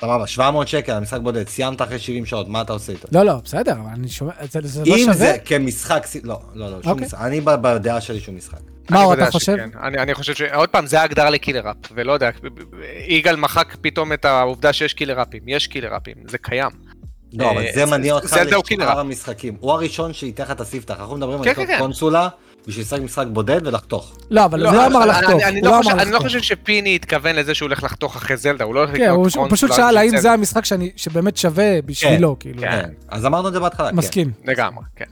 [0.00, 3.08] סבבה, 700 שקל על משחק בודד, סיימת אחרי 70 שעות, מה אתה עושה איתו?
[3.12, 5.14] לא, לא, בסדר, אני שומע, זה זה לא אם שווה?
[5.14, 7.06] זה כמשחק, לא, לא, לא, שום אוקיי.
[7.06, 8.58] משחק, אני בדעה שלי שום משחק.
[8.90, 9.56] מה אתה חושב?
[9.56, 9.70] שכן.
[9.82, 10.42] אני אני חושב ש...
[10.42, 12.30] עוד פעם, זה ההגדרה ל killer app, ולא יודע,
[13.08, 15.40] יגאל מחק פתאום את העובדה שיש killer app ים.
[15.46, 16.70] יש killer app ים, זה קיים.
[17.32, 18.98] לא, אבל אה, זה מניע אותך לשאר.
[19.00, 19.56] המשחקים.
[19.60, 21.78] הוא הראשון שייתן לך את הספתח, אנחנו מדברים על כן, לקנות כן, כן.
[21.78, 22.28] קונסולה
[22.66, 24.16] בשביל לשחק משחק בודד ולחתוך.
[24.30, 26.18] לא, אבל הוא לא אמר לחתוך, אני- לא לא חושב- לא.
[26.18, 29.44] חושב שפיני התכוון לזה שהוא הולך לחתוך אחרי זלדה, הוא לא הולך כן, לקנות קונסולה.
[29.44, 30.16] הוא פשוט שאל האם.
[30.16, 30.62] זה המשחק
[30.96, 32.60] שבאמת שווה בשבילו, כאילו.
[32.62, 32.70] כן.
[32.70, 32.88] כן.
[33.08, 33.96] אז אמרנו את זה בהתחלה, כן.
[33.96, 34.30] מסכים.
[34.44, 35.04] לגמרי, כן.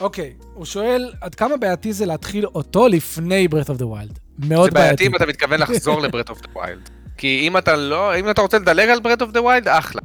[0.00, 4.18] אוקיי, הוא שואל, עד כמה בעייתי זה להתחיל אותו לפני Breath of the Wild?
[4.38, 5.06] מאוד זה בעייתי בעייתי.
[5.06, 6.90] אם אתה מתכוון לחזור ל Breath of the Wild.
[7.16, 10.00] כי אם אתה לא, אם אתה רוצה לדלג על Breath of the Wild, אחלה.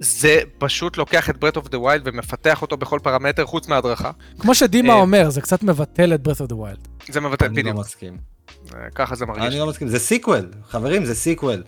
[0.00, 4.10] זה פשוט לוקח את Breath of the Wild ומפתח אותו בכל פרמטר חוץ מההדרכה.
[4.38, 6.88] כמו שדימה אה, אומר, זה קצת מבטל את Breath of the Wild.
[7.08, 7.86] זה מבטא, אני לא בדיוק.
[7.86, 8.16] מסכים.
[8.74, 9.44] אה, ככה זה מרגיש.
[9.44, 11.62] אני לא מסכים, זה sequel, חברים, זה sequel.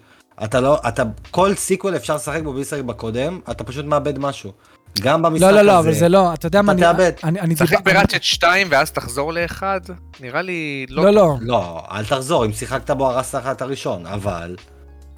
[0.44, 4.52] אתה לא, אתה, כל sequel אפשר לשחק בו בלי לשחק בקודם, אתה פשוט מאבד משהו.
[5.00, 5.62] גם במשחק לא, הזה.
[5.62, 7.12] לא, לא, אבל זה לא, אתה יודע מה, אתה אני- תאבד.
[7.24, 9.80] אני- אני תשחק דיבר- ב Ratchet 2 ואז תחזור לאחד,
[10.20, 11.04] נראה לי לא...
[11.04, 14.56] לא, לא, לא, אל תחזור, אם שיחקת בו הרסת לך את הראשון, אבל...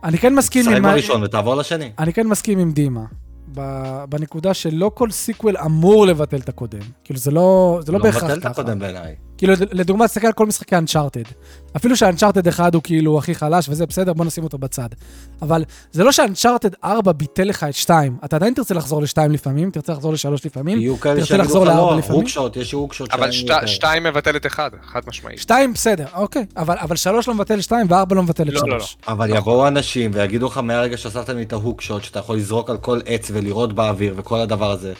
[0.04, 0.84] אני כן מסכים עם...
[0.84, 1.90] ה- בראשון ותעבור לשני.
[1.98, 3.00] אני כן מסכים עם דימה.
[3.54, 6.78] ב- בנקודה שלא כל sequel אמור לבטל את הקודם.
[7.04, 8.50] כאילו זה לא, זה לא לא בהכרח מבטל את ככה.
[8.50, 9.14] הקודם בעיניי.
[9.38, 11.22] כאילו לדוגמה, תסתכל על כל משחקי Uncharted.
[11.76, 14.88] אפילו ש Uncharted 1 הוא כאילו הכי חלש וזה בסדר, בוא נשים אותו בצד.
[15.42, 19.28] אבל זה לא ש Uncharted 4 ביטל לך את 2, אתה עדיין תרצה לחזור ל-2
[19.30, 20.78] לפעמים, תרצה לחזור ל-3 לפעמים.
[20.80, 22.20] יהיו כאלה תרצה שיגידו לחזור לך לארבע לא, לפעמים?
[22.20, 23.66] רוקשות, יש רוקשות אבל שלהם שת- יותר.
[23.66, 25.38] 2 מבטל את 1, חד משמעית.
[25.38, 26.46] 2 בסדר, אוקיי.
[26.56, 28.70] אבל, אבל 3 לא מבטל 2 ו-4 לא מבטל את לא, 3.
[28.70, 29.12] לא, לא.
[29.12, 33.00] אבל יבואו אנשים ויגידו לך מהרגע שהוספתם לי את ההוקשות, שאתה יכול לזרוק על כל
[33.06, 34.92] עץ ולירות באוויר וכל הדבר הזה.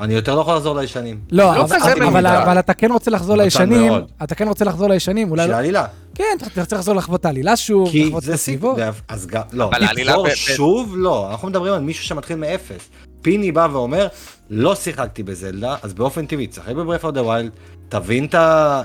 [0.00, 1.20] אני יותר לא יכול לחזור לישנים.
[1.32, 2.42] לא, לא אבל, כזה אבל, ממודע.
[2.42, 4.04] אבל אתה כן רוצה לחזור לישנים, מאוד.
[4.22, 5.86] אתה כן רוצה לחזור לישנים, אולי בשביל לא, העלילה.
[6.14, 8.76] כן, אתה תרצה לחזור לחוות את העלילה שוב, כי לחוות את זה הסביבות.
[8.76, 8.90] סיפור.
[9.08, 12.36] אז גם, לא, אבל העלילה לחזור ב- ב- שוב לא, אנחנו מדברים על מישהו שמתחיל
[12.36, 12.88] מאפס.
[13.22, 14.06] פיני בא ואומר,
[14.50, 17.50] לא שיחקתי בזלדה, אז באופן טבעי, תשחק ב Breath of the Wild,
[17.88, 18.26] תבין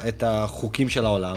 [0.08, 1.36] את החוקים של העולם,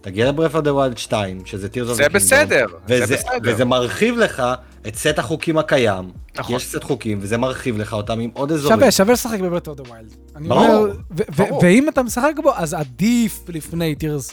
[0.00, 3.38] תגיע ל Breath of the Wild 2, שזה of the זה בסדר, זה בסדר.
[3.42, 4.42] וזה מרחיב לך
[4.88, 6.10] את סט החוקים הקיים.
[6.38, 6.56] נכון.
[6.56, 8.78] יש סט חוקים, וזה מרחיב לך אותם עם עוד אזורים.
[8.78, 10.14] שווה, שווה לשחק ב Breath of the Wild.
[10.48, 10.86] ברור,
[11.36, 11.60] ברור.
[11.62, 14.30] ואם אתה משחק בו, אז עדיף לפני Tears.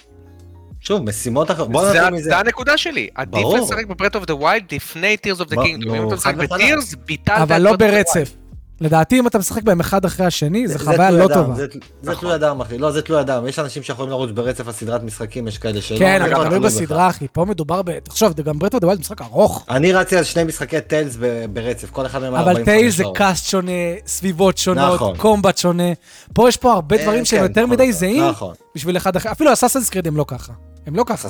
[0.80, 2.24] שוב, משימות אחרות, בוא נתחיל מזה.
[2.24, 3.10] זה הנקודה שלי.
[3.16, 3.44] עדיף.
[3.62, 5.88] לשחק ב Breath of the Wild לפני of the ב- Kingdom.
[5.88, 6.36] אם נו, אתה משחק.
[6.36, 7.76] ב Tears, ביטלת את אבל לא.
[7.76, 8.34] ברצף.
[8.82, 11.56] לדעתי, אם אתה משחק בהם אחד אחרי השני, זו זה חוויה לא אדם, טובה.
[11.56, 11.80] זה, זה
[12.12, 12.16] נכון.
[12.16, 12.78] תלוי אדם, אחי.
[12.78, 13.48] לא, זה תלוי אדם.
[13.48, 15.98] יש אנשים שיכולים לרוץ ברצף הסדרת משחקים, יש כאלה שלא.
[16.00, 16.60] כן, אבל תלוי.
[16.60, 17.28] בסדרה, אחי.
[17.34, 18.00] פה מדובר ב...
[18.00, 19.66] תחשוב, גם Breath of the משחק ארוך.
[19.70, 22.96] אני רצתי על שני משחקי Tales ב- ברצף, כל אחד מהם היה אבל 45 Tales
[22.96, 23.04] זה.
[23.16, 23.72] cast שונה,
[24.06, 25.18] סביבות שונות, נכון.
[25.18, 25.94] combat שונה.
[26.34, 28.00] פה יש פה הרבה אה, דברים שהם כן, יותר נכון, מדי נכון.
[28.00, 28.54] זהים נכון.
[28.76, 29.32] בשביל אחד אחר.
[29.32, 30.54] אפילו Assassin's Creed הם לא ככה.
[30.88, 31.28] הם לא ככה.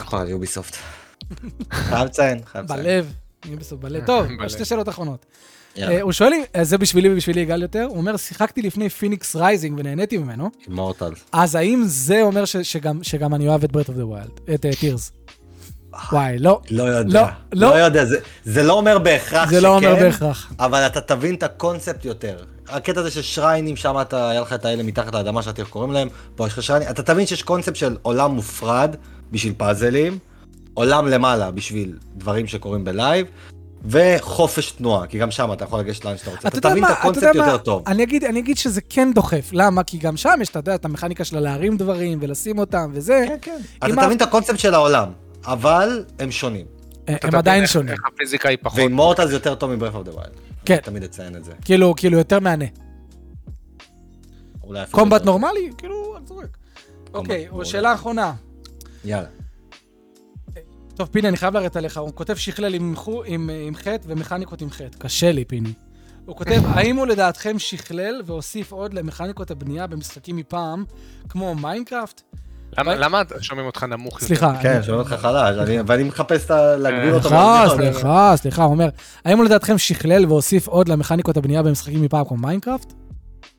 [0.00, 0.76] נכון, Ubisoft.
[1.72, 2.82] חייב לציין, חייב לציין.
[2.82, 3.12] בלב.
[3.58, 4.06] בסוף בלב.
[4.06, 4.26] טוב.
[4.48, 5.26] שתי שאלות אחרונות.
[5.76, 9.36] יאללה, אה, הוא שואל אה, זה בשבילי ובשבילי יגאל יותר, הוא אומר, שיחקתי לפני Fenyx
[9.36, 11.12] Rising ונהניתי ממנו, Immortals.
[11.32, 14.66] אז האם זה אומר ש- שגם שגם אני אוהב את Breath of the Wild, את
[14.80, 15.12] Tears?
[16.12, 17.22] וואי, לא, לא יודע,
[17.52, 17.74] לא, לא לא.
[17.74, 20.52] יודע, זה- זה לא אומר בהכרח זה שכן, לא אומר בהכרח.
[20.58, 22.36] אבל אתה תבין את הקונספט יותר.
[22.68, 25.92] הקטע הזה של shrine ים, שם אתה, היה לך את האלה מתחת לאדמה שאתה קוראים
[25.92, 28.96] להם, פה יש לך shrine ים, אתה תבין שיש קונספט של עולם מופרד
[29.32, 30.18] בשביל פאזלים,
[30.74, 33.26] עולם למעלה בשביל דברים שקורים ב live,
[33.84, 36.48] וחופש תנועה, כי גם שם אתה יכול לגשת לאן שאתה רוצה.
[36.48, 37.82] אתה יודע תבין את מה, אתה הקונספט יודע מה, יותר טוב.
[37.86, 39.82] אני אגיד, אני אגיד שזה כן דוחף, למה?
[39.82, 43.36] כי גם שם יש, אתה יודע, את המכניקה של להרים דברים ולשים אותם וזה, כן,
[43.42, 43.60] כן.
[43.78, 45.08] אתה תבין את הקונספט של העולם,
[45.44, 46.66] אבל הם שונים.
[47.08, 47.92] אה, אתה הם עדיין שונים.
[47.92, 48.78] איך הפיזיקה היא פחות.
[48.78, 50.32] ו Immortals זה יותר טוב מ Breath of the Wild.
[50.64, 50.76] כן.
[50.76, 51.52] תמיד אציין את זה.
[51.64, 52.64] כאילו, כאילו יותר מהנה.
[54.62, 55.24] אולי אפילו combat יותר.
[55.24, 55.70] נורמלי?
[55.78, 56.56] כאילו, אני זורק.
[57.14, 57.48] אוקיי.
[57.64, 58.32] שאלה אחרונה.
[59.04, 59.41] יאללה.
[60.96, 61.98] טוב, פיני, אני חייב לרדת עליך.
[61.98, 64.98] הוא כותב שכלל עם חו- עם עם חטא ומכניקות עם חטא.
[64.98, 65.72] קשה לי, פיני.
[66.26, 70.84] הוא כותב, האם הוא לדעתכם שכלל והוסיף עוד למכניקות הבנייה במשחקים מפעם,
[71.28, 72.20] כמו Minecraft?
[72.78, 74.26] למה- למה שומעים אותך נמוך יותר?
[74.26, 74.54] סליחה.
[74.62, 76.50] כן, אני- שומע אותך חלש, אני- ואני מחפש.
[76.50, 77.28] להגביל אותו.
[77.28, 77.64] סליחה.
[77.76, 78.88] סליחה, סליחה, הוא אומר,
[79.24, 82.92] האם הוא לדעתכם שכלל והוסיף עוד למכניקות הבנייה במשחקים מפעם כמו Minecraft?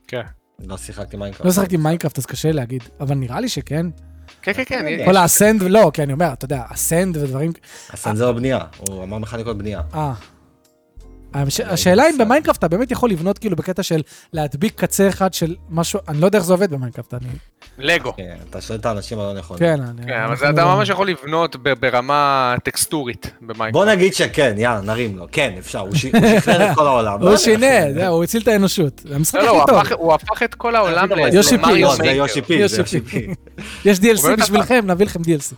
[0.08, 0.22] כן.
[0.68, 1.46] לא שיחקתי Minecraft.
[1.46, 3.86] לא שחקתי מיינקראפט, אז קשה להגיד, אבל נראה לי שכן.
[4.44, 4.86] כן, כן, כן.
[4.90, 7.52] יש- כל ה Ascend, לא, כי אני אומר, אתה יודע, Ascend ודברים...
[7.90, 8.60] ה Ascend זה בנייה,
[8.90, 9.82] הוא אמר מכניקות בנייה.
[9.94, 10.14] אה.
[11.34, 14.02] הש- השאלה אם ב Minecraft אתה באמת יכול לבנות כאילו בקטע של
[14.34, 17.28] להדביק קצה אחד של משהו, אני לא יודע איך זה עובד ב Minecraft, אני...
[17.78, 18.16] לגו.
[18.18, 19.60] כן, אתה שואל את האנשים הלא נכונים.
[19.60, 20.08] כן, אני...
[20.08, 23.74] כן, אבל אתה לא- ממש יכול לבנות ב- ברמה טקסטורית ב Minecraft.
[23.74, 25.26] בוא נגיד שכן, יאללה, נרים לו.
[25.32, 27.22] כן, אפשר, הוא שחרר את כל העולם.
[27.22, 29.02] הוא שינה, הוא הציל את האנושות.
[29.06, 30.00] זה המשחק לא, לא, הכי הוא טוב.
[30.00, 31.88] הוא הפך את כל העולם יושי פי, לא.
[32.10, 33.10] יושי פי, יושי זה יושי פי.
[33.10, 33.34] פי.
[33.86, 35.54] יש DLC בשבילכם, נביא לכם DLC.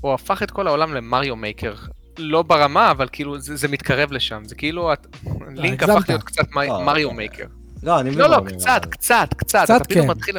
[0.00, 1.74] הוא הפך את כל העולם למריו מייקר.
[2.18, 4.42] לא ברמה, אבל כאילו זה זה מתקרב לשם.
[4.44, 5.06] זה כאילו, את-
[5.54, 5.98] לינק הגזמת.
[5.98, 7.14] הפך להיות קצת לא, מריו לא.
[7.14, 7.44] מייקר.
[7.82, 8.40] לא, אני מבין לא, לא.
[8.48, 9.64] קצת, קצת, קצת.
[9.64, 10.10] קצת אתה פתאום כן.
[10.10, 10.36] מתחיל...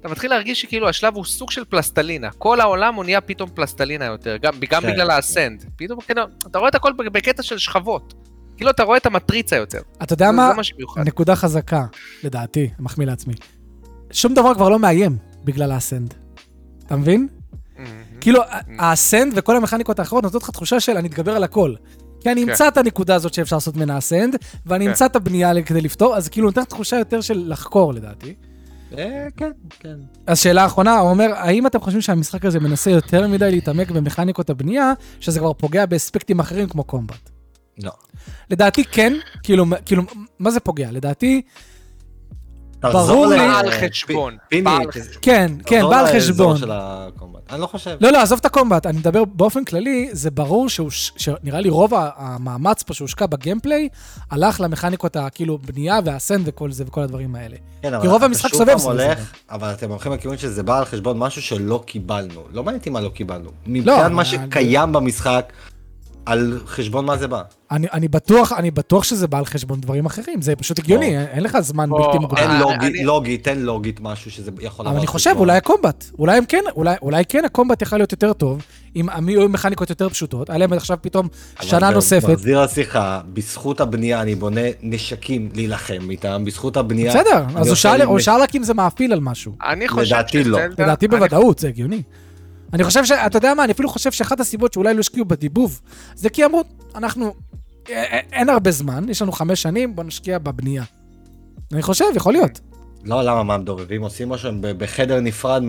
[0.00, 2.30] אתה מתחיל להרגיש שכאילו השלב הוא סוג של פלסטלינה.
[2.38, 5.10] כל העולם הוא נהיה פתאום פלסטלינה יותר, גם, גם כן, בגלל כן.
[5.14, 5.64] האסנד.
[5.76, 8.14] פתאום, כאילו, אתה רואה את הכל בקטע של שכבות.
[8.56, 9.80] כאילו אתה רואה את המטריצה יותר.
[10.02, 10.48] אתה יודע מה?
[10.50, 11.00] זה מה שמיוחד.
[11.06, 11.86] נקודה חזקה,
[12.24, 13.34] לדעתי, מחמיא לעצמי.
[14.10, 16.14] שום דבר כבר לא מאיים בגלל האסנד.
[16.86, 17.28] אתה מבין?
[18.26, 18.40] כאילו,
[18.78, 21.74] האסנד וכל המכניקות האחרות נותנות לך תחושה של אני אתגבר על הכל.
[22.20, 22.50] כי אני כן.
[22.50, 24.36] אמצא את הנקודה הזאת שאפשר לעשות ממנה אסנד,
[24.66, 24.90] ואני כן.
[24.90, 28.34] אמצא את הבנייה כדי לפתור, אז כאילו נותן תחושה יותר של לחקור לדעתי.
[28.98, 29.50] אה, כן,
[29.80, 29.94] כן.
[30.26, 34.50] אז שאלה אחרונה, הוא אומר, האם אתם חושבים שהמשחק הזה מנסה יותר מדי להתעמק במכניקות
[34.50, 37.30] הבנייה, שזה כבר פוגע באספקטים אחרים כמו קומבט?
[37.78, 37.92] לא.
[38.50, 39.12] לדעתי כן,
[39.42, 40.02] כאילו, כאילו,
[40.38, 40.90] מה זה פוגע?
[40.90, 41.42] לדעתי,
[42.82, 44.36] ברור לי- בעל חשבון.
[44.50, 46.56] תחזור כן, כן, בעל חשבון.
[47.50, 47.96] אני לא חושב.
[48.00, 52.82] לא, לא, עזוב את הקומבט, אני מדבר באופן כללי, זה ברור שנראה לי רוב המאמץ
[52.82, 53.88] פה שהושקע בגיימפליי,
[54.30, 57.56] הלך למכניקות הכאילו בנייה והסנד וכל זה וכל הדברים האלה.
[57.82, 59.14] כן, אבל כי רוב אתה המשחק סובב סביב זה.
[59.50, 62.40] אבל אתם הולכים לכיוון שזה בא על חשבון משהו שלא קיבלנו.
[62.52, 63.44] לא מעניין אותי מה לא קיבלנו.
[63.44, 65.52] אבל- מבחינת מה שקיים במשחק,
[66.26, 67.42] על חשבון מה זה בא.
[67.70, 71.18] אני, אני בטוח, אני בטוח שזה בא על חשבון דברים אחרים, זה פשוט הגיוני, לא.
[71.20, 72.36] אין, אין לך זמן בוא, בלתי מוגבל.
[72.42, 75.34] תן אה, לוגית, אני- לוגית, תן לוגית משהו שזה יכול אבל לבוא אני על חושב.
[75.36, 78.62] אולי הקומבט, אולי כן, אולי, אולי כן הקומבט יכול להיות יותר טוב,
[78.96, 81.28] אם הם היו מכניקות יותר פשוטות, היה להם עכשיו פתאום
[81.60, 82.28] אבל שנה נוספת.
[82.28, 87.10] מחזיר לשיחה, בזכות הבנייה אני בונה נשקים להילחם איתם, בזכות הבנייה...
[87.14, 87.66] בסדר, אני אז
[88.06, 89.52] הוא שאל, רק אם זה מאפיל על משהו.
[89.64, 90.58] אני חושב לדעתי לא.
[90.78, 92.02] לדעתי אני- בוודאות, זה הגיוני.
[92.72, 93.12] אני חושב ש...
[93.12, 95.80] אתה יודע מה, אני אפילו חושב שאחת הסיבות שאולי לא השקיעו בדיבוב,
[96.14, 96.64] זה כי אמרו,
[96.94, 97.34] אנחנו...
[98.32, 100.84] אין הרבה זמן, יש לנו חמש שנים, בוא נשקיע בבנייה.
[101.72, 102.60] אני חושב, יכול להיות.
[103.04, 104.48] לא, למה, מה, מדובבים עושים משהו?
[104.48, 105.62] הם בחדר נפרד,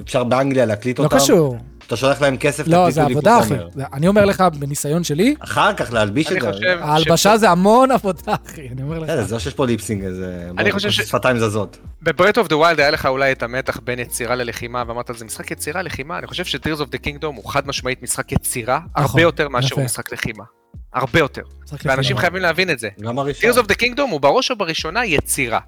[0.00, 1.16] אפשר באנגליה להקליט לא אותם?
[1.16, 1.56] קשור.
[1.86, 3.54] אתה שולח להם כסף, לא, זה עבודה, אחי.
[3.92, 6.48] אני אומר לך, בניסיון שלי, אחר כך להלביש את זה.
[6.80, 9.24] ההלבשה זה המון עבודה, אחי, אני אומר לך.
[9.24, 10.48] זה לא שיש פה ליפסינג איזה...
[10.58, 11.78] אני חושב ש- שפתיים זזות.
[12.02, 15.24] ב Breath of the Wild היה לך אולי את המתח בין יצירה ללחימה, ואמרת זה
[15.24, 19.02] משחק יצירה, לחימה, אני חושב ש-Tears of the Kingdom הוא חד משמעית משחק יצירה, נכון,
[19.04, 20.44] הרבה יותר מאשר משחק לחימה.
[20.94, 21.42] הרבה יותר.
[21.84, 22.16] ואנשים.
[22.18, 22.88] חייבים להבין את זה.
[23.00, 23.50] גם הראשון.
[23.50, 25.58] Tears of the Kingdom הוא בראש ובראשונה יצירה.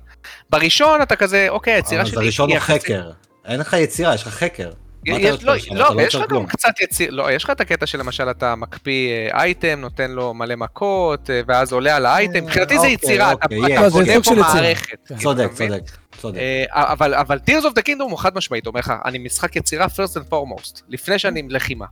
[0.51, 3.11] בראשון אתה כזה, אוקיי, היצירה שלי זה הראשון הוא יחסית- חקר.
[3.45, 4.71] אין לך יצירה, יש לך חקר.
[5.07, 5.55] יש, לא?
[5.70, 6.47] לא, יש יוצר לך גם.
[6.47, 10.57] קצת יציר, לא, יש לך את הקטע שלמשל אתה מקפיא אה, אייטם, נותן לו מלא
[10.57, 13.59] מכות, אה, ואז עולה על האייטם, מבחינתי זה אוקיי, יצירה, אתה אוקיי.
[13.77, 14.35] לא, בונה פה.
[14.35, 14.99] מערכת.
[15.09, 15.16] כן.
[15.16, 15.69] צודק, מבין?
[15.69, 16.39] צודק, צודק.
[16.39, 19.87] אה, אבל, אבל Tears of the Kingdom הוא חד משמעית, אומר לך, אני משחק יצירה
[19.87, 21.87] first and foremost, לפני שאני עם לחימה.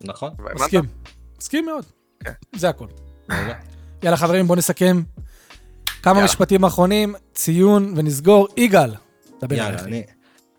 [0.00, 0.30] נכון?
[0.54, 0.84] מסכים.
[1.38, 1.84] מסכים מאוד.
[2.24, 2.32] כן.
[2.56, 2.86] זה הכל.
[4.02, 5.02] יאללה, חברים, בואו נסכם.
[6.02, 6.24] כמה.
[6.24, 8.48] משפטים אחרונים, ציון ונסגור.
[8.56, 8.90] יגאל,
[9.42, 9.80] דבר יאללה.
[9.80, 10.02] אני...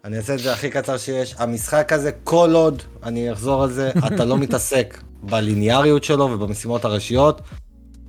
[0.10, 1.36] אני אעשה את זה הכי קצר שיש.
[1.38, 7.42] המשחק הזה, כל עוד, אני אחזור על זה, אתה לא מתעסק בליניאריות שלו ובמשימות הראשיות.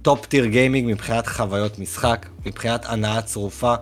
[0.03, 3.75] top tier gaming מבחינת חוויות משחק, מבחינת הנאה צרופה.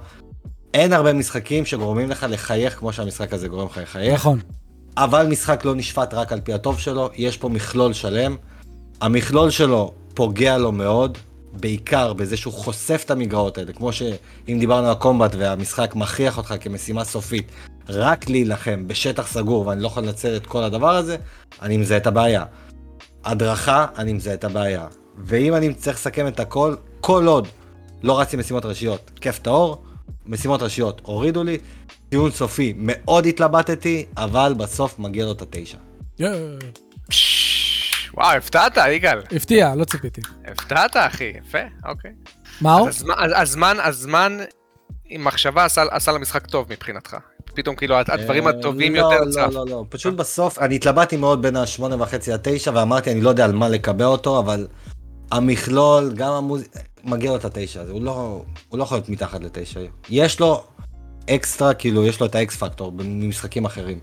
[0.74, 4.15] אין הרבה משחקים שגורמים לך לחייך כמו שהמשחק הזה גורם לך לחייך.
[4.15, 4.40] נכון.
[4.97, 8.36] אבל משחק לא נשפט רק על פי הטוב שלו, יש פה מכלול שלם.
[9.01, 11.19] המכלול שלו פוגע לו מאוד,
[11.53, 16.39] בעיקר בזה שהוא חושף את המגרעות האלה, כמו שאם דיברנו על ה combat והמשחק מכריח
[16.39, 17.53] אותך כמשימה סופית
[17.89, 21.16] רק להילחם בשטח סגור ואני לא יכול לנצל את כל הדבר הזה,
[21.62, 22.44] אני מזהה את הבעיה.
[23.24, 24.86] הדרכה, אני מזהה את הבעיה.
[25.19, 27.48] ואם אני צריך לסכם את הכל, כל עוד
[28.02, 29.85] לא רצתי משימות ראשיות, כיף טהור,
[30.27, 31.59] משימות ראשיות הורידו לי,
[32.09, 35.78] טיעון סופי מאוד התלבטתי, אבל בסוף מגיע לו את התשע.
[38.15, 39.19] וואו, הפתעת, יגאל.
[39.36, 40.20] הפתיע, לא ציפיתי.
[40.47, 41.59] הפתעת, אחי, יפה,
[41.89, 42.10] אוקיי.
[42.62, 42.89] מאור?
[42.89, 43.32] אז הזמן- אז-
[43.89, 44.39] הזמן,
[45.09, 47.16] עם מחשבה עשה למשחק טוב מבחינתך.
[47.59, 49.48] פתאום כאילו הדברים אה, הטובים לא, יותר לא, צף.
[49.52, 53.44] לא, לא, פשוט בסוף, אני התלבטתי מאוד בין השמונה וחצי לתשע, ואמרתי, אני לא יודע
[53.44, 54.66] על מה לקבע אותו, אבל
[55.30, 59.40] המכלול, גם המוזיקה, מגיע לו את התשע הזה, הוא לא, הוא לא יכול להיות מתחת
[59.40, 59.80] לתשע.
[60.09, 60.64] יש לו
[61.30, 63.98] אקסטרה, כאילו, יש לו את האקס פקטור ממשחקים אחרים.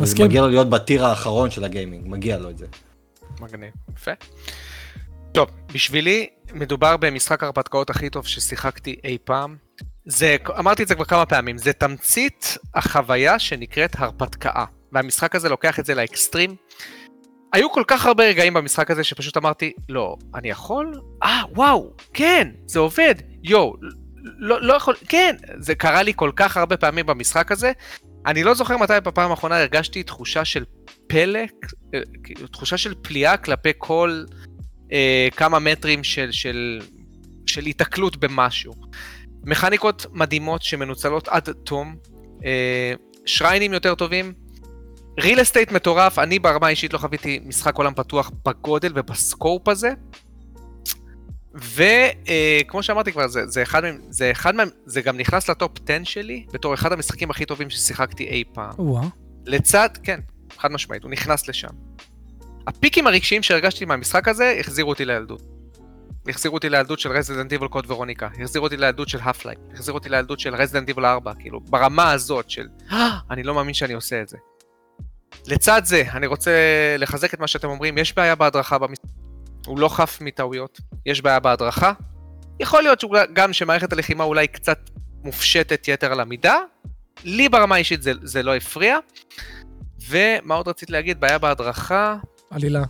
[0.00, 0.26] מסכים.
[0.26, 2.66] מגיע לו להיות בטיר האחרון של הגיימינג, מגיע לו את זה.
[3.40, 4.10] מגניב, יפה.
[5.32, 9.65] טוב, בשבילי מדובר במשחק ההרפתקאות הכי טוב ששיחקתי אי פעם.
[10.06, 14.64] זה, אמרתי את זה כבר כמה פעמים, זה תמצית החוויה שנקראת הרפתקה.
[14.92, 16.56] והמשחק הזה לוקח את זה לאקסטרים.
[17.52, 21.00] היו כל כך הרבה רגעים במשחק הזה שפשוט אמרתי, לא, אני יכול?
[21.22, 23.76] אה, וואו, כן, זה עובד, יואו,
[24.38, 27.72] לא, לא יכול, כן, זה קרה לי כל כך הרבה פעמים במשחק הזה.
[28.26, 30.64] אני לא זוכר מתי בפעם האחרונה הרגשתי תחושה של
[31.06, 31.40] פלא,
[31.94, 34.24] אה, כאילו, תחושה של פליאה כלפי כל
[34.92, 36.80] אה, כמה מטרים של, של,
[37.46, 38.74] של היתקלות במשהו.
[39.46, 41.96] מכניקות מדהימות שמנוצלות עד תום,
[42.44, 42.92] אה,
[43.26, 44.32] שריינים יותר טובים,
[45.20, 49.90] ריל אסטייט מטורף, אני ברמה האישית לא חוויתי משחק עולם פתוח בגודל ובסקופ הזה.
[51.54, 56.04] וכמו שאמרתי כבר, זה, זה, אחד מהם, זה אחד מהם, זה גם נכנס לטופ 10
[56.04, 58.74] שלי, בתור אחד המשחקים הכי טובים ששיחקתי אי פעם.
[58.78, 59.08] וואה.
[59.46, 60.20] לצד, כן,
[60.58, 61.68] חד משמעית, הוא נכנס לשם.
[62.66, 65.55] הפיקים הרגשיים שהרגשתי מהמשחק הזה החזירו אותי לילדות.
[66.28, 70.08] החזירו אותי לילדות של Resident Evil Code Veronica, החזירו אותי לילדות של Half-Life, החזירו אותי
[70.08, 74.22] לילדות של Resident Evil 4, כאילו, ברמה הזאת של, "אה, אני לא מאמין שאני עושה
[74.22, 74.36] את זה.
[75.46, 76.50] לצד זה, אני רוצה
[76.98, 79.04] לחזק את מה שאתם אומרים, יש בעיה בהדרכה במשחק,
[79.66, 81.92] הוא לא חף מטעויות, יש בעיה בהדרכה.
[82.60, 84.90] יכול להיות גם שמערכת הלחימה אולי קצת
[85.24, 86.58] מופשטת יתר על המידה,
[87.24, 88.98] לי ברמה האישית זה, זה לא הפריע.
[90.08, 91.20] ומה עוד רציתי להגיד?
[91.20, 92.16] בעיה בהדרכה
[92.50, 92.82] עלילה.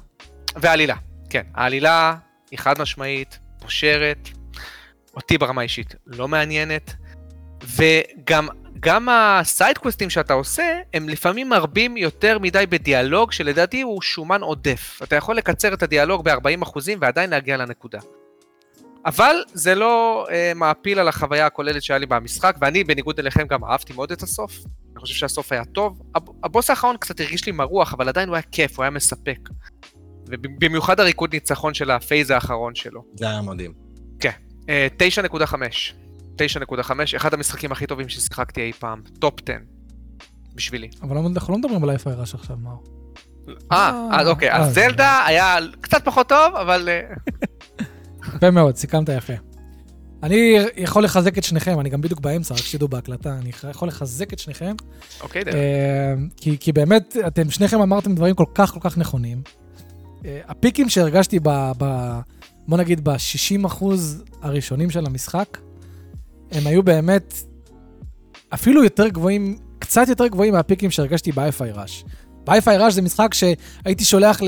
[0.56, 0.94] ועלילה.
[1.30, 2.14] כן, העלילה
[2.57, 4.28] היא חד משמעית, פושרת,
[5.15, 6.95] אותי ברמה האישית לא מעניינת,
[7.77, 8.49] וגם
[8.81, 15.01] גם הסיידקווסטים שאתה עושה, הם לפעמים מרבים יותר מדי בדיאלוג, שלדעתי הוא שומן עודף.
[15.03, 17.99] אתה יכול לקצר את הדיאלוג ב-40% ועדיין להגיע לנקודה.
[19.07, 23.65] אבל זה לא אה, מאפיל על החוויה הכוללת שהיה לי במשחק, ואני, בניגוד אליכם, גם
[23.65, 24.53] אהבתי מאוד את הסוף.
[24.93, 26.03] אני חושב שהסוף היה טוב.
[26.15, 29.39] הב- הבוס האחרון קצת הרגיש לי מרוח, אבל עדיין הוא היה כיף, הוא היה מספק.
[30.31, 33.05] ובמיוחד הריקוד ניצחון של ה phase האחרון שלו.
[33.15, 33.73] זה היה מדהים.
[34.69, 35.94] אה, 9.5.
[36.36, 36.81] 9.5,
[37.16, 39.03] אחד המשחקים הכי טובים ששיחקתי אי פעם.
[39.18, 39.53] top 10.
[40.55, 40.89] בשבילי.
[41.03, 42.85] אבל אנחנו לא מדברים על Hi-Fi Rush עכשיו, מאור.
[43.73, 46.89] אה, אז אוקיי, אה, אז זה- זלדה היה קצת פחות טוב, אבל...
[46.89, 47.01] אה,
[48.36, 49.32] יפה מאוד, סיכמת יפה.
[50.23, 54.32] אני יכול לחזק את שניכם, אני גם בדיוק באמצע, רק שתדעו בהקלטה, אני יכול לחזק
[54.32, 54.74] את שניכם.
[55.20, 55.55] אוקיי, דרך.
[55.55, 59.43] אה, כי, כי באמת, אתם שניכם אמרתם דברים כל כך כל כך נכונים.
[60.24, 61.72] אה, הפיקים שהרגשתי ב...
[61.78, 61.84] ב
[62.68, 63.84] בוא נגיד ב-60%
[64.43, 65.59] הראשונים של המשחק,
[66.52, 67.34] הם היו באמת
[68.55, 72.09] אפילו יותר גבוהים, קצת יותר גבוהים מהפיקים שהרגשתי ב-FI Rush.
[72.47, 74.40] בי-פיי ראש זה משחק שהייתי שולח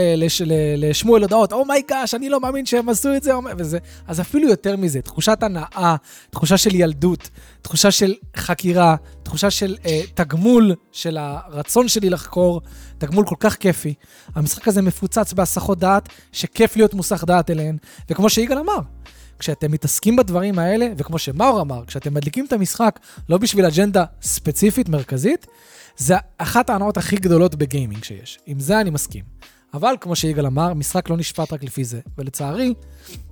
[0.77, 4.77] לשמואל הודעות, אומייגאש, אני לא מאמין שהם עשו את זה, אומי-" וזה, אז אפילו יותר
[4.77, 5.97] מזה, תחושת הנאה,
[6.31, 7.31] תחושה של ילדות,
[7.63, 12.61] תחושה של חקירה, תחושה של אה, תגמול של הרצון שלי לחקור,
[12.99, 13.95] תגמול כל כך כיפי.
[14.35, 17.77] המשחק הזה מפוצץ בהסחות דעת, שכיף להיות מוסך דעת אליהן,
[18.11, 18.79] וכמו שיגאל אמר,
[19.39, 22.99] כשאתם מתעסקים בדברים האלה, וכמו שמאור אמר, כשאתם מדליקים את המשחק
[23.29, 25.47] לא בשביל אג'נדה ספציפית, מרכזית,
[25.97, 28.39] זה אחת ההנאות הכי גדולות בגיימינג שיש.
[28.47, 29.25] עם זה אני מסכים.
[29.75, 32.01] אבל כמו שיגאל אמר, משחק לא נשפט רק לפי זה.
[32.19, 32.75] ולצערי,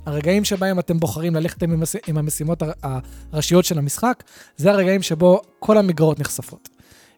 [0.07, 1.63] הרגעים שבהם אתם בוחרים ללכת
[2.07, 2.73] עם, המשימות הר...
[3.33, 4.25] הראשיות של המשחק,
[4.57, 6.76] זה הרגעים שבו כל המגרעות נחשפות.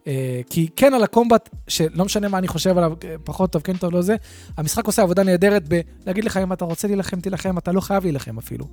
[0.09, 3.77] אה, כי כן על הקומבט, שלא משנה מה אני חושב עליו, אה, פחות טוב, כן
[3.77, 4.17] טוב, לא זה,
[4.57, 8.39] המשחק עושה עבודה נהדרת בלהגיד לך, אם אתה רוצה להילחם, תילחם, אתה לא חייב להילחם
[8.39, 8.67] אפילו.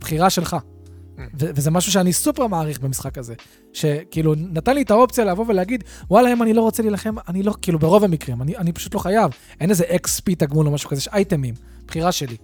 [0.00, 0.56] בחירה שלך.
[1.18, 3.34] ו- וזה משהו שאני סופר מעריך במשחק הזה.
[3.72, 7.54] שכאילו, נתן לי את האופציה לבוא ולהגיד, וואלה, אם אני לא רוצה להילחם, אני לא,
[7.62, 9.30] כאילו, ברוב המקרים, אני, אני פשוט לא חייב.
[9.60, 11.54] אין איזה XP תגמול או משהו כזה, יש אייטמים,
[11.86, 12.36] בחירה שלי.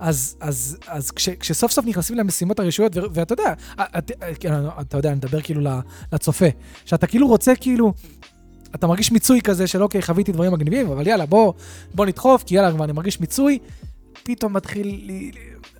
[0.00, 4.10] אז, אז, אז כש, כשסוף סוף נכנסים למשימות הרשויות, ואתה יודע, את,
[4.80, 5.60] אתה יודע, אני מדבר כאילו
[6.12, 6.46] לצופה,
[6.84, 7.92] שאתה כאילו רוצה כאילו,
[8.74, 11.52] אתה מרגיש מיצוי כזה של אוקיי, חוויתי דברים מגניבים, אבל יאללה, בוא,
[11.94, 13.58] בוא נדחוף, כי יאללה, כבר אני מרגיש מיצוי,
[14.22, 15.30] פתאום מתחיל, לי-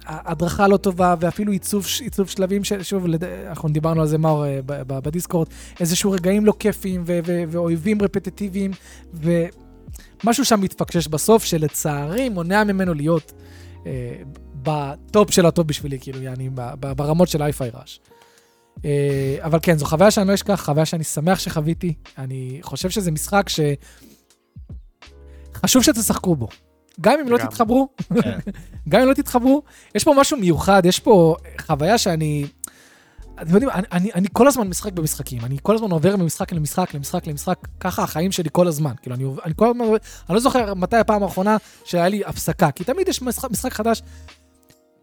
[0.06, 3.24] הדרכה לא טובה, ואפילו עיצוב, עיצוב שלבים, של, שוב, לד...
[3.24, 5.48] אנחנו דיברנו על זה, מאור, אה, ב Discord,
[5.80, 7.05] איזשהו רגעים לא כיפיים,
[7.48, 8.70] ואויבים רפטטיביים,
[9.14, 13.49] ומשהו שם מתפקשש בסוף, שלצערי מונע ממנו להיות אה,
[14.55, 16.51] ב top של ה top בשבילי, כאילו, יעני,
[16.81, 18.01] ברמות של Hi-Fi Rush.
[18.85, 21.94] אה, אבל כן, זו חוויה שאני לא אשכח, חוויה שאני שמח שחוויתי.
[22.19, 23.61] אני חושב שזה משחק ש...
[25.55, 26.48] חשוב שתשחקו בו.
[27.01, 27.39] גם אם לא.
[27.39, 27.89] תתחברו,
[28.23, 28.39] כן.
[28.89, 29.62] גם אם לא תתחברו,
[29.94, 32.47] יש פה משהו מיוחד, יש פה חוויה שאני...
[33.42, 36.94] אתם יודעים, אני, אני, אני כל הזמן משחק במשחקים, אני כל הזמן עובר ממשחק למשחק,
[36.94, 38.92] למשחק, למשחק, ככה החיים שלי כל הזמן.
[39.02, 39.84] כאילו, אני, אני כל הזמן,
[40.28, 44.02] אני לא זוכר מתי הפעם האחרונה שהיה לי הפסקה, כי תמיד יש משחק, משחק חדש.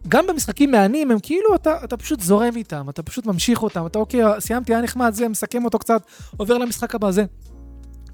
[0.07, 3.99] גם במשחקים מהנים, הם כאילו, אתה, אתה פשוט זורם איתם, אתה פשוט ממשיך אותם, אתה
[3.99, 6.01] אוקיי, סיימתי, היה נחמד, זה, מסכם אותו קצת,
[6.38, 7.26] עובר למשחק הבא, זה.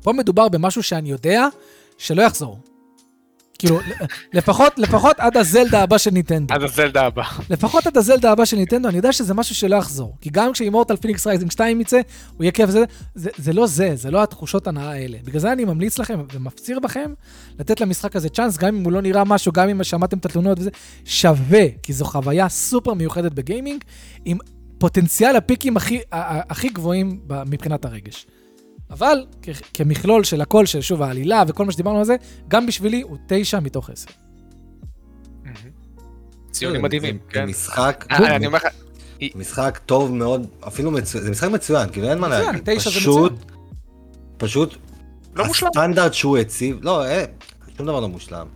[0.01, 1.47] פה מדובר במשהו שאני יודע
[1.97, 2.72] שלא יחזור.
[3.59, 3.79] כאילו,
[4.33, 6.53] לפחות, לפחות עד הזלדה הבא של ניטנדו.
[6.53, 7.23] עד הזלדה הבא.
[7.49, 10.17] לפחות עד הזלדה הבא של ניטנדו, אני יודע שזה משהו שלא יחזור.
[10.21, 12.01] כי גם כש Immortals Fenyx Rising 2 יצא,
[12.37, 12.83] הוא יהיה כיף זה,
[13.15, 15.17] זה, זה לא זה, זה לא התחושות הנאה האלה.
[15.23, 17.13] בגלל זה אני ממליץ לכם ומפציר בכם
[17.59, 20.59] לתת למשחק הזה צ'אנס, גם אם הוא לא נראה משהו, גם אם שמעתם את התלונות
[20.59, 20.69] וזה,
[21.05, 23.83] שווה, כי זו חוויה סופר מיוחדת ב gaming,
[24.25, 24.37] עם
[24.77, 28.27] פוטנציאל הפיקים הכי, הכי גבוהים מבחינת הרגש.
[28.93, 32.15] אבל כ- כמכלול של הכל, של שוב העלילה וכל מה שדיברנו על זה,
[32.47, 34.09] גם בשבילי הוא תשע מתוך עשר.
[36.51, 37.45] ציונים מדהימים, כן.
[37.45, 38.67] משחק, אה, אני אומר לך,
[39.35, 42.69] משחק טוב מאוד, אפילו מצוין, זה משחק מצוין, כאילו אין מה להגיד.
[42.75, 43.33] פשוט,
[44.37, 44.75] פשוט,
[45.35, 45.67] לא מושלם.
[45.67, 47.25] הסטנדרט שהוא הציב, לא, אה,
[47.77, 48.47] שום דבר לא מושלם.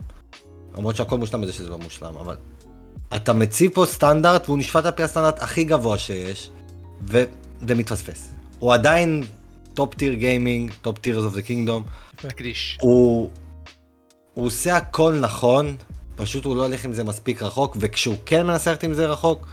[0.77, 2.35] למרות שהכל מושלם בזה שזה לא מושלם, אבל
[3.15, 6.51] אתה מציב פה סטנדרט והוא נשפט על פי הסטנדרט הכי גבוה שיש,
[7.03, 7.25] וזה
[7.75, 8.29] מתפספס.
[8.59, 9.23] הוא עדיין
[9.77, 11.83] top tier gaming, top Tears of the Kingdom,
[12.15, 12.77] תקדיש.
[12.81, 13.29] הוא,
[14.33, 15.75] עושה הכל נכון,
[16.15, 19.47] פשוט הוא לא הולך עם זה מספיק רחוק, וכשהוא כן מנסה ללכת עם זה רחוק,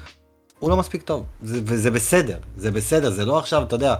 [0.58, 3.94] הוא לא מספיק טוב, זה, וזה בסדר, זה בסדר, זה לא עכשיו, אתה יודע,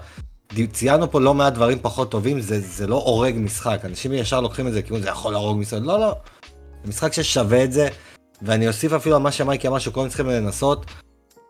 [0.73, 4.69] ציינו פה לא מעט דברים פחות טובים, זה, זה לא הורג משחק, אנשים ישר לוקחים
[4.69, 6.15] את זה כאילו זה יכול להרוג משחק, לא, לא,
[6.83, 7.89] זה משחק ששווה את זה,
[8.43, 10.87] ואני אוסיף אפילו על מה שמייקי אמר שכולם צריכים לנסות,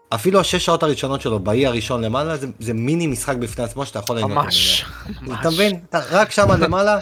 [0.08, 3.98] אפילו השש שעות הראשונות שלו באי הראשון למעלה, זה, זה מיני משחק בפני עצמו שאתה
[3.98, 4.84] יכול ליהנות ממש.
[5.22, 5.40] ממנו.
[5.40, 5.80] אתה מבין?
[5.90, 6.98] אתה רק שם למעלה,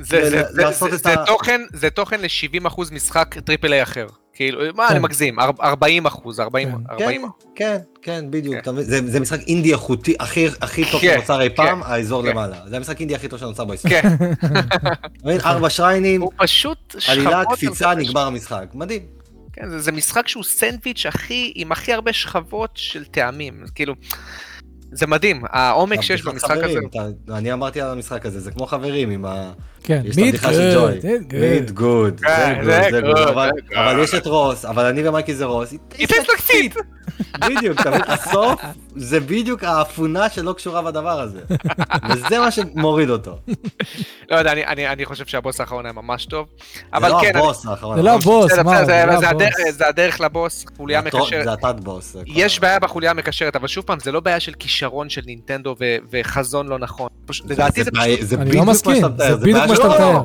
[0.00, 3.82] זה- זה- זה- לעשות זה- את זה ה- תוכן, זה תוכן ל-70% משחק triple A
[3.82, 4.06] אחר.
[4.34, 4.94] כאילו, מה, כן.
[4.94, 6.76] אני מגזים, אר- 40 אחוז, 40, כן.
[6.90, 8.64] 40 כן, כן, כן, בדיוק.
[8.64, 8.82] כן.
[8.82, 10.48] זה, זה משחק אינדי איכותי הכי,
[10.92, 12.22] טוב שנוצר אי פעם, האזור.
[12.24, 12.56] למעלה.
[12.66, 14.02] זה המשחק אינדי הכי טוב שנוצר בהיסטוריה.
[14.02, 14.16] כן?
[15.44, 18.64] ארבע שריינים, הוא פשוט עלילה, קפיצה, נגמר המשחק.
[18.74, 19.15] מדהים.
[19.56, 23.94] כן, זה, זה משחק שהוא סנדוויץ' הכי, עם הכי הרבה שכבות של טעמים, כאילו,
[24.92, 28.66] זה מדהים, העומק שיש במשחק הזה, חברים, אתה- אני אמרתי על המשחק הזה, זה כמו
[28.66, 29.52] חברים עם ה...
[29.86, 30.02] כן.
[30.16, 30.36] meat
[31.70, 33.50] good, זה כן, good, זה זה good, אבל-
[33.96, 35.72] זה יש את רוס, אבל אני ומייקי זה רוס.
[35.98, 36.74] It tastes like feet!
[37.40, 38.02] בדיוק, אתה מבין?
[38.06, 38.60] הסוף
[38.96, 41.40] זה בדיוק האפונה שלא קשורה בדבר הזה.
[42.10, 43.38] וזה מה שמוריד אותו.
[44.30, 47.36] לא יודע, אני, אני, אני חושב שהבוס האחרון היה ממש טוב, זה אבל לא כן,
[47.36, 47.96] הבוס האחרון.
[47.96, 49.42] זה לא הבוס, מה, זה זה, לא זה, הבוס.
[49.42, 51.44] הדרך, זה הדרך לבוס, חוליה זה מקשרת.
[51.44, 52.12] זה התת בוס.
[52.12, 55.76] זה יש בעיה בחוליה המקשרת, אבל שוב פעם, זה לא בעיה של כישרון של נינטנדו
[55.80, 57.08] ו- וחזון לא נכון.
[57.26, 59.75] פשוט, לדעתי זה בעיה- זה בדיוק לא מה מסכים, שאתה מתאר, זה בדיוק בעיה מה
[59.75, 60.22] של- שאתה לא, מתאר.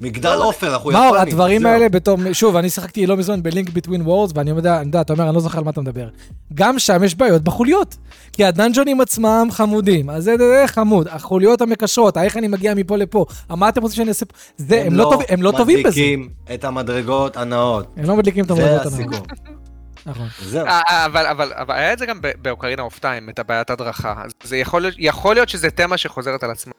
[0.00, 1.20] מגדל עופר, אנחנו מאור, יפנים.
[1.22, 1.70] הדברים זהו.
[1.70, 5.00] האלה בתור, שוב, אני שיחקתי לא מזמן ב Link Between Worlds, ואני יודע, אני יודע,
[5.00, 6.08] אתה אומר, אני לא זוכר על מה אתה מדבר.
[6.54, 7.96] גם שם יש בעיות בחוליות.
[8.32, 11.08] כי הדאנג'ונים עצמם חמודים, אז זה, זה, זה חמוד.
[11.10, 14.34] החוליות המקשרות, איך אני מגיע מפה לפה, מה אתם רוצים שאני אעשה פה?
[14.56, 15.64] זה, הם לא טובים- הם לא בזה.
[15.64, 17.86] מדליקים את המדרגות הנאות.
[17.96, 18.92] הם לא מדליקים את זה המדרגות הנאות.
[18.92, 19.63] הסיכום.
[20.06, 20.28] נכון.
[20.42, 20.66] זהו.
[20.66, 24.22] אה, אה, אבל, אבל, אבל היה את זה גם באוקרינה אוף טיים, את הבעיית הדרכה.
[24.42, 26.72] זה יכול להיות, יכול להיות שזה תמה שחוזרת על עצמה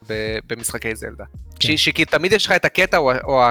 [0.46, 1.24] במשחקי זלדה.
[1.60, 1.76] כן.
[1.76, 3.42] שכי תמיד יש לך את הקטע או, או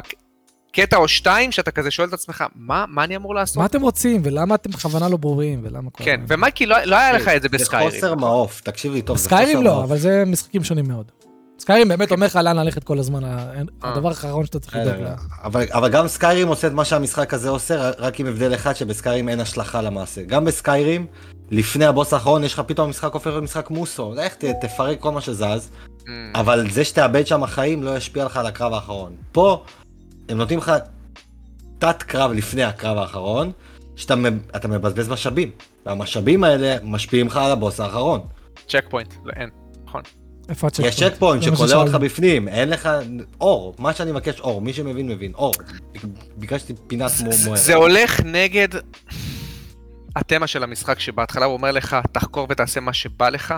[0.72, 3.58] הקטע או שתיים, שאתה כזה שואל את עצמך, מה, מה אני אמור לעשות?
[3.58, 6.04] מה אתם רוצים, ולמה אתם בכוונה לא ברורים, ולמה כל...
[6.04, 6.22] כן?
[6.28, 7.90] ומייקי, לא, לא היה לך את זה בסקיירים.
[7.90, 9.86] זה חוסר מעוף, תקשיב לי טוב, בסקיירים לא, מעוף.
[9.86, 11.12] אבל זה משחקים שונים מאוד.
[11.60, 13.52] סקיירים באמת אומר לך לאן ללכת כל הזמן, אה.
[13.84, 15.16] הדבר האחרון שאתה צריך לדאוג לה.
[15.44, 19.30] אבל, אבל גם סקיירים עושה את מה שהמשחק הזה עושה, רק עם הבדל אחד שבסקיירים
[19.30, 20.24] אין השלכה למעשה.
[20.24, 21.08] גם בסקיירים,
[21.52, 24.14] לפני הבוס האחרון, יש לך פתאום המשחק הופך למשחק מוסו.
[24.16, 25.70] לך תפרק כל מה שזז,
[26.00, 26.08] Mm.
[26.36, 29.16] אבל זה שתאבד שם החיים לא ישפיע לך על הקרב האחרון.
[29.32, 29.64] פה,
[30.30, 30.72] הם נותנים לך
[31.80, 33.52] תת קרב לפני הקרב האחרון,
[33.96, 35.52] שאתה מב- אתה מבזבז משאבים.
[35.86, 38.20] והמשאבים האלה משפיעים לך על הבוס האחרון.
[38.68, 39.50] checkpoint, לא, אין.
[40.50, 41.82] איפה הצ'ק יש checkpoint שכולל ששאלנו.
[41.82, 42.90] אותך בפנים, אין לך
[43.42, 45.54] אור, מה שאני מבקש אור, מי שמבין מבין, אור.
[46.38, 47.60] ביקשתי פינת מו- מוארת.
[47.62, 48.68] זה הולך נגד
[50.16, 53.54] התמה של המשחק, שבהתחלה הוא אומר לך, תחקור ותעשה מה שבא לך,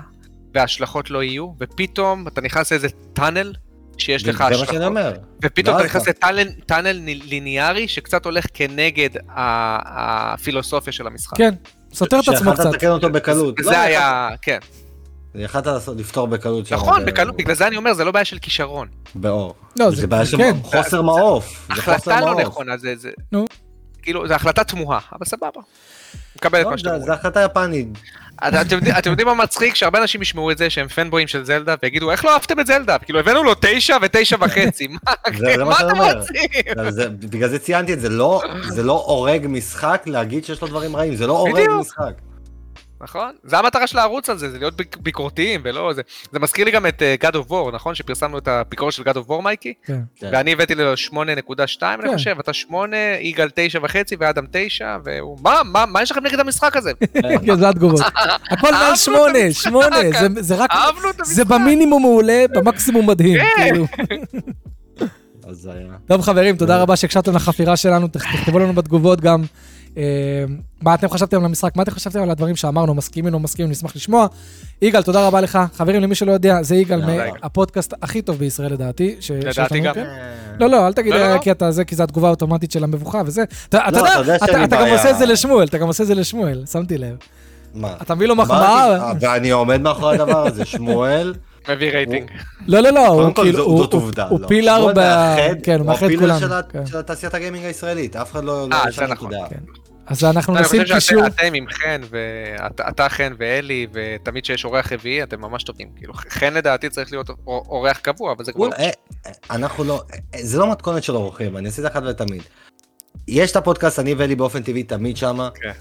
[0.54, 3.54] וההשלכות לא יהיו, ופתאום אתה נכנס לאיזה טאנל,
[3.98, 4.74] שיש לך זה מה השלכות.
[4.74, 5.14] שאני אומר.
[5.44, 6.92] ופתאום אתה ואז נכנס אתה- לטאנל טאנל
[7.26, 11.38] ליניארי שקצת הולך כנגד הפילוסופיה של המשחק.
[11.38, 11.54] כן,
[11.94, 12.66] סותר את עצמו קצת.
[12.66, 13.60] לתקן אותו בקלות.
[13.60, 14.58] לא, זה היה, כן.
[15.38, 16.72] יכלת לעשות- לפתור בקלות.
[16.72, 18.88] נכון, בקלות, בגלל זה אני אומר, זה לא בעיה של כישרון.
[19.16, 19.56] באור.
[19.80, 20.52] לא, זה בעיה של כן.
[20.64, 21.68] חוסר מעוף.
[21.70, 22.36] החלטה לא.
[22.42, 22.94] נכונה, זה...
[22.98, 23.46] זה- נו.
[24.02, 25.62] כאילו, זו החלטה תמוהה, אבל סבבה.
[26.36, 27.06] מקבל את לא, מה שאתה אומר.
[27.06, 27.88] זה החלטה יפנית.
[28.48, 28.62] אתה-
[29.00, 29.76] אתם יודעים- מה מצחיק?
[29.76, 32.98] שהרבה אנשים ישמעו את זה שהם פנבויים של זלדה ויגידו איך לא אהבתם את זלדה?
[32.98, 34.98] כאילו הבאנו לו תשע ותשע וחצי, מה
[35.38, 36.02] שאני אתם.
[36.02, 36.44] רוצים?
[37.20, 41.16] בגלל זה ציינתי את זה, לא- זה לא הורג משחק להגיד שיש לו דברים רעים,
[41.16, 41.70] זה לא הורג.
[41.80, 42.14] משחק.
[43.02, 43.32] נכון?
[43.44, 46.02] זה המטרה של הערוץ הזה, זה להיות ביק- ביקורתיים ולא זה.
[46.32, 47.96] זה מזכיר לי גם את אה, God of War, נכון?
[47.96, 49.74] שפרסמנו את הביקורת של God of War מייקי?
[49.86, 50.00] כן.
[50.16, 50.30] כן.
[50.34, 51.10] ואני הבאתי לו 8.2
[51.80, 51.86] כן.
[52.04, 56.24] אני חושב, אתה 8, יגאל 9 וחצי ואדם 9, והוא מה, מה, מה יש לכם
[56.26, 56.92] נגד המשחק הזה?
[57.46, 58.02] כן, זה התגובות.
[58.52, 59.64] הכל מעל אהבנו את שמונה, המשחק.
[59.70, 60.72] שמונה, זה- זה רק...
[60.72, 61.36] אהבנו את המשחק.
[61.36, 63.40] זה במינימום מעולה, במקסימום מדהים.
[63.40, 63.64] כן.
[63.64, 63.86] כאילו.
[65.48, 65.88] אז זה היה.
[66.08, 69.44] טוב חברים, תודה רבה שהקשבתם לחפירה שלנו, תכ- תכתבו לנו בתגובות גם
[70.82, 73.72] מה אתם חשבתם על המשחק, מה אתם חשבתם על הדברים שאמרנו, מסכימים או לא מסכימים,
[73.72, 74.28] נשמח לשמוע.
[74.82, 75.60] יגאל, תודה רבה לך.
[75.74, 77.02] חברים, למי שלא יודע, זה יגאל.
[77.42, 79.16] מהפודקאסט הכי טוב בישראל לדעתי.
[79.46, 79.94] לדעתי גם.
[79.94, 80.06] כן.
[80.60, 81.14] לא, לא, אל תגיד.
[81.42, 83.44] כי אתה זה, כי זה התגובה האוטומטית של המבוכה וזה.
[83.70, 84.88] אתה לא, יודע אתה גם.
[84.88, 87.16] עושה את זה לשמואל, אתה גם עושה את זה לשמואל, שמתי לב.
[87.74, 87.94] מה?
[88.02, 88.96] אתה מביא לו מחמאה.
[88.98, 91.34] אה, ואני עומד מאחורי הדבר הזה, שמואל,
[91.70, 92.28] מביא רייטינג.
[92.68, 94.28] לא, לא, לא, הוא כאילו, זו- הוא- זאת הוא- עובדה.
[94.28, 94.48] הוא לא.
[94.48, 95.00] פילר ב...
[95.00, 96.62] מאחד, כן, הוא מאחד את הפילר כולנו.
[96.88, 97.02] של כן.
[97.02, 98.68] תעשיית הגיימינג הישראלית, אף אחד לא...
[98.74, 99.32] אה, זה נכון.
[100.08, 101.24] אז אנחנו אני נשים חושב קישור.
[101.26, 105.88] שאתם עם חן, ואתה חן ואלי, ותמיד כשיש אורח רביעי, אתם ממש טובים.
[105.96, 108.66] כאילו, חן לדעתי צריך להיות אור- אורח קבוע, אבל זה כבר...
[108.66, 108.90] הוא- אה,
[109.26, 112.42] אה, אנחנו לא, אה, זה לא מתכונת של אורחים, אני אעשה את זה אחת ולתמיד.
[113.28, 115.72] יש את הפודקאסט, אני ואלי באופן טבעי תמיד שמה, כן.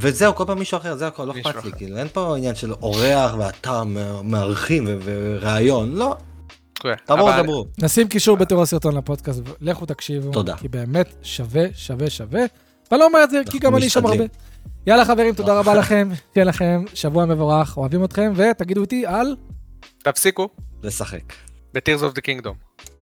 [0.00, 1.72] וזהו, כל פעם מישהו אחר, זה הכל, לא אכפת לי.
[1.72, 3.82] כאילו, אין פה עניין של אורח ואתה
[4.24, 6.16] מארחים וראיון, לא,
[6.74, 7.66] כן, תבואו, דברו.
[7.82, 10.32] נשים קישור בתיאור הסרטון לפודקאסט, לכו תקשיבו.
[10.32, 10.56] תודה.
[10.56, 12.40] כי באמת שווה, שווה, שווה.
[12.90, 14.24] ואני לא אומר את זה כי גם אני שם הרבה.
[14.86, 19.36] יאללה חברים, תודה רבה לכם, שיהיה לכם שבוע מבורך, אוהבים אתכם, ותגידו איתי על...
[20.02, 20.48] תפסיקו
[20.82, 21.32] לשחק.
[21.74, 22.69] ב-Tears of the Kingdom.